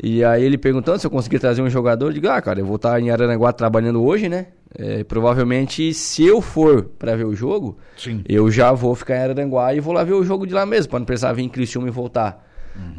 E 0.00 0.24
aí 0.24 0.44
ele 0.44 0.56
perguntando 0.56 0.98
se 0.98 1.06
eu 1.06 1.10
conseguia 1.10 1.40
trazer 1.40 1.60
um 1.60 1.68
jogador, 1.68 2.06
eu 2.06 2.12
digo, 2.12 2.28
ah, 2.28 2.40
cara, 2.40 2.60
eu 2.60 2.66
vou 2.66 2.76
estar 2.76 3.00
em 3.00 3.10
Aranaguá 3.10 3.52
trabalhando 3.52 4.02
hoje, 4.04 4.28
né? 4.28 4.46
É, 4.74 5.02
provavelmente, 5.02 5.92
se 5.94 6.24
eu 6.24 6.40
for 6.40 6.84
pra 6.98 7.16
ver 7.16 7.24
o 7.24 7.34
jogo, 7.34 7.78
Sim. 7.96 8.22
eu 8.28 8.50
já 8.50 8.70
vou 8.72 8.94
ficar 8.94 9.16
em 9.16 9.20
Araranguá 9.20 9.74
e 9.74 9.80
vou 9.80 9.94
lá 9.94 10.04
ver 10.04 10.12
o 10.12 10.22
jogo 10.22 10.46
de 10.46 10.52
lá 10.52 10.66
mesmo, 10.66 10.90
pra 10.90 10.98
não 10.98 11.06
precisar 11.06 11.32
vir 11.32 11.42
em 11.42 11.48
Criciúma 11.48 11.88
e 11.88 11.90
voltar, 11.90 12.46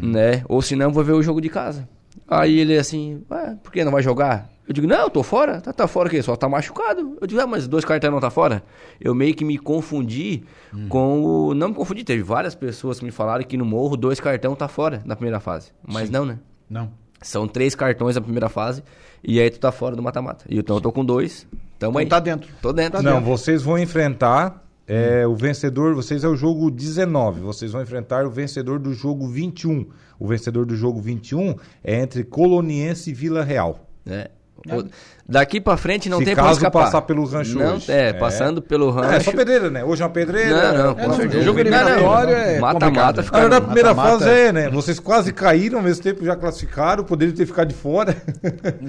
né? 0.01 0.43
Ou 0.49 0.61
se 0.61 0.75
não, 0.75 0.91
vou 0.91 1.03
ver 1.03 1.13
o 1.13 1.21
jogo 1.21 1.39
de 1.39 1.47
casa. 1.47 1.87
Aí 2.27 2.59
ele 2.59 2.77
assim, 2.77 3.23
ué, 3.29 3.55
por 3.63 3.71
que 3.71 3.83
não 3.83 3.91
vai 3.91 4.01
jogar? 4.01 4.49
Eu 4.67 4.73
digo, 4.73 4.85
não, 4.85 5.03
eu 5.03 5.09
tô 5.09 5.23
fora. 5.23 5.61
Tá, 5.61 5.73
tá 5.73 5.87
fora 5.87 6.07
o 6.07 6.11
quê? 6.11 6.21
Só 6.21 6.35
tá 6.35 6.47
machucado. 6.47 7.17
Eu 7.19 7.25
digo, 7.25 7.41
ah, 7.41 7.47
mas 7.47 7.67
dois 7.67 7.83
cartões 7.83 8.13
não 8.13 8.19
tá 8.19 8.29
fora? 8.29 8.61
Eu 9.01 9.15
meio 9.15 9.33
que 9.33 9.43
me 9.43 9.57
confundi 9.57 10.43
com 10.89 11.23
o... 11.23 11.53
Não 11.55 11.69
me 11.69 11.73
confundi, 11.73 12.03
teve 12.03 12.21
várias 12.21 12.53
pessoas 12.53 12.99
que 12.99 13.05
me 13.05 13.09
falaram 13.09 13.43
que 13.43 13.57
no 13.57 13.65
Morro 13.65 13.97
dois 13.97 14.19
cartão 14.19 14.55
tá 14.55 14.67
fora 14.67 15.01
na 15.05 15.15
primeira 15.15 15.39
fase. 15.39 15.71
Mas 15.87 16.11
não, 16.11 16.23
né? 16.23 16.37
Não. 16.69 16.91
São 17.21 17.47
três 17.47 17.75
cartões 17.75 18.15
na 18.15 18.21
primeira 18.21 18.47
fase 18.47 18.83
e 19.23 19.39
aí 19.39 19.49
tu 19.49 19.59
tá 19.59 19.71
fora 19.71 19.95
do 19.95 20.01
mata-mata. 20.01 20.45
E 20.47 20.59
então 20.59 20.77
eu 20.77 20.81
tô 20.81 20.91
com 20.91 21.03
dois. 21.03 21.45
Tamo 21.77 21.97
aí. 21.97 22.05
Então 22.05 22.17
tá 22.17 22.23
dentro. 22.23 22.49
Tô 22.61 22.71
dentro. 22.71 23.01
Não, 23.01 23.21
vocês 23.21 23.61
vão 23.61 23.77
enfrentar 23.77 24.63
é, 24.87 25.27
o 25.27 25.35
vencedor, 25.35 25.93
vocês 25.93 26.23
é 26.23 26.27
o 26.27 26.35
jogo 26.35 26.71
19, 26.71 27.41
vocês 27.41 27.71
vão 27.71 27.81
enfrentar 27.81 28.25
o 28.25 28.31
vencedor 28.31 28.79
do 28.79 28.91
jogo 28.91 29.27
21. 29.27 29.85
O 30.17 30.27
vencedor 30.27 30.65
do 30.65 30.75
jogo 30.75 30.99
21 30.99 31.55
é 31.83 32.01
entre 32.01 32.23
Coloniense 32.23 33.11
e 33.11 33.13
Vila 33.13 33.43
Real. 33.43 33.87
É. 34.05 34.31
O- 34.71 34.85
Daqui 35.31 35.61
pra 35.61 35.77
frente 35.77 36.09
não 36.09 36.17
Se 36.17 36.25
tem 36.25 36.33
pra 36.33 36.43
caso 36.45 36.57
escapar. 36.57 36.85
passar 36.85 37.03
pelo 37.03 37.23
rancho 37.23 37.55
não, 37.59 37.75
hoje. 37.75 37.91
É, 37.91 38.09
É. 38.09 38.13
passando 38.13 38.63
pelo 38.63 38.89
rancho. 38.89 39.11
É, 39.13 39.17
é 39.17 39.19
só 39.19 39.31
pedreira, 39.31 39.69
né? 39.69 39.83
Hoje 39.83 40.01
é 40.01 40.05
uma 40.05 40.11
pedreira. 40.11 40.73
Não, 40.73 40.83
não, 40.85 40.91
é, 40.91 41.05
com 41.05 41.11
um 41.11 41.15
certeza. 41.17 41.43
jogo 41.43 41.59
eliminatório 41.59 42.33
é 42.33 42.59
Mata-mata 42.59 42.85
complicado. 42.87 43.23
fica- 43.23 43.47
Na 43.47 43.61
primeira 43.61 43.93
Mata-mata. 43.93 44.25
fase 44.25 44.29
é, 44.39 44.51
né? 44.51 44.69
Vocês 44.71 44.99
quase 44.99 45.31
caíram, 45.31 45.77
ao 45.77 45.83
mesmo 45.83 46.01
tempo 46.01 46.25
já 46.25 46.35
classificaram, 46.35 47.03
poderiam 47.03 47.35
ter 47.37 47.45
ficado 47.45 47.67
de 47.67 47.75
fora. 47.75 48.17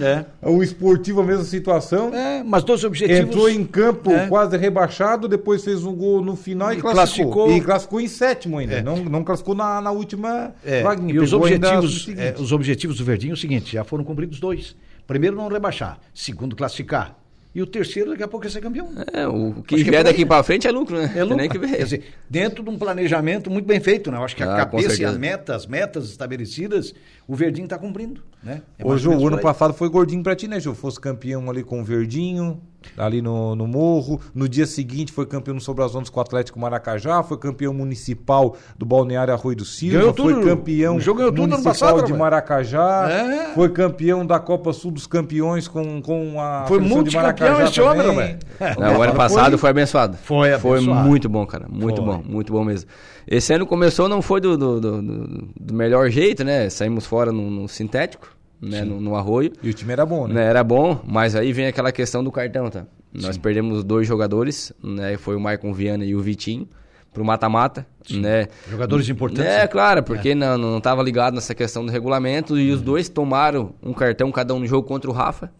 É. 0.00 0.24
o 0.48 0.62
esportivo, 0.62 1.20
a 1.20 1.24
mesma 1.24 1.44
situação. 1.44 2.10
É, 2.14 2.42
mas 2.42 2.64
dois 2.64 2.84
objetivos. 2.84 3.20
Entrou 3.20 3.50
em 3.50 3.62
campo 3.62 4.10
É. 4.10 4.26
quase 4.26 4.56
rebaixado, 4.56 5.28
depois 5.28 5.62
fez 5.62 5.84
um 5.84 5.94
gol 5.94 6.22
no 6.22 6.36
final 6.36 6.72
e, 6.72 6.78
E 6.78 6.80
classificou. 6.80 7.32
classificou. 7.32 7.56
E 7.56 7.60
classificou 7.60 8.00
em 8.00 8.08
sétimo 8.08 8.56
ainda. 8.56 8.76
É. 8.76 8.82
Não, 8.82 8.96
não 8.96 9.22
classificou 9.22 9.54
na, 9.54 9.78
na 9.82 9.90
última 9.90 10.52
É, 10.64 10.82
vaguinha. 10.82 11.12
e 11.14 11.18
os 11.18 11.34
objetivos, 11.34 12.08
é, 12.16 12.34
os 12.38 12.50
objetivos 12.50 12.96
do 12.96 13.04
Verdinho 13.04 13.32
é 13.32 13.34
o 13.34 13.36
seguinte: 13.36 13.74
já 13.74 13.84
foram 13.84 14.04
cumpridos 14.04 14.40
dois. 14.40 14.74
Primeiro, 15.10 15.34
não 15.34 15.48
rebaixar. 15.48 15.98
Segundo, 16.14 16.54
classificar. 16.54 17.18
E 17.52 17.60
o 17.60 17.66
terceiro, 17.66 18.10
daqui 18.10 18.22
a 18.22 18.28
pouco, 18.28 18.46
é 18.46 18.48
ser 18.48 18.60
campeão. 18.60 18.90
É, 19.12 19.26
o 19.26 19.54
que 19.66 19.74
Acho 19.74 19.84
que 19.84 19.90
vier 19.90 20.02
é 20.02 20.04
daqui 20.04 20.24
pra 20.24 20.40
frente 20.44 20.68
é 20.68 20.70
lucro, 20.70 20.96
né? 20.96 21.12
É 21.16 21.24
nem 21.24 21.48
que 21.48 21.58
ver. 21.58 21.78
Quer 21.78 21.82
dizer, 21.82 22.04
dentro 22.30 22.62
de 22.62 22.70
um 22.70 22.78
planejamento 22.78 23.50
muito 23.50 23.66
bem 23.66 23.80
feito, 23.80 24.08
né? 24.08 24.18
Eu 24.18 24.22
acho 24.22 24.36
que 24.36 24.44
a 24.44 24.54
Ah, 24.54 24.66
com 24.66 24.76
cabeça 24.76 25.02
e 25.02 25.04
as 25.04 25.18
metas, 25.18 25.56
as 25.56 25.66
metas 25.66 26.10
estabelecidas, 26.10 26.94
o 27.26 27.34
Verdinho 27.34 27.64
está 27.64 27.76
cumprindo, 27.76 28.22
né? 28.40 28.62
É 28.78 28.84
menos 28.84 29.04
o 29.04 29.26
ano 29.26 29.40
passado 29.40 29.74
foi 29.74 29.88
gordinho 29.88 30.22
pra 30.22 30.36
ti, 30.36 30.46
né, 30.46 30.60
Ju? 30.60 30.76
Fosse 30.76 31.00
campeão 31.00 31.50
ali 31.50 31.64
com 31.64 31.80
o 31.80 31.84
Verdinho, 31.84 32.60
ali 32.96 33.20
no, 33.22 33.54
no 33.54 33.66
Morro. 33.66 34.20
No 34.34 34.48
dia 34.48 34.66
seguinte 34.66 35.12
foi 35.12 35.26
campeão 35.26 35.54
no 35.54 35.60
Sobrazontes 35.60 36.10
com 36.10 36.18
o 36.18 36.22
Atlético 36.22 36.58
Maracajá, 36.58 37.22
foi 37.22 37.36
campeão 37.38 37.72
municipal 37.74 38.56
do 38.78 38.84
Balneário 38.86 39.32
Arroio 39.34 39.56
do 39.56 39.64
Silva, 39.64 39.98
Ganhou 39.98 40.14
foi 40.14 40.34
tudo. 40.34 40.46
campeão 40.46 40.96
O 40.96 41.00
jogo 41.00 41.18
ganhou 41.18 41.32
tudo 41.32 41.48
municipal 41.48 41.72
passado, 41.72 41.96
de 41.96 42.12
rapaz. 42.12 42.18
Maracajá, 42.18 43.08
É. 43.10 43.54
foi 43.54 43.68
campeão 43.70 44.26
da 44.26 44.38
Copa 44.38 44.72
Sul 44.72 44.90
dos 44.90 45.06
Campeões 45.06 45.68
com, 45.68 46.00
com 46.02 46.40
a 46.40 46.64
Foi 46.66 46.80
de 46.80 47.16
Maracajá 47.16 47.64
esse 47.64 47.80
homem, 47.80 48.02
também. 48.02 48.38
Roberto. 48.58 48.80
Não, 48.80 48.98
o 48.98 49.02
ano 49.02 49.14
passado 49.14 49.58
foi, 49.58 49.70
abençoado. 49.70 50.16
Foi 50.22 50.58
Foi 50.58 50.78
abençoado. 50.78 51.08
muito 51.08 51.28
bom, 51.28 51.46
cara. 51.46 51.66
Muito 51.68 52.02
Foi. 52.02 52.04
bom, 52.04 52.22
muito 52.26 52.52
bom 52.52 52.64
mesmo. 52.64 52.88
Esse 53.26 53.52
ano 53.52 53.66
começou, 53.66 54.08
não 54.08 54.20
foi 54.22 54.40
do, 54.40 54.56
do, 54.56 54.80
do- 54.80 55.02
do- 55.02 55.48
do 55.60 55.74
melhor 55.74 56.08
jeito, 56.10 56.42
né? 56.42 56.68
Saímos 56.68 57.06
fora 57.06 57.30
no, 57.30 57.48
no 57.50 57.68
sintético, 57.68 58.28
né? 58.60 58.84
No, 58.84 59.00
no 59.00 59.16
arroio. 59.16 59.52
E 59.62 59.70
o 59.70 59.74
time 59.74 59.92
era 59.92 60.04
bom, 60.04 60.26
né? 60.26 60.34
Né, 60.34 60.44
Era 60.44 60.62
bom, 60.62 61.00
mas 61.06 61.34
aí 61.34 61.52
vem 61.52 61.66
aquela 61.66 61.90
questão 61.92 62.22
do 62.22 62.30
cartão, 62.30 62.68
tá? 62.70 62.86
Nós 63.12 63.36
perdemos 63.36 63.82
dois 63.82 64.06
jogadores, 64.06 64.72
né? 64.82 65.16
Foi 65.16 65.34
o 65.34 65.40
Maicon 65.40 65.72
Viana 65.72 66.04
e 66.04 66.14
o 66.14 66.20
Vitinho 66.20 66.68
pro 67.12 67.24
mata-mata, 67.24 67.84
né? 68.08 68.46
Jogadores 68.70 69.08
importantes. 69.08 69.50
É, 69.50 69.66
claro, 69.66 70.00
porque 70.02 70.32
não, 70.32 70.56
não 70.56 70.80
tava 70.80 71.02
ligado 71.02 71.34
nessa 71.34 71.54
questão 71.54 71.84
do 71.84 71.90
regulamento 71.90 72.56
e 72.56 72.70
os 72.70 72.80
dois 72.80 73.08
tomaram 73.08 73.74
um 73.82 73.92
cartão 73.92 74.30
cada 74.30 74.54
um 74.54 74.60
no 74.60 74.66
jogo 74.66 74.86
contra 74.86 75.10
o 75.10 75.12
Rafa, 75.12 75.50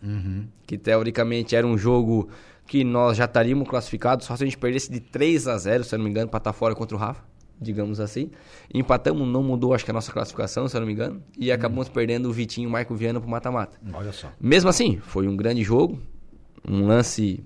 que 0.66 0.78
teoricamente 0.78 1.56
era 1.56 1.66
um 1.66 1.76
jogo 1.76 2.28
que 2.66 2.84
nós 2.84 3.16
já 3.16 3.24
estaríamos 3.24 3.68
classificados, 3.68 4.26
só 4.26 4.36
se 4.36 4.44
a 4.44 4.46
gente 4.46 4.56
perdesse 4.56 4.92
de 4.92 5.00
3 5.00 5.48
a 5.48 5.58
0, 5.58 5.82
se 5.82 5.92
eu 5.92 5.98
não 5.98 6.04
me 6.04 6.10
engano, 6.12 6.28
para 6.28 6.38
estar 6.38 6.52
fora 6.52 6.72
contra 6.72 6.96
o 6.96 7.00
Rafa, 7.00 7.20
digamos 7.60 8.00
assim. 8.00 8.30
Empatamos, 8.72 9.28
não 9.28 9.42
mudou 9.42 9.74
acho 9.74 9.84
que 9.84 9.90
a 9.90 9.94
nossa 9.94 10.10
classificação, 10.12 10.66
se 10.66 10.76
eu 10.76 10.80
não 10.80 10.86
me 10.86 10.92
engano, 10.92 11.22
e 11.36 11.52
acabamos 11.52 11.88
perdendo 11.88 12.28
o 12.28 12.32
Vitinho 12.32 12.66
e 12.66 12.68
o 12.68 12.70
Marco 12.70 12.94
Viana 12.94 13.20
pro 13.20 13.28
mata-mata. 13.28 13.78
Olha 13.92 14.12
só. 14.12 14.32
Mesmo 14.40 14.70
assim, 14.70 14.98
foi 15.02 15.28
um 15.28 15.36
grande 15.36 15.62
jogo, 15.62 15.98
um 16.66 16.86
lance 16.86 17.44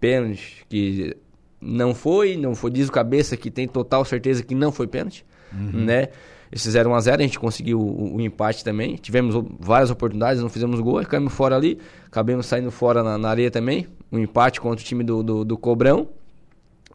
pênalti 0.00 0.64
que 0.68 1.16
não 1.60 1.94
foi, 1.94 2.36
não 2.36 2.54
foi, 2.54 2.70
diz 2.70 2.88
o 2.88 2.92
cabeça 2.92 3.36
que 3.36 3.50
tem 3.50 3.66
total 3.66 4.04
certeza 4.04 4.42
que 4.42 4.54
não 4.54 4.72
foi 4.72 4.86
pênalti, 4.86 5.24
né? 5.52 6.08
Esse 6.50 6.70
0 6.70 6.94
a 6.94 7.00
0 7.00 7.20
a 7.20 7.26
gente 7.26 7.38
conseguiu 7.38 7.78
o, 7.78 8.16
o 8.16 8.20
empate 8.22 8.64
também, 8.64 8.96
tivemos 8.96 9.44
várias 9.60 9.90
oportunidades, 9.90 10.40
não 10.40 10.48
fizemos 10.48 10.80
gol, 10.80 11.04
caímos 11.04 11.34
fora 11.34 11.56
ali, 11.56 11.78
acabamos 12.06 12.46
saindo 12.46 12.70
fora 12.70 13.02
na, 13.02 13.18
na 13.18 13.28
areia 13.28 13.50
também, 13.50 13.86
um 14.10 14.18
empate 14.18 14.58
contra 14.60 14.82
o 14.82 14.86
time 14.86 15.04
do, 15.04 15.22
do, 15.22 15.44
do 15.44 15.58
Cobrão, 15.58 16.08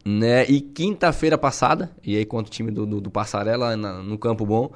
né? 0.04 0.44
E 0.46 0.60
quinta-feira 0.60 1.38
passada, 1.38 1.90
e 2.02 2.16
aí 2.16 2.24
contra 2.24 2.48
o 2.50 2.52
time 2.52 2.70
do, 2.70 2.84
do, 2.86 3.00
do 3.00 3.10
Passarela 3.10 3.76
na- 3.76 4.02
no 4.02 4.18
Campo 4.18 4.44
Bom, 4.44 4.70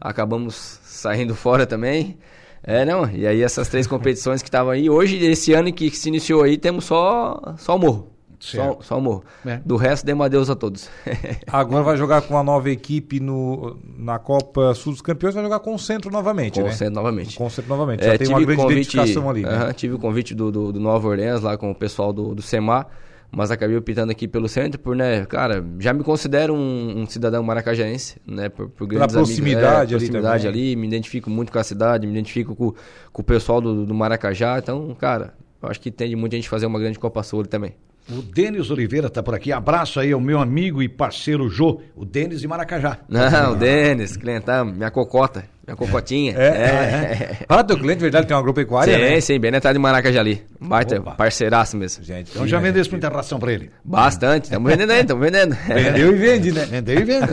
acabamos 0.00 0.54
saindo 0.82 1.34
fora 1.36 1.66
também. 1.66 2.16
É, 2.62 2.84
não, 2.84 3.08
e 3.10 3.26
aí 3.26 3.42
essas 3.42 3.68
três 3.68 3.86
competições 3.86 4.42
que 4.42 4.48
estavam 4.48 4.70
aí, 4.72 4.90
hoje, 4.90 5.16
esse 5.24 5.52
ano 5.54 5.72
que 5.72 5.90
se 5.90 6.08
iniciou 6.08 6.42
aí, 6.42 6.58
temos 6.58 6.84
só, 6.84 7.40
só 7.56 7.76
o 7.76 7.78
morro. 7.78 8.08
Só, 8.38 8.78
só 8.80 8.96
o 8.96 9.02
morro. 9.02 9.22
É. 9.44 9.58
Do 9.66 9.76
resto, 9.76 10.04
demos 10.06 10.24
adeus 10.24 10.48
a 10.48 10.56
todos. 10.56 10.88
Agora 11.46 11.82
vai 11.84 11.96
jogar 11.98 12.22
com 12.22 12.32
uma 12.34 12.42
nova 12.42 12.70
equipe 12.70 13.20
no, 13.20 13.76
na 13.98 14.18
Copa 14.18 14.72
Sul 14.74 14.92
dos 14.94 15.02
Campeões, 15.02 15.34
vai 15.34 15.44
jogar 15.44 15.58
com 15.60 15.74
o 15.74 15.78
Centro 15.78 16.10
novamente, 16.10 16.58
né? 16.58 16.70
Concentro 16.70 16.94
novamente. 16.94 17.36
Com 17.36 17.44
o 17.46 17.50
Centro 17.50 17.68
novamente. 17.68 18.02
É, 18.02 18.12
Já 18.12 18.18
tem 18.18 18.28
uma 18.28 18.40
grande 18.40 18.56
convite- 18.62 18.78
identificação 18.96 19.28
ali, 19.28 19.42
né? 19.42 19.50
Aham, 19.50 19.72
tive 19.74 19.94
o 19.94 19.98
convite 19.98 20.34
do, 20.34 20.50
do, 20.50 20.72
do 20.72 20.80
Nova 20.80 21.06
Orleans 21.08 21.42
lá 21.42 21.58
com 21.58 21.70
o 21.70 21.74
pessoal 21.74 22.14
do, 22.14 22.34
do 22.34 22.40
SEMAR, 22.40 22.86
mas 23.30 23.50
acabei 23.50 23.76
optando 23.76 24.10
aqui 24.12 24.26
pelo 24.26 24.48
centro 24.48 24.78
por, 24.80 24.94
né, 24.96 25.24
cara, 25.26 25.64
já 25.78 25.92
me 25.92 26.02
considero 26.02 26.54
um, 26.54 27.00
um 27.02 27.06
cidadão 27.06 27.42
maracajaense, 27.42 28.20
né, 28.26 28.48
por, 28.48 28.68
por 28.68 28.86
amigos- 28.86 29.12
proximidade 29.12 29.94
é, 29.94 29.96
ali 29.96 30.06
proximidade 30.06 30.44
também. 30.46 30.62
ali, 30.62 30.76
me 30.76 30.86
identifico 30.86 31.30
muito 31.30 31.52
com 31.52 31.58
a 31.58 31.64
cidade, 31.64 32.06
me 32.06 32.12
identifico 32.12 32.54
com, 32.56 32.74
com 33.12 33.22
o 33.22 33.24
pessoal 33.24 33.60
do, 33.60 33.86
do 33.86 33.94
Maracajá, 33.94 34.58
então, 34.58 34.94
cara, 34.98 35.34
acho 35.62 35.80
que 35.80 35.90
tem 35.90 36.08
de 36.08 36.16
muita 36.16 36.36
gente 36.36 36.48
fazer 36.48 36.66
uma 36.66 36.78
grande 36.78 36.98
Copa 36.98 37.22
Sul 37.22 37.40
ali 37.40 37.48
também. 37.48 37.74
O 38.08 38.22
Denis 38.22 38.70
Oliveira 38.70 39.06
está 39.06 39.22
por 39.22 39.34
aqui. 39.36 39.52
Abraço 39.52 40.00
aí 40.00 40.10
ao 40.10 40.20
meu 40.20 40.40
amigo 40.40 40.82
e 40.82 40.88
parceiro 40.88 41.48
Jô, 41.48 41.80
o 41.94 42.04
Denis 42.04 42.40
de 42.40 42.48
Maracajá. 42.48 42.98
Não, 43.08 43.52
o 43.52 43.54
Denis, 43.56 44.16
clientão, 44.16 44.64
minha 44.64 44.90
cocota. 44.90 45.44
Minha 45.70 45.76
cocotinha. 45.76 46.34
É, 46.36 46.46
é. 46.46 47.36
Fala 47.46 47.62
teu 47.62 47.78
cliente, 47.78 48.00
verdade, 48.00 48.26
tem 48.26 48.34
uma 48.34 48.40
agropecuária, 48.40 48.92
sim, 48.92 49.00
né? 49.00 49.20
sim, 49.20 49.38
bem 49.38 49.50
na 49.52 49.58
de 49.60 49.78
Maracajá 49.78 50.20
ali. 50.20 50.42
Baita, 50.60 50.98
Opa. 50.98 51.12
parceiraço 51.12 51.76
mesmo. 51.76 52.02
Gente, 52.02 52.30
Então 52.32 52.46
já 52.46 52.58
vendesse 52.58 52.90
muita 52.90 53.08
ração 53.08 53.38
pra 53.38 53.52
ele. 53.52 53.70
Bastante, 53.84 54.44
estamos 54.44 54.70
vendendo 54.70 54.90
aí, 54.90 55.00
estamos 55.02 55.24
vendendo. 55.24 55.56
Vendeu 55.68 56.12
e 56.12 56.18
vende, 56.18 56.52
né? 56.52 56.66
Vendeu 56.66 56.98
e 56.98 57.04
vende. 57.04 57.26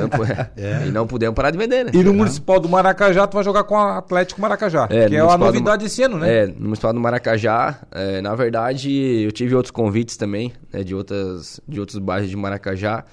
E 0.85 0.91
não 0.91 1.07
podemos 1.07 1.35
parar 1.35 1.49
de 1.49 1.57
vender, 1.57 1.85
né? 1.85 1.91
E 1.93 2.03
no 2.03 2.13
Municipal 2.13 2.59
do 2.59 2.69
Maracajá, 2.69 3.25
tu 3.25 3.35
vai 3.35 3.43
jogar 3.43 3.63
com 3.63 3.75
o 3.75 3.77
Atlético 3.77 4.39
Maracajá. 4.39 4.87
É, 4.89 5.07
que 5.07 5.15
é 5.15 5.23
uma 5.23 5.37
Municipal 5.37 5.37
do 5.37 5.43
novidade 5.45 5.85
esse 5.85 6.03
ano, 6.03 6.17
né? 6.19 6.43
É, 6.43 6.47
no 6.47 6.61
Municipal 6.61 6.93
do 6.93 6.99
Maracajá, 6.99 7.79
é, 7.91 8.21
na 8.21 8.35
verdade, 8.35 9.23
eu 9.23 9.31
tive 9.31 9.55
outros 9.55 9.71
convites 9.71 10.15
também, 10.15 10.53
né, 10.71 10.83
de, 10.83 10.93
outras, 10.93 11.59
de 11.67 11.79
outros 11.79 11.97
bairros 11.97 12.29
de 12.29 12.35
Maracajá, 12.35 13.03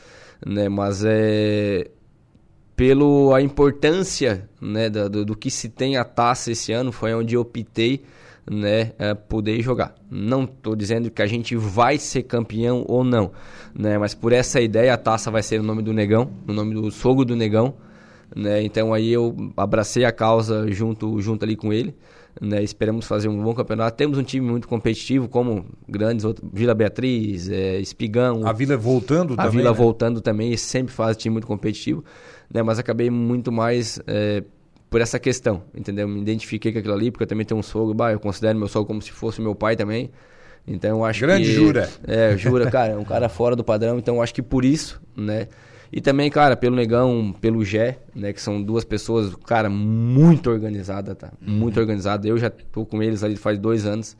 né, 0.47 0.69
mas 0.69 1.03
é 1.05 1.87
pelo 2.77 3.33
a 3.33 3.41
importância 3.41 4.49
né, 4.61 4.91
do, 4.91 5.25
do 5.25 5.37
que 5.37 5.51
se 5.51 5.69
tem 5.69 5.97
a 5.97 6.05
taça 6.05 6.53
esse 6.53 6.73
ano, 6.73 6.91
foi 6.91 7.15
onde 7.15 7.35
eu 7.35 7.41
optei 7.41 8.03
né, 8.51 8.93
é, 8.99 9.15
poder 9.15 9.61
jogar. 9.63 9.95
Não 10.11 10.45
estou 10.45 10.75
dizendo 10.75 11.11
que 11.11 11.23
a 11.23 11.27
gente 11.27 11.57
vai 11.57 11.99
ser 11.99 12.25
campeão 12.25 12.85
ou 12.87 13.05
não, 13.05 13.33
né, 13.75 13.97
mas 13.99 14.15
por 14.15 14.33
essa 14.33 14.61
ideia 14.61 14.93
a 14.93 14.97
taça 14.97 15.31
vai 15.31 15.43
ser 15.43 15.61
o 15.61 15.63
nome 15.63 15.83
do 15.83 15.93
Negão, 15.93 16.31
o 16.47 16.53
nome 16.53 16.75
do 16.75 16.91
sogro 16.91 17.25
do 17.25 17.37
Negão, 17.37 17.75
né? 18.35 18.63
Então 18.63 18.93
aí 18.93 19.13
eu 19.13 19.53
abracei 19.57 20.05
a 20.05 20.11
causa 20.13 20.71
junto, 20.71 21.21
junto 21.21 21.45
ali 21.45 21.57
com 21.57 21.73
ele. 21.73 21.95
Né? 22.41 22.63
Esperamos 22.65 23.07
fazer 23.07 23.29
um 23.29 23.41
bom 23.41 23.55
campeonato. 23.55 23.97
Temos 23.97 24.19
um 24.19 24.23
time 24.25 24.51
muito 24.51 24.67
competitivo, 24.67 25.29
como 25.29 25.65
grandes 25.89 26.25
outros, 26.25 26.49
Vila 26.53 26.75
Beatriz, 26.75 27.49
é, 27.49 27.79
Espigão, 27.79 28.45
A 28.45 28.53
Vila 28.53 28.77
voltando 28.77 29.35
a 29.35 29.37
também. 29.37 29.53
Vila 29.53 29.71
né? 29.71 29.77
voltando 29.77 30.21
também, 30.21 30.57
sempre 30.57 30.93
faz 30.93 31.17
time 31.17 31.35
muito 31.35 31.47
competitivo, 31.47 32.05
né? 32.53 32.63
Mas 32.63 32.79
acabei 32.79 33.11
muito 33.11 33.51
mais 33.51 34.01
é, 34.07 34.43
por 34.91 35.01
essa 35.01 35.19
questão, 35.19 35.63
entendeu? 35.75 36.07
Me 36.07 36.21
identifiquei 36.21 36.73
com 36.73 36.79
aquilo 36.79 36.95
ali, 36.95 37.11
porque 37.11 37.25
eu 37.25 37.29
também 37.29 37.45
tenho 37.45 37.59
um 37.59 37.63
sogro, 37.63 37.95
bah, 37.95 38.13
eu 38.13 38.21
considero 38.21 38.59
meu 38.59 38.69
sogro 38.69 38.87
como 38.87 39.03
se 39.03 39.11
fosse 39.13 39.41
meu 39.41 39.55
pai 39.55 39.77
também. 39.77 40.11
Então 40.67 40.99
eu 40.99 41.05
acho 41.05 41.21
Grande 41.21 41.45
que... 41.45 41.53
Jura. 41.53 41.89
É, 42.07 42.37
Jura, 42.37 42.71
cara, 42.71 42.93
é 42.93 42.97
um 42.97 43.05
cara 43.05 43.29
fora 43.29 43.55
do 43.55 43.63
padrão, 43.63 43.99
então 43.99 44.17
eu 44.17 44.23
acho 44.23 44.33
que 44.33 44.43
por 44.43 44.65
isso, 44.65 45.01
né? 45.17 45.49
E 45.93 46.01
também, 46.01 46.29
cara, 46.29 46.57
pelo 46.57 46.75
Negão, 46.75 47.33
pelo 47.41 47.65
Gé, 47.65 47.99
né? 48.15 48.33
Que 48.33 48.41
são 48.41 48.61
duas 48.61 48.85
pessoas, 48.85 49.33
cara, 49.47 49.71
muito 49.71 50.51
organizada, 50.51 51.15
tá? 51.15 51.33
Muito 51.41 51.79
organizada. 51.79 52.27
Eu 52.27 52.37
já 52.37 52.51
tô 52.51 52.85
com 52.85 53.01
eles 53.01 53.23
ali 53.23 53.37
faz 53.37 53.59
dois 53.59 53.87
anos. 53.87 54.17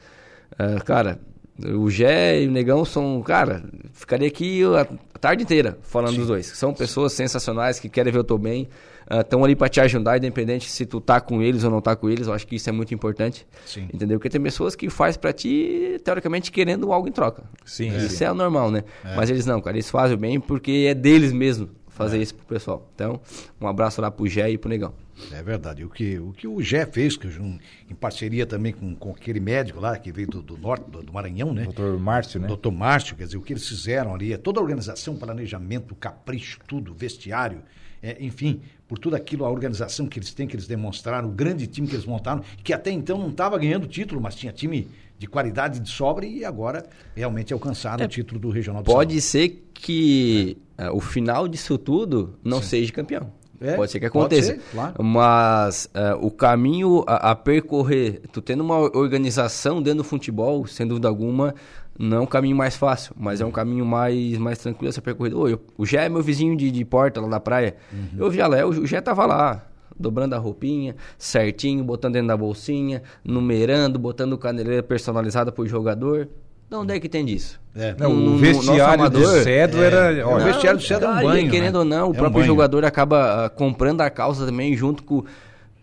Ah, 0.57 0.81
cara, 0.85 1.19
o 1.63 1.89
Gé 1.89 2.43
e 2.43 2.49
o 2.49 2.51
Negão 2.51 2.85
são, 2.85 3.23
cara, 3.23 3.63
ficaria 3.93 4.27
aqui 4.27 4.63
a, 4.65 4.87
tarde 5.19 5.45
inteira 5.45 5.79
falando 5.83 6.17
dos 6.17 6.27
dois. 6.27 6.47
São 6.47 6.75
pessoas 6.75 7.13
sensacionais 7.13 7.79
que 7.79 7.89
querem 7.89 8.13
ver 8.13 8.19
eu 8.19 8.25
tô 8.25 8.37
bem. 8.37 8.69
Estão 9.09 9.45
ali 9.45 9.55
pra 9.55 9.69
te 9.69 9.81
ajudar, 9.81 10.17
independente 10.17 10.71
se 10.71 10.87
tu 10.87 10.99
tá 11.01 11.21
com 11.21 11.43
eles 11.43 11.63
ou 11.63 11.71
não 11.71 11.81
tá 11.81 11.95
com 11.95 12.09
eles. 12.09 12.27
Eu 12.27 12.33
acho 12.33 12.47
que 12.47 12.57
isso 12.57 12.69
é 12.69 12.73
muito 12.73 12.95
importante. 12.95 13.47
Sim. 13.67 13.89
Entendeu? 13.93 14.19
Porque 14.19 14.31
tem 14.31 14.41
pessoas 14.41 14.75
que 14.75 14.89
faz 14.89 15.17
pra 15.17 15.33
ti, 15.33 16.01
teoricamente, 16.03 16.51
querendo 16.51 16.91
algo 16.93 17.07
em 17.07 17.13
troca. 17.13 17.45
Sim, 17.65 17.95
Isso 17.97 18.17
sim. 18.17 18.25
é 18.25 18.33
o 18.33 18.35
normal, 18.35 18.71
né? 18.71 18.83
Mas 19.15 19.29
eles 19.29 19.45
não, 19.45 19.61
cara, 19.61 19.77
eles 19.77 19.91
fazem 19.91 20.17
o 20.17 20.19
bem 20.19 20.41
porque 20.41 20.87
é 20.89 20.95
deles 20.95 21.33
mesmo 21.33 21.69
fazer 21.89 22.21
isso 22.21 22.35
pro 22.35 22.47
pessoal. 22.47 22.91
Então, 22.95 23.21
um 23.61 23.69
abraço 23.69 24.01
lá 24.01 24.11
pro 24.11 24.27
Gé 24.27 24.51
e 24.51 24.59
pro 24.59 24.69
Negão. 24.71 24.93
É 25.33 25.43
verdade. 25.43 25.85
O 25.85 25.89
que 25.89 26.19
o, 26.19 26.33
que 26.33 26.47
o 26.47 26.61
Gé 26.61 26.87
fez, 26.87 27.17
que, 27.17 27.27
um, 27.27 27.59
em 27.91 27.95
parceria 27.95 28.47
também 28.47 28.73
com, 28.73 28.95
com 28.95 29.11
aquele 29.11 29.41
médico 29.41 29.81
lá, 29.81 29.97
que 29.97 30.11
veio 30.11 30.29
do, 30.29 30.43
do 30.43 30.57
norte, 30.57 30.91
do, 30.91 31.03
do 31.03 31.13
Maranhão, 31.13 31.53
né? 31.53 31.65
Doutor 31.65 31.99
Márcio, 31.99 32.41
né? 32.41 32.49
Doutor 32.49 32.73
Márcio, 32.73 33.17
quer 33.17 33.25
dizer, 33.25 33.37
o 33.37 33.43
que 33.43 33.53
eles 33.53 33.67
fizeram 33.67 34.15
ali, 34.15 34.33
é 34.33 34.37
toda 34.37 34.61
a 34.61 34.63
organização, 34.63 35.17
planejamento, 35.17 35.95
capricho, 35.95 36.59
tudo, 36.67 36.95
vestiário, 36.95 37.63
é, 38.03 38.17
enfim, 38.21 38.61
por 38.87 38.99
tudo 38.99 39.17
aquilo, 39.17 39.45
a 39.45 39.51
organização 39.51 40.07
que 40.07 40.19
eles 40.19 40.33
têm, 40.35 40.47
que 40.47 40.55
eles 40.55 40.67
demonstraram, 40.67 41.29
o 41.29 41.33
grande 41.33 41.67
time 41.67 41.89
que 41.89 41.95
eles 41.95 42.05
montaram, 42.05 42.43
que 42.63 42.73
até 42.73 42.91
então 42.91 43.19
não 43.19 43.31
estava 43.31 43.57
ganhando 43.59 43.87
título, 43.87 44.21
mas 44.21 44.35
tinha 44.35 44.53
time 44.53 44.89
de 45.19 45.27
qualidade 45.27 45.81
de 45.81 45.89
sobra 45.89 46.27
e 46.27 46.45
agora 46.45 46.85
realmente 47.15 47.53
alcançaram 47.53 48.05
o 48.05 48.09
título 48.09 48.41
do 48.41 48.51
Regional 48.51 48.83
do 48.83 48.87
Pode 48.87 49.21
ser 49.21 49.65
que 49.73 50.59
eh, 50.77 50.91
o 50.91 51.01
final 51.01 51.49
disso 51.49 51.79
tudo 51.79 52.39
não 52.45 52.61
seja 52.61 52.93
campeão. 52.93 53.33
É, 53.61 53.77
pode 53.77 53.91
ser 53.91 54.01
que 54.01 54.07
aconteça. 54.07 54.55
ser, 54.55 54.61
claro. 54.73 55.03
Mas 55.03 55.89
eh, 55.95 56.15
o 56.21 56.31
caminho 56.31 57.05
a, 57.07 57.31
a 57.31 57.35
percorrer, 57.37 58.21
tu 58.33 58.43
tendo 58.43 58.63
uma 58.63 58.77
organização 58.79 59.81
dentro 59.83 59.99
do 59.99 60.05
futebol, 60.05 60.67
sem 60.67 60.87
dúvida 60.87 61.09
alguma, 61.09 61.55
não 61.99 62.17
é 62.17 62.21
um 62.21 62.27
caminho 62.27 62.57
mais 62.57 62.77
fácil, 62.77 63.15
mas 63.19 63.41
é 63.41 63.45
um 63.47 63.51
caminho 63.53 63.87
mais, 63.87 64.37
mais 64.39 64.59
tranquilo 64.59 64.89
a 64.91 64.93
ser 64.93 65.01
percorrido. 65.01 65.39
Ô, 65.41 65.49
eu- 65.49 65.61
o 65.79 65.87
Gé 65.87 66.05
é 66.07 66.09
meu 66.09 66.23
vizinho 66.23 66.57
de, 66.57 66.71
de 66.71 66.85
porta 66.85 67.21
lá 67.21 67.29
na 67.29 67.39
praia. 67.41 67.77
Uhum. 67.93 68.09
Eu 68.25 68.31
via 68.31 68.47
lá, 68.47 68.65
o 68.67 68.71
o 68.71 68.87
Gé 68.87 69.01
tava 69.01 69.25
lá. 69.27 69.65
Dobrando 69.97 70.35
a 70.35 70.39
roupinha, 70.39 70.97
certinho, 71.17 71.85
botando 71.85 72.15
dentro 72.15 72.27
da 72.27 72.37
bolsinha, 72.37 73.01
numerando, 73.25 73.97
botando 73.97 74.37
caneleira 74.37 74.83
personalizada 74.83 75.53
pro 75.53 75.65
jogador. 75.69 76.29
De 76.71 76.77
onde 76.77 76.95
é 76.95 77.01
que 77.01 77.09
tem 77.09 77.25
disso? 77.25 77.61
É. 77.77 77.95
Não, 77.99 78.13
No- 78.15 78.35
o 78.35 78.39
vestiário 78.39 78.95
amador, 79.05 79.43
cedo 79.43 79.83
é. 79.83 79.87
era. 79.87 80.27
O 80.27 80.31
Olha, 80.33 80.45
vestiário 80.45 80.79
de 80.81 80.87
cedo 80.87 81.05
é 81.05 81.09
um 81.09 81.23
banho, 81.23 81.51
Querendo 81.51 81.73
né? 81.75 81.79
ou 81.79 81.85
não, 81.85 81.99
É 81.99 82.03
o 82.05 82.09
um 82.09 82.13
próprio 82.13 82.33
banho. 82.35 82.47
jogador 82.47 82.85
acaba 82.85 83.47
ah, 83.47 83.51
comprando 83.51 84.01
a 84.01 84.11
causa 84.11 84.47
também 84.47 84.77
junto 84.77 85.03
com. 85.03 85.25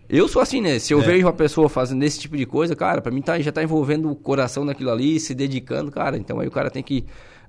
Eu 0.10 0.28
sou 0.28 0.41
assim, 0.41 0.60
né? 0.60 0.76
É. 0.76 0.80
Se 0.80 0.94
eu 0.94 1.00
vejo 1.02 1.26
uma 1.26 1.32
pessoa 1.34 1.70
fazendo 1.70 2.04
esse 2.04 2.20
tipo 2.20 2.36
de 2.36 2.46
coisa, 2.46 2.76
cara, 2.76 3.02
pra 3.02 3.12
mim 3.12 3.22
tá, 3.22 3.39
já 3.39 3.52
tá 3.52 3.63
envolvendo 3.63 4.10
o 4.12 4.15
coração 4.15 4.65
naquilo 4.65 4.89
ali, 4.91 5.20
se 5.20 5.34
dedicando, 5.34 5.89
cara. 5.91 6.17
Então 6.17 6.39
aí 6.39 6.48
o 6.48 6.52
cara 6.52 6.70
tem 6.70 6.84
que 6.84 7.06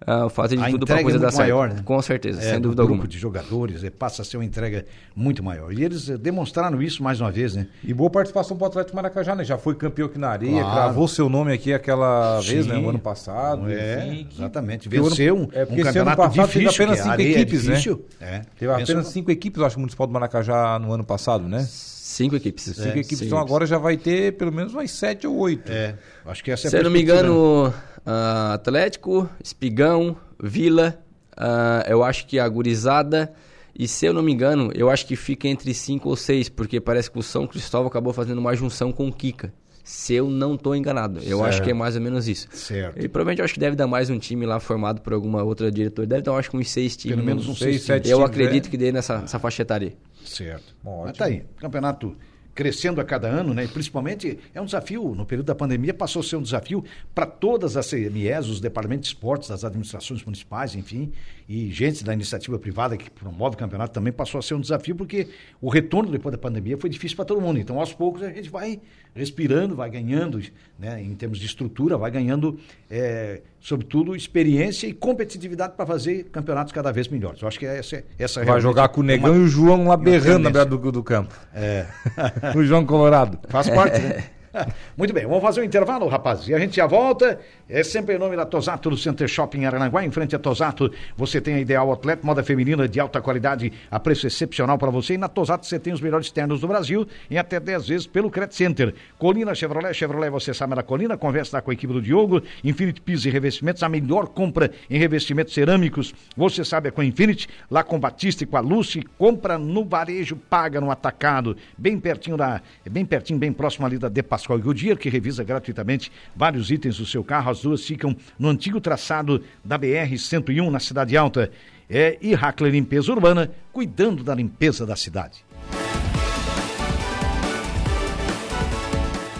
ah, 0.07 0.29
fazer 0.29 0.57
de 0.57 0.63
A 0.63 0.71
tudo 0.71 0.87
pra 0.87 0.97
entrega 0.97 1.03
coisa 1.03 1.19
é 1.19 1.21
dar 1.21 1.31
certo. 1.31 1.41
maior, 1.41 1.69
né? 1.69 1.83
Com 1.85 2.01
certeza, 2.03 2.41
É, 2.41 2.51
sem 2.53 2.61
dúvida 2.61 2.83
grupo 2.83 2.93
alguma. 2.95 3.09
de 3.09 3.19
jogadores, 3.19 3.85
é, 3.85 3.91
passa 3.91 4.23
a 4.23 4.25
ser 4.25 4.37
uma 4.37 4.45
entrega 4.45 4.85
muito 5.15 5.43
maior. 5.43 5.73
E 5.73 5.85
eles 5.85 6.09
eh, 6.09 6.17
demonstraram 6.17 6.81
isso 6.83 7.03
mais 7.03 7.21
uma 7.21 7.31
vez, 7.31 7.55
né? 7.55 7.67
E 7.85 7.93
boa 7.95 8.11
participação 8.11 8.57
pro 8.57 8.67
Atlético 8.67 8.97
Maracajá, 8.97 9.35
né? 9.35 9.45
Já 9.45 9.59
foi 9.59 9.75
campeão 9.75 10.07
aqui 10.07 10.19
na 10.19 10.29
areia, 10.29 10.61
Claro. 10.63 10.75
gravou 10.75 11.09
seu 11.09 11.29
nome 11.29 11.53
aqui 11.53 11.73
aquela 11.73 12.41
vez, 12.41 12.67
né? 12.67 12.77
Sim. 12.77 12.85
O 12.85 12.89
ano 12.91 12.99
passado. 12.99 13.71
É, 13.71 14.07
enfim, 14.07 14.25
que- 14.25 14.37
exatamente. 14.37 14.89
o 14.89 14.91
Venceu 14.91 15.37
um, 15.37 15.49
é, 15.53 15.63
um 15.63 15.67
porque 15.67 15.81
esse 15.83 15.99
ano 15.99 16.11
campeonato 16.11 16.17
passado 16.17 16.35
teve 16.35 16.65
difícil, 16.67 16.85
apenas 16.85 16.95
que 16.95 17.01
a 17.01 17.03
cinco 17.05 17.13
areia 17.13 17.37
é 17.37 17.41
equipes, 17.41 17.67
né? 17.67 17.75
É. 18.21 18.43
Teve 18.59 18.73
apenas 18.73 19.07
cinco 19.09 19.31
equipes, 19.31 19.61
eu 19.61 19.67
acho, 19.67 19.75
que 19.77 19.79
o 19.79 19.81
Municipal 19.81 20.07
do 20.07 20.13
Maracajá 20.13 20.79
no 20.79 20.93
ano 20.93 21.05
passado, 21.05 21.49
né? 21.49 21.67
Cinco 22.13 22.37
equipes. 22.37 22.65
Cinco 22.65 22.81
É, 22.83 22.91
equipes, 22.91 23.19
cinco 23.19 23.25
então 23.25 23.39
agora 23.39 23.65
já 23.65 23.79
vai 23.79 23.97
ter 23.97 24.37
pelo 24.37 24.53
menos 24.53 24.75
umas 24.75 24.91
sete 24.91 25.27
ou 25.27 25.37
oito. 25.39 25.73
É, 25.73 25.97
acho 26.27 26.45
que 26.45 26.51
essa 26.51 26.67
é 26.67 26.69
a 26.69 26.71
Se 26.71 26.77
eu 26.77 26.85
não 26.85 26.91
me 26.91 27.01
engano, 27.01 27.73
ah, 28.05 28.53
Atlético, 28.55 29.29
Espigão, 29.43 30.17
Vila, 30.43 30.99
ah, 31.37 31.85
eu 31.89 32.05
acho 32.05 32.27
que 32.27 32.39
a 32.39 32.47
Gurizada. 32.49 33.33
E 33.75 33.89
se 33.89 34.05
eu 34.05 34.13
não 34.13 34.23
me 34.23 34.31
engano, 34.31 34.71
eu 34.75 34.91
acho 34.91 35.07
que 35.07 35.17
fica 35.17 35.49
entre 35.49 35.73
cinco 35.73 36.11
ou 36.11 36.17
seis, 36.17 36.51
porque 36.51 36.79
parece 36.79 37.11
que 37.11 37.19
o 37.19 37.23
São 37.23 37.47
Cristóvão 37.47 37.89
acabou 37.89 38.13
fazendo 38.13 38.39
uma 38.39 38.55
junção 38.55 38.93
com 38.93 39.09
o 39.09 39.13
Kika. 39.13 39.51
Se 39.85 40.15
eu 40.15 40.31
não 40.31 40.55
estou 40.55 40.77
enganado. 40.77 41.21
Eu 41.25 41.45
acho 41.45 41.63
que 41.63 41.71
é 41.71 41.75
mais 41.75 41.97
ou 41.97 42.03
menos 42.03 42.29
isso. 42.29 42.47
Certo. 42.53 43.05
E 43.05 43.09
provavelmente 43.09 43.41
eu 43.41 43.45
acho 43.45 43.55
que 43.55 43.61
deve 43.61 43.75
dar 43.75 43.87
mais 43.87 44.11
um 44.11 44.19
time 44.19 44.47
lá 44.47 44.61
formado 44.61 45.01
por 45.01 45.13
alguma 45.13 45.43
outra 45.43 45.73
diretora. 45.73 46.07
Deve 46.07 46.23
dar, 46.23 46.33
eu 46.33 46.37
acho 46.37 46.51
que 46.51 46.57
uns 46.57 46.71
seis 46.71 46.97
times. 46.97 47.17
Pelo 47.17 47.27
menos 47.27 47.49
uns 47.49 47.59
seis, 47.59 47.83
seis, 47.83 47.85
sete 47.85 48.09
Eu 48.09 48.19
times, 48.19 48.31
acredito 48.31 48.65
né? 48.67 48.71
que 48.71 48.77
dê 48.77 48.93
nessa, 48.93 49.19
nessa 49.19 49.39
faixa 49.39 49.63
etária. 49.63 49.93
Certo. 50.25 50.75
Ótimo. 50.85 51.05
Mas 51.07 51.17
tá 51.17 51.25
aí, 51.25 51.43
campeonato 51.59 52.17
crescendo 52.55 53.01
a 53.01 53.05
cada 53.05 53.29
ano, 53.29 53.55
né? 53.55 53.65
E 53.65 53.69
principalmente 53.69 54.39
é 54.55 54.61
um 54.61 54.65
desafio, 54.65 55.15
no 55.15 55.25
período 55.25 55.47
da 55.47 55.55
pandemia 55.55 55.95
passou 55.95 56.21
a 56.21 56.23
ser 56.23 56.37
um 56.37 56.43
desafio 56.43 56.85
para 57.15 57.27
todas 57.27 57.77
as 57.77 57.89
CMEs, 57.89 58.49
os 58.49 58.61
departamentos 58.61 59.09
de 59.09 59.15
esportes, 59.15 59.49
das 59.49 59.65
administrações 59.65 60.23
municipais, 60.23 60.75
enfim, 60.75 61.13
e 61.49 61.71
gente 61.71 62.05
da 62.05 62.13
iniciativa 62.13 62.59
privada 62.59 62.97
que 62.97 63.11
promove 63.11 63.55
o 63.57 63.59
campeonato 63.59 63.93
também 63.93 64.13
passou 64.13 64.39
a 64.39 64.43
ser 64.43 64.55
um 64.55 64.61
desafio 64.61 64.95
porque 64.95 65.29
o 65.61 65.69
retorno 65.69 66.11
depois 66.11 66.33
da 66.33 66.39
pandemia 66.39 66.77
foi 66.79 66.89
difícil 66.89 67.17
para 67.17 67.25
todo 67.25 67.41
mundo. 67.41 67.59
Então, 67.59 67.79
aos 67.79 67.93
poucos 67.93 68.23
a 68.23 68.31
gente 68.31 68.49
vai 68.49 68.81
respirando, 69.15 69.77
vai 69.77 69.91
ganhando, 69.91 70.41
né, 70.79 71.03
em 71.03 71.15
termos 71.15 71.39
de 71.39 71.47
estrutura, 71.47 71.99
vai 71.99 72.11
ganhando, 72.11 72.59
é, 72.91 73.43
sobretudo, 73.61 74.17
experiência 74.17 74.87
e 74.87 74.93
competitividade 74.93 75.75
para 75.77 75.85
fazer 75.87 76.25
campeonatos 76.25 76.73
cada 76.73 76.91
vez 76.93 77.09
melhores. 77.09 77.43
Eu 77.43 77.49
acho 77.49 77.59
que 77.59 77.67
essa, 77.67 78.03
essa 78.19 78.45
Vai 78.45 78.61
jogar 78.61 78.89
com 78.89 79.01
o 79.01 79.05
é 79.05 79.09
Negão 79.09 79.33
uma- 79.33 79.37
e 79.39 79.45
o 79.45 79.49
João 79.49 79.89
lá 79.89 79.97
berrando 79.97 80.45
na 80.45 80.51
beirada 80.51 80.77
do, 80.77 80.93
do 80.93 81.03
campo. 81.03 81.35
É. 81.55 81.87
o 82.57 82.65
João 82.65 82.87
Colorado. 82.87 83.39
Faz 83.49 83.69
parte, 83.69 84.01
né? 84.01 84.25
Muito 84.97 85.15
bem, 85.15 85.27
vamos 85.27 85.43
fazer 85.43 85.61
um 85.61 85.65
intervalo, 85.65 86.07
rapazes. 86.09 86.49
E 86.49 86.55
a 86.55 86.59
gente 86.59 86.77
já 86.77 86.87
volta. 86.87 87.41
É 87.69 87.83
sempre 87.83 88.15
em 88.15 88.19
nome 88.19 88.37
da 88.37 88.45
Tosato 88.45 88.91
do 88.91 88.97
Center 88.97 89.27
Shopping 89.27 89.65
Aranaguá. 89.65 90.05
Em 90.05 90.11
frente 90.11 90.37
a 90.37 90.39
Tosato, 90.39 90.93
você 91.17 91.41
tem 91.41 91.55
a 91.55 91.61
Ideal 91.61 91.89
Outlet, 91.89 92.25
moda 92.25 92.43
feminina 92.43 92.87
de 92.87 93.01
alta 93.01 93.21
qualidade, 93.21 93.73
a 93.91 93.99
preço 93.99 94.27
excepcional 94.27 94.77
para 94.77 94.91
você. 94.91 95.15
E 95.15 95.19
na 95.19 95.29
Tosato 95.29 95.67
você 95.67 95.79
tem 95.79 95.93
os 95.93 96.01
melhores 96.01 96.31
ternos 96.31 96.61
do 96.61 96.69
Brasil 96.69 97.07
em 97.31 97.39
até 97.39 97.59
10 97.59 97.89
vezes 97.89 98.07
pelo 98.07 98.31
Credit 98.31 98.55
Center. 98.55 98.95
Colina 99.19 99.55
Chevrolet, 99.55 99.95
Chevrolet, 99.95 100.31
você 100.31 100.53
sabe 100.53 100.75
da 100.75 100.83
Colina. 100.83 101.17
Conversa 101.17 101.57
lá 101.57 101.63
com 101.63 101.71
a 101.71 101.75
equipe 101.75 101.93
do 101.93 102.03
Diogo. 102.03 102.43
Infinity 102.63 103.01
Pisos 103.01 103.27
e 103.27 103.31
Revestimentos, 103.31 103.83
a 103.83 103.89
melhor 103.89 104.29
compra 104.29 104.71
em 104.91 104.99
revestimentos 104.99 105.55
cerâmicos. 105.55 106.15
Você 106.37 106.65
sabe 106.65 106.89
é 106.89 106.91
com 106.91 107.01
a 107.01 107.05
Infinity, 107.05 107.49
lá 107.71 107.83
com 107.83 107.99
Batista 107.99 108.45
e 108.45 108.47
com 108.47 108.57
a 108.57 108.61
Lucy. 108.61 109.03
Compra 109.17 109.57
no 109.57 109.85
varejo, 109.85 110.37
paga 110.37 110.81
no 110.81 110.91
atacado. 110.91 111.57
Bem 111.79 111.99
pertinho 111.99 112.37
da. 112.37 112.61
Bem 112.91 113.05
pertinho, 113.05 113.39
bem 113.39 113.53
próximo 113.53 113.87
ali 113.87 113.97
da 113.97 114.09
De 114.09 114.23
Pascoal 114.43 114.59
e 114.59 114.97
que 114.97 115.09
revisa 115.09 115.45
gratuitamente 115.45 116.11
vários 116.35 116.71
itens 116.71 116.99
do 116.99 117.07
seu 117.07 117.23
carro. 117.23 117.51
As 117.51 117.63
duas 117.63 117.85
ficam 117.85 118.17
no 118.39 118.49
antigo 118.49 118.81
traçado 118.81 119.43
da 119.65 119.79
BR-101, 119.79 120.71
na 120.71 120.81
Cidade 120.81 121.17
Alta. 121.17 121.51
É, 121.89 122.19
e 122.21 122.35
Hackler 122.35 122.73
Limpeza 122.73 123.13
Urbana, 123.13 123.51
cuidando 123.73 124.25
da 124.25 124.35
limpeza 124.35 124.85
da 124.85 124.97
cidade. 124.97 125.45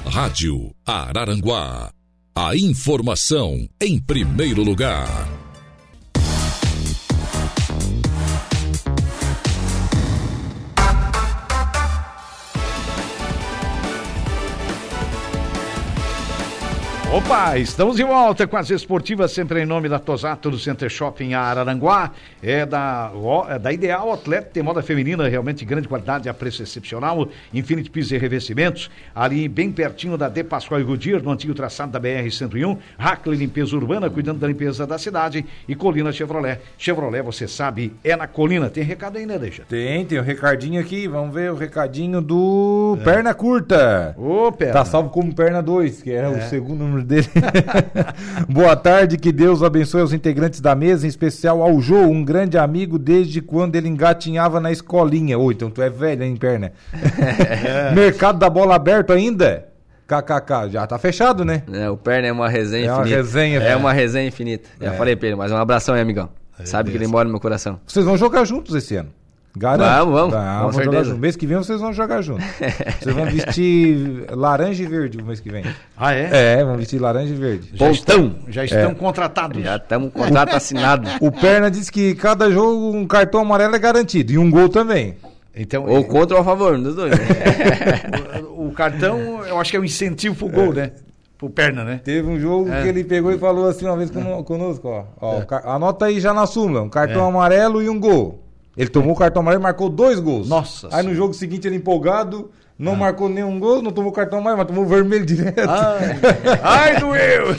Rádio 0.07 0.75
Araranguá. 0.87 1.91
A 2.35 2.57
informação 2.57 3.69
em 3.81 3.99
primeiro 3.99 4.63
lugar. 4.63 5.42
Opa, 17.13 17.59
estamos 17.59 17.97
de 17.97 18.05
volta 18.05 18.47
com 18.47 18.57
as 18.57 18.71
esportivas, 18.71 19.33
sempre 19.33 19.61
em 19.61 19.67
nome 19.67 19.87
da 19.87 19.99
Tosato 19.99 20.51
do 20.51 20.59
Center 20.59 20.89
Shopping 20.89 21.35
Araranguá. 21.35 22.11
É 22.43 22.65
da, 22.65 23.13
é 23.51 23.59
da 23.59 23.71
Ideal 23.71 24.11
Atleta, 24.15 24.49
tem 24.51 24.63
moda 24.63 24.83
feminina, 24.83 25.29
realmente 25.29 25.63
grande 25.63 25.87
qualidade, 25.87 26.27
a 26.27 26.33
preço 26.33 26.63
excepcional. 26.63 27.29
Infinity 27.53 27.91
Pisos 27.91 28.13
e 28.13 28.17
Revestimentos, 28.17 28.91
ali 29.15 29.47
bem 29.47 29.71
pertinho 29.71 30.17
da 30.17 30.31
De 30.31 30.43
Pascoal 30.43 30.81
e 30.81 30.85
Goodyear, 30.85 31.23
no 31.23 31.31
antigo 31.31 31.53
traçado 31.53 31.93
da 31.93 32.01
BR-101. 32.01 32.79
Hackley 32.97 33.37
Limpeza 33.37 33.77
Urbana, 33.77 34.09
cuidando 34.09 34.39
da 34.39 34.47
limpeza 34.47 34.87
da 34.87 34.97
cidade. 34.97 35.45
E 35.69 35.75
Colina 35.75 36.13
Chevrolet. 36.13 36.61
Chevrolet, 36.79 37.23
você 37.23 37.47
sabe, 37.47 37.93
é 38.03 38.17
na 38.17 38.27
Colina. 38.27 38.71
Tem 38.71 38.83
recado 38.83 39.19
aí, 39.19 39.27
né, 39.27 39.39
Deixa? 39.39 39.65
Tem, 39.69 40.03
tem 40.07 40.19
um 40.19 40.25
recadinho 40.25 40.81
aqui. 40.81 41.07
Vamos 41.07 41.35
ver 41.35 41.53
o 41.53 41.57
recadinho 41.57 42.23
do 42.23 42.97
Perna 43.05 43.35
Curta. 43.35 44.15
Ô, 44.17 44.51
Perna. 44.51 44.73
Tá 44.73 44.85
salvo 44.87 45.11
como 45.11 45.35
Perna 45.35 45.63
2, 45.63 46.01
que 46.01 46.11
é, 46.11 46.27
o 46.27 46.41
segundo 46.49 46.79
número 46.79 47.02
dele. 47.03 47.29
Boa 48.49 48.75
tarde, 48.77 49.17
que 49.17 49.33
Deus 49.33 49.63
abençoe 49.63 50.03
os 50.03 50.13
integrantes 50.13 50.61
da 50.61 50.75
mesa, 50.75 51.07
em 51.07 51.09
especial 51.09 51.63
ao 51.63 51.81
Jô, 51.81 51.97
um 52.03 52.25
grande 52.25 52.57
amigo 52.59 52.99
desde 52.99 53.41
quando 53.41 53.77
ele 53.77 53.89
engatinhava 53.89 54.61
na 54.61 54.71
escolinha. 54.73 55.39
Ô, 55.39 55.51
então 55.53 55.71
tu 55.71 55.83
é 55.83 55.91
velho, 55.91 56.23
hein, 56.25 56.37
Perna? 56.37 56.73
Mercado 57.95 58.39
da 58.39 58.49
bola 58.51 58.75
aberto 58.75 59.13
ainda? 59.13 59.69
KKK, 60.07 60.71
já 60.71 60.87
tá 60.87 60.99
fechado, 60.99 61.45
né? 61.45 61.63
É, 61.73 61.89
o 61.89 61.97
Perna 61.97 62.29
é 62.29 62.33
uma 62.33 62.49
resenha 62.49 62.89
É 62.89 62.93
uma 62.93 63.01
infinita. 63.03 63.17
resenha, 63.17 63.59
É 63.61 63.77
uma 63.77 63.93
resenha 63.93 64.29
infinita. 64.29 64.69
Já 64.81 64.93
falei 64.93 65.17
pra 65.17 65.29
ele, 65.29 65.37
mas 65.37 65.51
um 65.53 65.57
abração 65.57 65.95
aí, 65.95 66.01
amigão. 66.01 66.29
Sabe 66.65 66.91
que 66.91 66.97
ele 66.97 67.07
mora 67.07 67.25
no 67.25 67.31
meu 67.31 67.41
coração. 67.41 67.81
Vocês 67.87 68.05
vão 68.05 68.17
jogar 68.17 68.45
juntos 68.45 68.75
esse 68.75 68.95
ano. 68.95 69.09
Garanto. 69.55 69.87
Vamos, 70.07 70.15
vamos, 70.15 70.33
Tá, 70.35 70.59
vamos 70.61 70.75
jogar 70.77 70.85
certeza. 70.85 71.05
junto. 71.11 71.21
Mês 71.21 71.37
que 71.37 71.47
vem 71.47 71.57
vocês 71.59 71.81
vão 71.81 71.93
jogar 71.93 72.23
juntos. 72.23 72.45
vocês 73.01 73.15
vão 73.15 73.27
vestir 73.27 74.25
laranja 74.31 74.83
e 74.83 74.87
verde 74.87 75.19
o 75.19 75.25
mês 75.27 75.41
que 75.41 75.51
vem. 75.51 75.63
Ah, 75.97 76.15
é? 76.15 76.31
É, 76.61 76.65
vão 76.65 76.77
vestir 76.79 76.99
laranja 76.99 77.35
e 77.35 77.37
verde. 77.37 77.69
Já 77.75 77.91
estão, 77.91 78.35
já 78.49 78.65
estão 78.65 78.95
contratados. 78.95 79.63
Já 79.63 79.77
estamos 79.77 80.11
com 80.13 80.21
o 80.21 80.25
contrato 80.25 80.55
assinado. 80.57 81.09
O 81.21 81.31
Perna 81.31 81.71
disse 81.71 81.93
que 81.93 82.15
cada 82.15 82.51
jogo 82.51 82.97
um 82.97 83.07
cartão 83.07 83.41
amarelo 83.43 83.77
é 83.77 83.79
garantido 83.79 84.33
e 84.33 84.39
um 84.39 84.51
gol 84.51 84.69
também. 84.71 85.17
Então, 85.55 85.85
Ou 85.87 86.03
contra 86.05 86.35
ou 86.37 86.41
a 86.41 86.45
favor, 86.45 86.75
um 86.75 86.83
dos 86.83 86.95
dois. 86.95 87.13
o, 88.57 88.69
o 88.69 88.73
cartão, 88.73 89.45
eu 89.45 89.61
acho 89.61 89.71
que 89.71 89.77
é 89.77 89.81
um 89.81 89.85
incentivo 89.85 90.35
pro 90.35 90.49
gol, 90.49 90.73
né? 90.73 90.93
Pro 91.37 91.51
perna, 91.51 91.85
né? 91.85 92.01
Teve 92.03 92.27
um 92.27 92.39
jogo 92.41 92.73
É. 92.73 92.83
que 92.83 92.89
ele 92.89 93.05
pegou 93.05 93.31
e 93.33 93.39
falou 93.39 93.69
assim 93.69 93.85
uma 93.85 93.97
vez 93.97 94.11
cono- 94.11 94.43
conosco, 94.45 94.89
ó. 94.89 95.05
ó 95.21 95.41
car- 95.43 95.67
Anota 95.69 96.07
aí 96.07 96.21
já 96.21 96.33
na 96.33 96.47
súmula, 96.47 96.81
um 96.83 96.89
cartão 96.89 97.27
amarelo 97.27 97.83
e 97.83 97.89
um 97.91 98.01
gol. 98.01 98.42
Ele 98.77 98.89
tomou 98.89 99.13
o 99.13 99.17
cartão 99.17 99.43
amarelo 99.43 99.63
e 99.63 99.65
marcou 99.65 99.89
dois 99.89 100.19
gols. 100.19 100.49
Nossa 100.49 100.89
Aí 100.91 101.05
no 101.05 101.15
jogo 101.15 101.35
seguinte 101.35 101.67
ele 101.67 101.77
empolgado, 101.77 102.51
não 102.79 102.97
marcou 102.97 103.29
nenhum 103.29 103.61
gol, 103.61 103.83
não 103.83 103.93
tomou 103.93 104.11
o 104.11 104.15
cartão 104.15 104.39
amarelo, 104.39 104.59
mas 104.59 104.67
tomou 104.67 104.85
o 104.85 104.87
vermelho 104.89 105.27
direto. 105.27 105.69
Ai, 105.69 106.19
ai 106.63 107.01
doeu! 107.01 107.55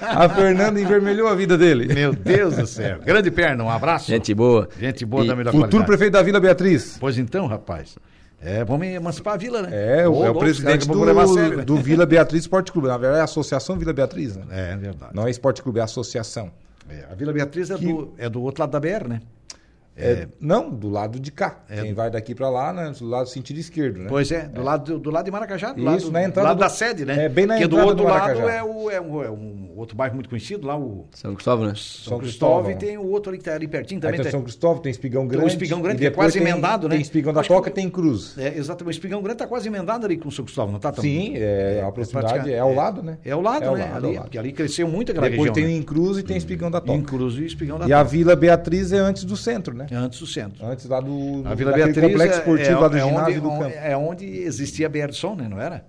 A 0.00 0.28
Fernanda 0.28 0.80
envermelhou 0.80 1.26
a 1.26 1.34
vida 1.34 1.56
dele. 1.56 1.92
Meu 1.92 2.12
Deus 2.12 2.56
do 2.56 2.66
céu. 2.66 2.98
Grande 3.04 3.30
perna, 3.30 3.64
um 3.64 3.70
abraço. 3.70 4.06
Gente 4.06 4.34
boa. 4.34 4.68
Gente 4.78 5.04
boa 5.06 5.24
E 5.24 5.28
da 5.28 5.36
melhor 5.36 5.52
Futuro 5.52 5.70
qualidade. 5.70 5.86
prefeito 5.86 6.12
da 6.12 6.22
Vila 6.22 6.38
Beatriz. 6.38 6.96
Pois 7.00 7.18
então, 7.18 7.46
rapaz. 7.46 7.96
É, 8.42 8.64
vamos 8.64 8.86
emancipar 8.86 9.34
a 9.34 9.36
vila, 9.36 9.62
né? 9.62 9.68
É, 10.00 10.08
o, 10.08 10.24
é 10.24 10.30
o 10.30 10.34
presidente 10.34 10.88
que 10.88 10.92
a 10.92 11.26
sério, 11.26 11.50
do, 11.50 11.56
né? 11.58 11.64
do 11.64 11.76
Vila 11.76 12.06
Beatriz 12.06 12.42
Esporte 12.42 12.72
Clube. 12.72 12.88
Na 12.88 12.96
verdade 12.96 13.18
é 13.18 13.20
a 13.20 13.24
Associação 13.24 13.76
Vila 13.76 13.92
Beatriz, 13.92 14.34
né? 14.34 14.44
É, 14.50 14.76
verdade. 14.76 15.14
Não 15.14 15.26
é 15.26 15.30
Esporte 15.30 15.62
Clube, 15.62 15.78
é 15.78 15.82
associação. 15.82 16.50
É, 16.88 17.04
a 17.10 17.14
Vila 17.14 17.34
Beatriz 17.34 17.70
é, 17.70 17.76
do, 17.76 18.14
é 18.16 18.30
do 18.30 18.42
outro 18.42 18.62
lado 18.62 18.70
da 18.70 18.80
BR, 18.80 19.06
né? 19.06 19.20
É, 19.96 20.28
não, 20.40 20.70
do 20.70 20.88
lado 20.88 21.20
de 21.20 21.30
cá. 21.30 21.60
É. 21.68 21.82
Quem 21.82 21.92
vai 21.92 22.10
daqui 22.10 22.34
pra 22.34 22.48
lá, 22.48 22.72
né? 22.72 22.90
Do 22.98 23.06
lado 23.06 23.28
sentido 23.28 23.58
esquerdo, 23.58 23.98
né? 23.98 24.06
Pois 24.08 24.30
é, 24.32 24.46
do, 24.48 24.62
Lado, 24.62 24.98
do 24.98 25.10
lado 25.10 25.24
de 25.26 25.30
Maracajá, 25.30 25.72
do 25.72 25.80
Isso, 25.80 25.86
lado, 26.06 26.10
na 26.12 26.22
entrada 26.24 26.40
do 26.40 26.48
lado 26.48 26.56
do- 26.56 26.60
da 26.60 26.68
sede, 26.70 27.04
né? 27.04 27.24
é, 27.26 27.28
bem 27.28 27.44
na 27.44 27.54
Porque 27.54 27.66
do 27.68 27.76
entrada 27.76 27.90
outro 27.90 28.04
do 28.04 28.10
lado 28.10 28.20
Maracajá. 28.38 28.52
é, 28.54 28.62
o, 28.62 28.90
é, 28.90 29.00
um, 29.00 29.22
é 29.24 29.30
um 29.30 29.72
outro 29.76 29.94
bairro 29.96 30.14
muito 30.14 30.28
conhecido, 30.30 30.66
lá 30.66 30.78
o 30.78 31.06
São 31.12 31.34
Cristóvão, 31.34 31.66
né? 31.66 31.74
São, 31.76 32.10
São 32.12 32.18
Cristóvão, 32.18 32.64
Cristóvão. 32.64 32.70
e 32.70 32.74
tem 32.76 32.96
o 32.96 33.06
outro 33.10 33.30
ali 33.30 33.38
que 33.38 33.44
tá 33.44 33.54
ali 33.54 33.68
pertinho 33.68 33.98
Aí 33.98 34.02
também. 34.02 34.16
tem 34.16 34.22
tem- 34.24 34.30
São 34.32 34.42
Cristóvão, 34.42 34.80
tem 34.80 34.90
Espigão 34.90 35.22
Tem 35.22 35.28
o 35.28 35.30
Grande. 35.40 35.52
Espigão 35.52 35.82
Grande, 35.82 35.96
e 35.96 36.00
que 36.00 36.06
é 36.06 36.10
quase 36.10 36.38
tem- 36.38 36.48
emendado, 36.48 36.88
né? 36.88 36.94
Tem 36.94 37.02
Espigão 37.02 37.32
da 37.34 37.40
Acho 37.40 37.48
que 37.50 37.54
Toca, 37.54 37.68
o- 37.68 37.72
tem 37.72 37.90
Cruz. 37.90 38.38
É, 38.38 38.56
exatamente. 38.56 38.94
O 38.94 38.96
Espigão 38.96 39.22
Grande 39.22 39.38
tá 39.38 39.46
quase 39.46 39.68
emendado 39.68 40.06
ali 40.06 40.16
com 40.16 40.28
o 40.28 40.32
São 40.32 40.44
Cristóvão, 40.46 40.72
não 40.72 40.80
tá? 40.80 40.92
tão- 40.92 41.02
Sim, 41.02 41.32
é, 41.36 41.82
a 41.86 41.92
proximidade 41.92 42.50
é 42.50 42.58
ao 42.58 42.72
lado, 42.72 43.02
né? 43.02 43.18
É 43.24 43.32
ao 43.32 43.42
lado, 43.42 43.64
É 43.64 43.70
né? 43.76 43.90
lado, 43.92 44.06
ali. 44.06 44.18
Porque 44.18 44.38
ali 44.38 44.52
cresceu 44.52 44.88
muito 44.88 45.12
aquela 45.12 45.28
Depois 45.28 45.50
região. 45.50 45.54
tem 45.66 45.74
né? 45.74 45.78
o 45.78 45.82
Incruz 45.82 46.16
e 46.18 46.22
tem 46.22 46.36
Espigão 46.38 46.70
da 46.70 46.80
Toca. 46.80 46.96
Inclusive 46.98 47.44
o 47.44 47.46
Espigão 47.46 47.78
da 47.78 47.86
E 47.86 47.92
a 47.92 47.98
Toca. 47.98 48.10
Vila 48.10 48.34
Beatriz 48.36 48.92
é 48.92 48.98
antes 48.98 49.24
do 49.24 49.36
centro, 49.36 49.74
né? 49.74 49.79
É 49.90 49.94
antes 49.96 50.18
do 50.18 50.26
centro. 50.26 50.66
Antes 50.66 50.86
lá 50.86 51.00
do, 51.00 51.42
A 51.44 51.54
Vila 51.54 51.72
Beatriz 51.72 52.04
complexo 52.04 52.36
é, 52.36 52.38
esportivo 52.38 52.70
é, 52.70 52.80
lá 52.80 52.88
do 52.88 52.96
é 52.96 53.00
ginásio 53.00 53.22
onde, 53.24 53.40
do 53.40 53.50
campo. 53.50 53.76
é 53.82 53.96
onde 53.96 54.24
existia 54.42 54.86
a 54.86 54.88
Berson, 54.88 55.34
né? 55.34 55.46
Não 55.48 55.60
era? 55.60 55.84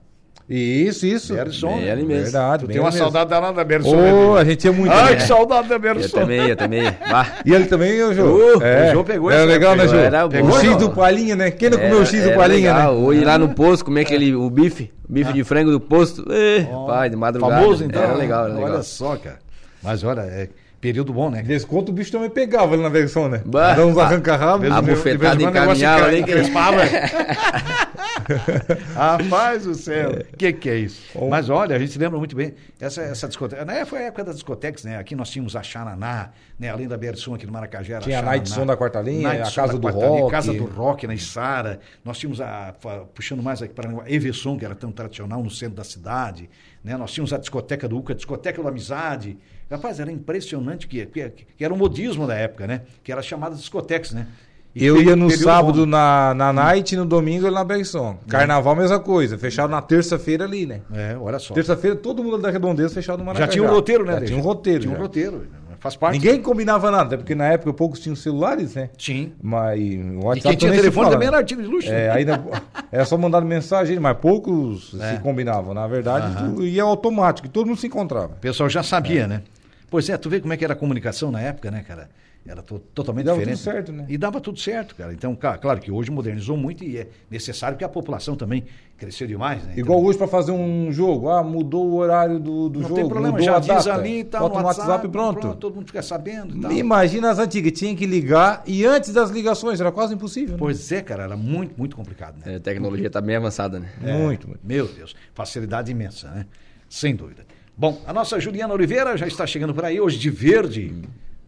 Isso, 0.50 1.06
isso. 1.06 1.34
Berson, 1.34 1.76
Bem 1.76 1.86
né? 1.86 1.92
ali 1.92 2.04
mesmo. 2.04 2.24
Verdade, 2.24 2.66
Tu 2.66 2.72
tem 2.72 2.80
uma 2.82 2.90
mesmo. 2.90 3.00
saudade 3.00 3.30
danada 3.30 3.54
da 3.54 3.64
Berson. 3.64 3.96
Né? 3.96 4.42
a 4.42 4.44
gente 4.44 4.66
ia 4.66 4.74
muito. 4.74 4.92
Ai, 4.92 5.12
né? 5.12 5.16
que 5.16 5.24
saudade 5.24 5.70
da 5.70 5.76
Eu 5.76 5.80
Berson. 5.80 6.20
também, 6.20 6.50
eu 6.50 6.56
também. 6.58 6.84
Bah. 7.10 7.28
E 7.46 7.54
ele 7.54 7.66
também, 7.66 8.02
o 8.04 8.14
Jô? 8.14 8.26
Uh, 8.26 8.58
o 8.58 8.92
Jô 8.92 9.04
pegou 9.04 9.32
Era 9.32 9.44
essa 9.44 9.50
legal, 9.52 9.76
né. 9.78 9.88
Jô? 9.88 9.96
Era 9.96 10.28
Pegou 10.28 10.50
o 10.52 10.60
X 10.60 10.76
do 10.76 10.90
Palhinha, 10.90 11.36
né? 11.38 11.52
Quem 11.52 11.70
não 11.70 11.78
comeu 11.78 12.02
o 12.02 12.06
X 12.06 12.22
do 12.22 12.30
Era 12.30 12.38
Palhinha, 12.38 12.74
legal. 12.74 12.94
né? 12.96 13.00
Ou 13.00 13.14
ir 13.14 13.24
lá 13.24 13.38
no 13.38 13.50
posto, 13.56 13.86
comer 13.86 14.02
aquele, 14.02 14.36
o 14.36 14.50
bife, 14.50 14.92
o 15.08 15.14
bife 15.14 15.32
de 15.32 15.44
frango 15.46 15.72
do 15.72 15.80
posto. 15.80 16.26
Ê, 16.30 16.68
pai, 16.86 17.10
de 17.10 17.16
madrugada. 17.16 17.62
Famoso, 17.62 17.86
então. 17.86 18.02
Era 18.02 18.14
legal, 18.16 18.46
era 18.46 18.54
legal. 18.54 18.72
Olha 18.72 18.84
só, 18.84 19.16
cara. 19.16 19.40
Mas 19.82 20.04
olha, 20.04 20.22
é 20.22 20.50
período 20.82 21.14
bom, 21.14 21.30
né? 21.30 21.44
Desconto 21.44 21.92
o 21.92 21.96
bicho 21.96 22.12
também 22.12 22.30
pegava 22.30 22.74
ali 22.74 22.82
na 22.82 22.90
versão, 22.90 23.30
né? 23.30 23.42
Bah. 23.46 23.74
Dá 23.76 23.86
uns 23.86 23.98
arranca-rabos. 23.98 24.70
A 24.72 24.82
bufetada 24.82 25.42
encaminhava 25.42 26.06
ali. 26.06 26.24
que- 26.24 26.32
crespava. 26.32 26.82
Rapaz 28.94 29.66
do 29.66 29.76
céu, 29.76 30.12
o 30.12 30.38
que, 30.38 30.54
que 30.54 30.70
é 30.70 30.78
isso? 30.78 31.02
Mas 31.30 31.50
olha, 31.50 31.76
a 31.76 31.80
gente 31.80 31.98
lembra 31.98 32.18
muito 32.18 32.36
bem. 32.36 32.54
Essa, 32.80 33.02
essa 33.02 33.28
discoteca. 33.28 33.64
Né, 33.66 33.86
foi 33.86 34.00
a 34.00 34.02
época 34.04 34.24
das 34.24 34.36
discotecas, 34.36 34.84
né? 34.84 34.98
Aqui 34.98 35.16
nós 35.16 35.30
tínhamos 35.30 35.56
a 35.56 35.64
Xananá, 35.64 36.32
né? 36.60 36.70
Além 36.70 36.88
da 36.88 36.98
Bersum 36.98 37.34
aqui 37.34 37.46
no 37.46 37.52
Maracajá. 37.52 38.00
Tinha 38.00 38.20
a. 38.20 38.22
Night 38.22 38.50
Som 38.50 38.66
da 38.66 38.76
Quarta 38.76 39.02
Linha, 39.02 39.30
Night 39.30 39.50
a 39.50 39.52
Casa 39.52 39.74
do 39.74 39.82
Quarta 39.82 40.00
Linha, 40.00 40.22
Rock. 40.22 40.32
Casa 40.32 40.54
do 40.54 40.66
Rock 40.66 41.08
na 41.08 41.14
Içara. 41.14 41.80
Nós 42.04 42.18
tínhamos 42.18 42.42
a. 42.42 42.74
Puxando 43.14 43.42
mais 43.42 43.62
aqui 43.62 43.74
para 43.74 43.90
a 43.90 44.12
Everson, 44.12 44.58
que 44.58 44.66
era 44.66 44.76
tão 44.76 44.92
tradicional 44.92 45.44
no 45.44 45.50
centro 45.50 45.76
da 45.76 45.84
cidade. 45.84 46.50
Né? 46.84 46.98
Nós 46.98 47.12
tínhamos 47.12 47.34
a 47.34 47.38
discoteca 47.38 47.88
do 47.88 47.98
UCA, 47.98 48.14
a 48.14 48.16
discoteca 48.16 48.62
da 48.62 48.70
Amizade. 48.70 49.38
Rapaz, 49.70 50.02
era 50.02 50.12
impressionante 50.12 50.86
que, 50.86 51.06
que, 51.06 51.30
que 51.30 51.64
era 51.64 51.74
o 51.74 51.78
modismo 51.78 52.28
da 52.28 52.36
época, 52.36 52.68
né? 52.68 52.82
Que 53.04 53.12
era 53.12 53.22
chamada 53.22 53.56
discotecas, 53.56 54.12
né? 54.12 54.28
E 54.74 54.86
Eu 54.86 55.02
ia 55.02 55.16
no 55.16 55.30
sábado 55.30 55.86
na, 55.86 56.34
na 56.34 56.54
night 56.54 56.94
e 56.96 56.98
no 56.98 57.06
domingo 57.06 57.50
na 57.52 57.64
Bergson. 57.64 58.18
Carnaval, 58.28 58.76
mesma 58.76 59.00
coisa. 59.00 59.38
Fechado 59.38 59.70
na 59.70 59.82
terça-feira 59.82 60.46
ali, 60.46 60.66
né? 60.66 60.82
É, 60.94 61.18
olha 61.20 61.40
só. 61.40 61.54
Terça-feira, 61.54 61.96
todo 61.96 62.24
mundo 62.24 62.38
da 62.38 62.50
Redondeza 62.50 62.94
fechado 62.94 63.20
no 63.20 63.26
Maracajá. 63.26 63.48
Já 63.48 63.52
tinha 63.52 63.64
um 63.64 63.74
roteiro, 63.74 64.06
né? 64.06 64.14
Já 64.14 64.26
tinha 64.26 64.38
um 64.40 64.42
roteiro. 64.42 64.80
Tinha 64.82 64.94
um 64.94 64.96
já. 64.96 65.02
roteiro. 65.02 65.48
Faz 65.82 65.96
parte. 65.96 66.14
Ninguém 66.14 66.40
combinava 66.40 66.92
nada, 66.92 67.04
até 67.06 67.18
porque 67.18 67.34
na 67.34 67.48
época 67.48 67.74
poucos 67.74 68.00
tinham 68.00 68.16
celulares, 68.16 68.76
né? 68.76 68.92
Tinha. 68.96 69.32
Mas 69.42 69.80
o 69.80 69.84
E 69.84 70.16
WhatsApp 70.24 70.42
quem 70.50 70.56
tinha 70.56 70.72
telefone 70.72 71.10
também 71.10 71.28
né? 71.28 71.34
era 71.34 71.38
artigo 71.38 71.62
de 71.62 71.68
luxo. 71.68 71.90
É, 71.90 72.08
né? 72.08 72.12
ainda 72.12 72.44
era 72.92 73.04
só 73.04 73.18
mandar 73.18 73.42
mensagem, 73.42 74.00
mas 74.00 74.16
poucos 74.18 74.96
É. 75.02 75.16
se 75.16 75.20
combinavam. 75.22 75.74
Na 75.74 75.88
verdade, 75.88 76.36
tu 76.56 76.64
ia 76.64 76.84
automático, 76.84 77.48
e 77.48 77.50
todo 77.50 77.66
mundo 77.66 77.80
se 77.80 77.88
encontrava. 77.88 78.28
O 78.28 78.40
pessoal 78.40 78.70
já 78.70 78.84
sabia, 78.84 79.28
né? 79.28 79.42
Pois 79.90 80.08
é, 80.08 80.16
tu 80.18 80.30
vê 80.30 80.40
como 80.40 80.54
é 80.54 80.58
que 80.58 80.64
era 80.64 80.74
a 80.74 80.78
comunicação 80.78 81.32
na 81.32 81.42
época, 81.42 81.72
né, 81.72 81.84
cara? 81.86 82.10
Era 82.44 82.64
to- 82.64 82.80
totalmente 82.94 83.26
Dava 83.26 83.38
diferente. 83.38 83.60
tudo 83.60 83.72
certo, 83.72 83.92
né? 83.92 84.06
E 84.10 84.18
dava 84.18 84.42
tudo 84.42 84.60
certo, 84.60 84.96
cara. 84.96 85.14
Então, 85.14 85.36
claro 85.36 85.80
que 85.80 85.92
hoje 85.92 86.10
modernizou 86.10 86.58
muito 86.58 86.84
e 86.84 86.98
é 86.98 87.08
necessário 87.30 87.78
que 87.78 87.84
a 87.84 87.90
população 87.90 88.36
também 88.36 88.64
cresceu 88.98 89.28
demais, 89.28 89.64
né? 89.64 89.74
Igual 89.78 90.00
Então, 90.00 90.10
hoje 90.10 90.18
para 90.18 90.28
fazer 90.28 90.52
um 90.52 90.92
jogo, 90.92 91.30
ah, 91.30 91.44
mudou 91.44 91.86
o 91.88 91.96
horário 91.98 92.40
do, 92.40 92.68
do 92.68 92.80
não 92.80 92.88
jogo, 92.90 93.00
tem 93.00 93.08
problema, 93.08 93.34
mudou 93.38 93.46
já 93.46 93.58
a 93.58 93.60
diz 93.60 93.68
data. 93.68 93.94
ali 93.94 94.20
e 94.20 94.24
tal, 94.24 94.42
Bota 94.42 94.56
no 94.56 94.62
no 94.62 94.66
WhatsApp, 94.68 95.06
e 95.06 95.10
pronto. 95.10 95.56
Todo 95.56 95.76
mundo 95.76 95.86
fica 95.86 96.02
sabendo 96.02 96.58
e 96.58 96.62
tal. 96.62 96.72
Imagina 96.72 97.30
as 97.30 97.38
antigas, 97.38 97.74
tinha 97.74 97.96
que 97.96 98.08
ligar 98.08 98.64
e 98.66 98.84
antes 98.86 99.14
das 99.14 99.30
ligações 99.30 99.80
era 99.80 99.92
quase 99.92 100.16
impossível. 100.16 100.54
né? 100.54 100.58
Pois 100.60 100.92
é, 100.92 101.02
cara, 101.04 101.24
era 101.24 101.38
muito, 101.38 101.76
muito 101.78 101.96
complicado, 101.96 102.38
né? 102.44 102.54
É, 102.54 102.56
a 102.56 102.60
tecnologia 102.60 103.10
tá 103.10 103.22
bem 103.22 103.36
avançada, 103.36 103.80
né? 103.80 103.88
Muito, 104.02 104.48
muito. 104.48 104.62
Meu 104.66 104.88
Deus, 104.88 105.16
facilidade 105.36 105.92
imensa, 105.92 106.28
né? 106.32 106.48
Sem 106.90 107.16
dúvida. 107.16 107.46
Bom, 107.78 108.02
a 108.06 108.12
nossa 108.12 108.40
Juliana 108.40 108.74
Oliveira 108.74 109.16
já 109.16 109.28
está 109.28 109.46
chegando 109.46 109.74
por 109.76 109.86
aí 109.86 110.02
hoje 110.02 110.18
de 110.18 110.30
verde. 110.32 110.92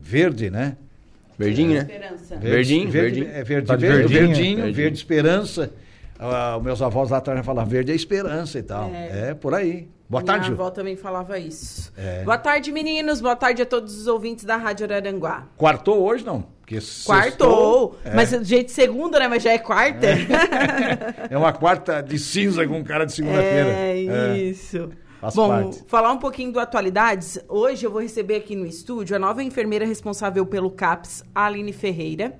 Verde, 0.03 0.49
né? 0.49 0.75
Verdinho, 1.39 1.73
né? 1.75 1.79
Esperança. 1.79 2.35
Verdinho, 2.35 2.91
verde, 2.91 3.19
verdinho. 3.21 3.37
É 3.39 3.43
verde, 3.43 3.67
Tá 3.67 3.75
de 3.75 3.85
verde, 3.87 4.01
verdinho? 4.01 4.27
verdinho, 4.27 4.55
Verdinho. 4.57 4.75
verde 4.75 4.97
esperança. 4.97 5.71
Ah, 6.19 6.57
os 6.57 6.63
meus 6.63 6.81
avós 6.81 7.09
lá 7.09 7.17
atrás 7.17 7.39
já 7.39 7.43
falavam 7.43 7.69
verde 7.69 7.91
é 7.91 7.95
esperança 7.95 8.59
e 8.59 8.63
tal. 8.63 8.91
É, 8.93 9.29
É. 9.29 9.33
por 9.33 9.53
aí. 9.55 9.87
Boa 10.07 10.21
Minha 10.21 10.33
tarde, 10.33 10.47
Ju. 10.47 10.53
avó 10.53 10.69
também 10.69 10.95
falava 10.95 11.39
isso. 11.39 11.91
É. 11.97 12.23
Boa 12.23 12.37
tarde, 12.37 12.71
meninos. 12.71 13.19
Boa 13.19 13.35
tarde 13.35 13.61
a 13.61 13.65
todos 13.65 13.97
os 13.97 14.05
ouvintes 14.07 14.45
da 14.45 14.57
Rádio 14.57 14.85
Araranguá. 14.85 15.47
Quartou 15.57 16.03
hoje, 16.03 16.23
não? 16.23 16.45
Porque 16.61 16.77
Quartou. 17.05 17.97
Mas 18.13 18.31
do 18.31 18.43
jeito 18.43 18.67
de 18.67 18.71
segunda, 18.73 19.17
né? 19.19 19.27
Mas 19.27 19.41
já 19.43 19.51
é 19.53 19.57
quarta. 19.57 20.07
é 21.29 21.37
uma 21.37 21.51
quarta 21.51 22.01
de 22.01 22.19
cinza 22.19 22.65
com 22.67 22.83
cara 22.83 23.05
de 23.05 23.13
segunda-feira. 23.13 23.69
É, 23.69 24.37
isso. 24.37 24.89
Faz 25.23 25.35
Bom, 25.35 25.47
parte. 25.47 25.83
falar 25.87 26.11
um 26.11 26.17
pouquinho 26.17 26.51
do 26.51 26.59
Atualidades. 26.59 27.39
Hoje 27.47 27.85
eu 27.85 27.89
vou 27.89 28.01
receber 28.01 28.35
aqui 28.35 28.57
no 28.57 28.65
estúdio 28.65 29.15
a 29.15 29.19
nova 29.19 29.41
enfermeira 29.41 29.85
responsável 29.85 30.45
pelo 30.45 30.69
CAPS, 30.69 31.23
Aline 31.33 31.71
Ferreira. 31.71 32.37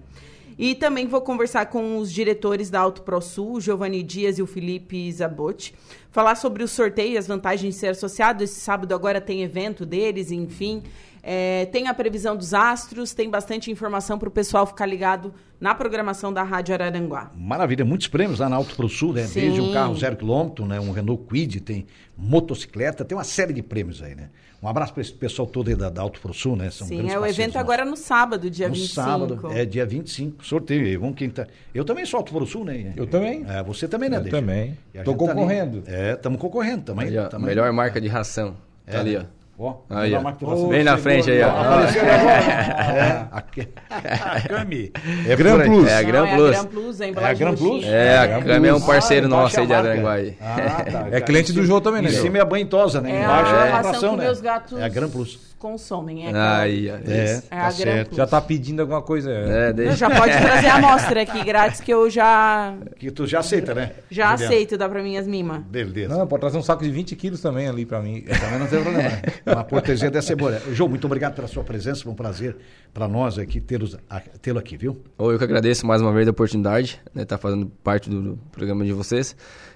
E 0.60 0.76
também 0.76 1.08
vou 1.08 1.22
conversar 1.22 1.68
com 1.68 1.98
os 1.98 2.12
diretores 2.12 2.70
da 2.70 2.82
Auto 2.82 3.04
ProSul, 3.04 3.62
Giovanni 3.62 4.04
Dias 4.04 4.38
e 4.38 4.42
o 4.42 4.46
Felipe 4.46 5.10
Zabotti. 5.14 5.74
Falar 6.12 6.36
sobre 6.36 6.62
o 6.62 6.68
sorteio 6.68 7.14
e 7.14 7.18
as 7.18 7.26
vantagens 7.26 7.74
de 7.74 7.80
ser 7.80 7.88
associado. 7.88 8.44
Esse 8.44 8.60
sábado 8.60 8.94
agora 8.94 9.22
tem 9.22 9.44
evento 9.44 9.86
deles, 9.86 10.30
enfim. 10.30 10.84
É, 11.26 11.68
tem 11.68 11.88
a 11.88 11.94
previsão 11.94 12.36
dos 12.36 12.54
astros, 12.54 13.14
tem 13.14 13.30
bastante 13.30 13.72
informação 13.72 14.20
para 14.20 14.28
o 14.28 14.32
pessoal 14.32 14.68
ficar 14.68 14.86
ligado 14.86 15.34
na 15.58 15.74
programação 15.74 16.34
da 16.34 16.44
Rádio 16.44 16.74
Araranguá. 16.74 17.32
Maravilha, 17.34 17.86
muitos 17.86 18.08
prêmios 18.08 18.40
lá 18.40 18.50
na 18.50 18.58
Auto 18.58 18.76
Pro 18.76 18.90
Sul, 18.90 19.14
né? 19.14 19.24
Sim. 19.24 19.40
Desde 19.40 19.62
um 19.62 19.72
carro 19.72 19.96
zero 19.96 20.18
quilômetro, 20.18 20.66
né? 20.66 20.82
Um 20.82 20.92
Renault 20.92 21.24
Kwid, 21.26 21.62
tem 21.62 21.86
motocicleta, 22.18 23.06
tem 23.06 23.18
uma 23.18 23.24
série 23.24 23.54
de 23.54 23.62
prêmios 23.64 24.02
aí, 24.04 24.16
né? 24.16 24.30
Um 24.62 24.68
abraço 24.68 24.94
para 24.94 25.02
esse 25.02 25.14
pessoal 25.14 25.46
todo 25.48 25.70
aí 25.70 25.76
da, 25.76 25.90
da 25.90 26.02
Auto 26.02 26.20
Pro 26.20 26.34
Sul, 26.34 26.56
né? 26.58 26.70
São 26.70 26.88
Sim, 26.88 27.10
é 27.10 27.18
o 27.18 27.26
evento 27.26 27.48
nossos. 27.54 27.56
agora 27.62 27.86
no 27.86 27.96
sábado, 27.96 28.50
dia 28.50 28.68
no 28.68 28.74
25. 28.76 28.94
sábado, 28.96 29.52
é 29.54 29.66
dia 29.66 29.86
25, 29.86 30.46
sorteio 30.46 30.86
aí, 30.86 30.98
vamos 30.98 31.16
quem 31.16 31.30
tá... 31.30 31.48
Eu 31.74 31.86
também 31.86 32.06
sou 32.06 32.18
Auto 32.18 32.34
Pro 32.34 32.46
Sul, 32.46 32.66
né? 32.66 32.94
Eu 32.98 33.08
também. 33.08 33.46
É, 33.48 33.62
você 33.64 33.88
também, 33.88 34.10
né, 34.10 34.18
Eu 34.18 34.22
Deixa? 34.24 34.38
também. 34.38 34.78
E 34.94 34.98
gente 34.98 35.06
tá 35.06 35.12
ali. 35.12 35.16
concorrendo. 35.20 35.84
é, 35.86 36.14
estamos 36.14 36.40
concorrendo 36.40 36.84
também. 36.84 37.08
Melhor 37.42 37.72
marca 37.72 38.00
de 38.02 38.08
ração. 38.08 38.56
Tá 38.86 38.94
É, 38.94 39.00
ali, 39.00 39.18
né? 39.18 39.26
ó. 39.40 39.43
Ó, 39.58 39.76
Aí, 39.88 40.12
ó. 40.16 40.68
Bem 40.68 40.84
na 40.84 40.98
frente 40.98 41.30
aí, 41.30 41.44
ó. 41.44 41.50
Apareceu 41.50 42.02
agora. 42.02 42.32
É, 42.32 43.28
a, 43.32 43.38
a 43.38 44.42
Cami. 44.42 44.92
É 45.28 45.36
Gran. 45.36 45.60
Plus. 45.64 45.88
É 45.88 45.98
a 45.98 46.02
Gran 46.04 46.26
é 46.28 46.36
Plus. 46.36 46.50
a 46.50 46.64
Gran 46.64 46.66
Plus, 46.66 47.02
É 47.02 47.06
a 47.06 47.34
Gran 47.34 47.56
Plus? 47.56 47.86
É, 47.86 48.18
a 48.18 48.42
Cami 48.42 48.68
é 48.68 48.74
um 48.74 48.82
parceiro 48.82 49.28
Ah, 49.28 49.30
nosso 49.30 49.60
aí 49.60 49.68
de 49.68 49.74
Aranguá. 49.74 50.16
Ah, 50.42 50.84
tá. 50.92 51.08
É 51.12 51.22
cliente 51.22 51.54
do 51.54 51.64
Jô 51.64 51.80
também, 51.80 52.02
né? 52.02 52.10
Em 52.10 52.14
cima 52.14 52.40
é 52.40 52.42
a 52.42 52.46
banhosa, 52.46 53.00
né? 53.00 53.12
É 53.12 53.24
Embaixo 53.24 53.54
a 53.54 53.66
é 53.66 53.72
a 53.72 53.76
ração 53.82 54.18
né? 54.18 54.24
meus 54.24 54.42
gatos 54.42 54.80
É 54.80 54.84
a 54.84 54.90
Gran 54.90 55.10
Plus. 55.10 55.40
Consomem. 55.64 56.28
É, 56.28 56.32
Aí, 56.38 56.92
ó. 56.92 56.96
É, 57.10 57.26
é 57.36 57.42
tá 57.42 57.72
certo. 57.72 58.16
Já 58.18 58.28
tá 58.28 58.42
pedindo 58.42 58.82
alguma 58.82 59.02
coisa. 59.02 59.32
É, 59.32 59.68
Não, 59.68 59.74
deixa. 59.76 59.96
já 59.96 60.10
pode 60.10 60.34
trazer 60.38 60.68
a 60.68 60.76
amostra 60.76 61.22
aqui 61.22 61.42
grátis 61.42 61.80
que 61.80 61.92
eu 61.94 62.10
já, 62.10 62.76
Que 63.00 63.10
tu 63.10 63.26
já 63.26 63.40
aceita, 63.40 63.74
né? 63.74 63.94
já 64.12 64.32
Juliano? 64.36 64.54
aceito, 64.54 64.78
dá 64.78 64.90
pra 64.90 65.02
minhas 65.02 65.26
mimas. 65.26 65.62
Beleza. 65.64 66.14
Não, 66.14 66.28
pode 66.28 66.42
trazer 66.42 66.58
um 66.58 66.62
saco 66.62 66.84
de 66.84 66.92
20 66.92 67.16
quilos 67.16 67.40
também 67.40 67.68
ali 67.68 67.86
pra 67.86 68.02
mim. 68.02 68.22
Também 68.22 68.60
não 68.60 68.68
tem 68.68 68.82
problema. 68.84 69.10
né? 69.10 69.22
Uma 69.48 69.64
cortesia 69.64 70.12
dessa 70.12 70.34
é 70.34 70.36
boa. 70.36 70.62
João, 70.74 70.90
muito 70.90 71.06
obrigado 71.06 71.34
pela 71.34 71.48
sua 71.48 71.64
presença. 71.64 72.04
Foi 72.04 72.12
um 72.12 72.16
prazer 72.16 72.58
para 72.94 73.08
nós 73.08 73.40
aqui 73.40 73.62
tê-lo 73.62 74.60
aqui, 74.60 74.76
viu? 74.76 75.02
Eu 75.18 75.38
que 75.38 75.44
agradeço 75.46 75.88
mais 75.88 76.02
uma 76.02 76.12
vez 76.12 76.28
a 76.28 76.32
oportunidade, 76.32 77.00
né, 77.16 77.24
tá 77.24 77.38
fazendo 77.38 77.68
parte 77.84 78.10
do, 78.10 78.22
do 78.22 78.40
programa 78.52 78.84
de 78.84 78.92
vocês. 78.92 79.36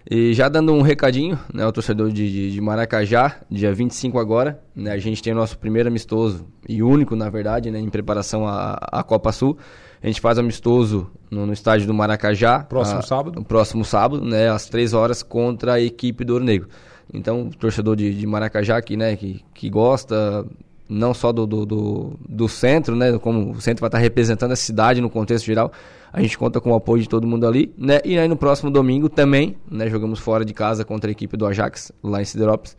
E 0.10 0.34
já 0.34 0.48
dando 0.48 0.72
um 0.74 0.82
recadinho, 0.82 1.38
né, 1.54 1.64
ao 1.64 1.72
torcedor 1.72 2.10
de, 2.12 2.32
de, 2.32 2.52
de 2.54 2.62
Maracajá, 2.62 3.42
dia 3.52 3.74
25 3.74 4.18
agora, 4.18 4.62
né, 4.74 4.92
a 4.92 4.98
gente 4.98 5.22
tem 5.22 5.34
o 5.34 5.36
nosso 5.36 5.58
primeiro 5.58 5.90
amistoso, 5.90 6.46
e 6.68 6.82
único, 6.82 7.14
na 7.16 7.30
verdade, 7.30 7.70
né, 7.70 7.80
em 7.80 7.90
preparação 7.90 8.48
à, 8.48 8.78
à 8.90 9.04
Copa 9.04 9.34
Sul. 9.34 9.58
A 10.02 10.08
gente 10.08 10.22
faz 10.22 10.38
amistoso 10.38 11.10
no, 11.30 11.46
no 11.46 11.52
estádio 11.52 11.88
do 11.88 11.94
Maracajá. 11.94 12.60
Próximo 12.60 13.00
a- 13.00 13.02
sábado. 13.02 13.44
próximo 13.44 13.84
sábado, 13.84 14.24
né, 14.24 14.50
às 14.50 14.68
3 14.68 14.94
horas, 14.94 15.22
contra 15.22 15.74
a 15.74 15.82
equipe 15.82 16.24
do 16.24 16.34
Ouro 16.34 16.46
Negro. 16.46 16.70
Então, 17.14 17.44
o 17.48 17.50
torcedor 17.50 17.96
de, 17.98 18.14
de 18.14 18.26
Maracajá 18.28 18.78
aqui, 18.78 18.96
né, 18.96 19.16
que, 19.18 19.44
que 19.54 19.70
gosta 19.70 20.46
não 20.88 21.14
só 21.14 21.34
do, 21.34 21.46
do, 21.46 21.66
do, 21.66 22.14
do 22.30 22.48
centro, 22.48 22.96
né, 22.96 23.18
como 23.20 23.52
o 23.52 23.60
centro 23.62 23.82
vai 23.82 23.90
estar 23.90 23.98
representando 23.98 24.54
a 24.54 24.56
cidade 24.56 25.02
no 25.02 25.10
contexto 25.10 25.46
geral, 25.46 25.70
a 26.12 26.22
gente 26.22 26.38
conta 26.38 26.60
com 26.62 26.72
o 26.72 26.76
apoio 26.76 27.02
de 27.02 27.10
todo 27.10 27.28
mundo 27.28 27.46
ali, 27.48 27.74
né, 27.78 28.00
e 28.06 28.18
aí 28.18 28.28
no 28.28 28.36
próximo 28.38 28.72
domingo 28.72 29.10
também, 29.10 29.56
né, 29.70 29.90
jogamos 29.90 30.20
fora 30.20 30.44
de 30.46 30.54
casa 30.54 30.84
contra 30.86 31.10
a 31.10 31.12
equipe 31.12 31.36
do 31.38 31.46
Ajax, 31.46 31.92
lá 32.04 32.22
em 32.22 32.26
Siderópolis, 32.26 32.76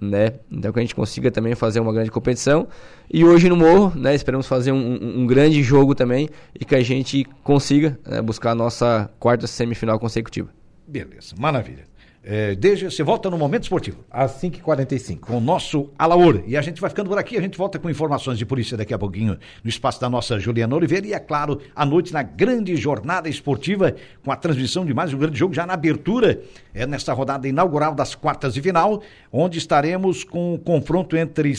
né, 0.00 0.32
então 0.50 0.72
que 0.72 0.78
a 0.80 0.82
gente 0.82 0.94
consiga 0.94 1.30
também 1.30 1.54
fazer 1.54 1.78
uma 1.80 1.92
grande 1.92 2.10
competição, 2.10 2.66
e 3.12 3.24
hoje 3.24 3.48
no 3.48 3.56
Morro, 3.56 3.92
né, 3.94 4.14
esperamos 4.14 4.46
fazer 4.46 4.72
um, 4.72 4.76
um- 4.76 5.20
um 5.20 5.26
grande 5.26 5.62
jogo 5.62 5.94
também, 5.94 6.28
e 6.58 6.64
que 6.64 6.74
a 6.74 6.82
gente 6.82 7.24
consiga 7.44 7.98
né, 8.04 8.20
buscar 8.20 8.50
a 8.50 8.54
nossa 8.54 9.08
quarta 9.20 9.46
semifinal 9.46 9.98
consecutiva. 9.98 10.48
Beleza, 10.86 11.34
maravilha. 11.38 11.84
É, 12.26 12.54
desde, 12.54 12.86
você 12.86 13.02
volta 13.02 13.28
no 13.28 13.36
Momento 13.36 13.64
Esportivo 13.64 14.02
Às 14.10 14.40
5h45. 14.40 15.20
com 15.20 15.36
o 15.36 15.40
nosso 15.40 15.90
Alaor. 15.98 16.42
E 16.46 16.56
a 16.56 16.62
gente 16.62 16.80
vai 16.80 16.88
ficando 16.88 17.10
por 17.10 17.18
aqui, 17.18 17.36
a 17.36 17.40
gente 17.40 17.58
volta 17.58 17.78
com 17.78 17.90
informações 17.90 18.38
de 18.38 18.46
polícia 18.46 18.78
daqui 18.78 18.94
a 18.94 18.98
pouquinho 18.98 19.38
no 19.62 19.68
espaço 19.68 20.00
da 20.00 20.08
nossa 20.08 20.38
Juliana 20.38 20.74
Oliveira. 20.74 21.06
E 21.06 21.12
é 21.12 21.18
claro, 21.18 21.60
à 21.76 21.84
noite 21.84 22.14
na 22.14 22.22
grande 22.22 22.74
jornada 22.76 23.28
esportiva, 23.28 23.94
com 24.24 24.32
a 24.32 24.36
transmissão 24.36 24.86
de 24.86 24.94
mais 24.94 25.12
um 25.12 25.18
grande 25.18 25.38
jogo, 25.38 25.52
já 25.52 25.66
na 25.66 25.74
abertura, 25.74 26.40
é 26.72 26.86
nesta 26.86 27.12
rodada 27.12 27.46
inaugural 27.46 27.94
das 27.94 28.14
quartas 28.14 28.54
de 28.54 28.62
final, 28.62 29.02
onde 29.30 29.58
estaremos 29.58 30.24
com 30.24 30.54
o 30.54 30.58
confronto 30.58 31.16
entre 31.18 31.54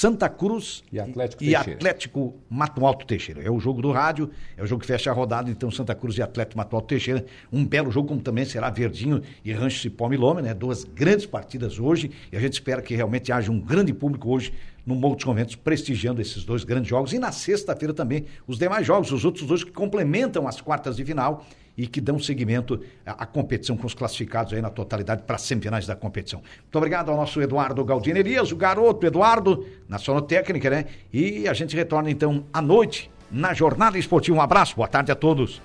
Santa 0.00 0.30
Cruz 0.30 0.82
E 0.90 0.98
Atlético 0.98 1.44
e 1.44 1.48
Teixeira. 1.48 1.72
Atlético 1.74 2.34
Mato 2.48 2.86
Alto 2.86 3.04
Teixeira. 3.04 3.42
É 3.42 3.50
o 3.50 3.60
jogo 3.60 3.82
do 3.82 3.92
rádio, 3.92 4.30
é 4.56 4.62
o 4.62 4.66
jogo 4.66 4.80
que 4.80 4.86
fecha 4.86 5.10
a 5.10 5.12
rodada, 5.12 5.50
então 5.50 5.70
Santa 5.70 5.94
Cruz 5.94 6.16
e 6.16 6.22
Atlético 6.22 6.56
Mato 6.56 6.74
Alto 6.74 6.88
Teixeira. 6.88 7.26
Um 7.52 7.66
belo 7.66 7.90
jogo, 7.90 8.08
como 8.08 8.18
também 8.18 8.46
será 8.46 8.70
Verdinho 8.70 9.20
e 9.44 9.52
Rancho 9.52 9.78
Cipó 9.78 10.08
Milome, 10.08 10.40
né? 10.40 10.54
Duas 10.54 10.84
grandes 10.84 11.26
partidas 11.26 11.78
hoje, 11.78 12.10
e 12.32 12.36
a 12.38 12.40
gente 12.40 12.54
espera 12.54 12.80
que 12.80 12.94
realmente 12.94 13.30
haja 13.30 13.52
um 13.52 13.60
grande 13.60 13.92
público 13.92 14.30
hoje 14.30 14.54
no 14.86 14.94
Morro 14.94 15.16
dos 15.16 15.24
Conventos 15.24 15.54
prestigiando 15.54 16.22
esses 16.22 16.44
dois 16.44 16.64
grandes 16.64 16.88
jogos. 16.88 17.12
E 17.12 17.18
na 17.18 17.30
sexta-feira 17.30 17.92
também 17.92 18.24
os 18.46 18.56
demais 18.56 18.86
jogos, 18.86 19.12
os 19.12 19.26
outros 19.26 19.46
dois 19.46 19.62
que 19.62 19.70
complementam 19.70 20.48
as 20.48 20.62
quartas 20.62 20.96
de 20.96 21.04
final 21.04 21.44
e 21.80 21.86
que 21.86 21.98
dão 21.98 22.18
seguimento 22.18 22.78
à, 23.06 23.22
à 23.22 23.26
competição 23.26 23.74
com 23.74 23.86
os 23.86 23.94
classificados 23.94 24.52
aí 24.52 24.60
na 24.60 24.68
totalidade 24.68 25.22
para 25.22 25.36
as 25.36 25.42
semifinais 25.42 25.86
da 25.86 25.96
competição. 25.96 26.42
Muito 26.60 26.76
obrigado 26.76 27.10
ao 27.10 27.16
nosso 27.16 27.40
Eduardo 27.40 27.82
Galdino 27.82 28.18
Elias, 28.18 28.52
o 28.52 28.56
garoto 28.56 29.06
Eduardo, 29.06 29.66
na 29.88 29.96
sonotécnica, 29.96 30.68
né? 30.68 30.84
E 31.10 31.48
a 31.48 31.54
gente 31.54 31.74
retorna 31.74 32.10
então 32.10 32.44
à 32.52 32.60
noite 32.60 33.10
na 33.30 33.54
Jornada 33.54 33.96
Esportiva. 33.98 34.36
Um 34.36 34.42
abraço, 34.42 34.76
boa 34.76 34.88
tarde 34.88 35.10
a 35.10 35.14
todos. 35.14 35.62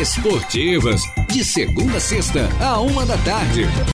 Esportivas, 0.00 1.02
de 1.28 1.44
segunda 1.44 1.98
a 1.98 2.00
sexta, 2.00 2.48
a 2.58 2.80
uma 2.80 3.04
da 3.04 3.18
tarde. 3.18 3.66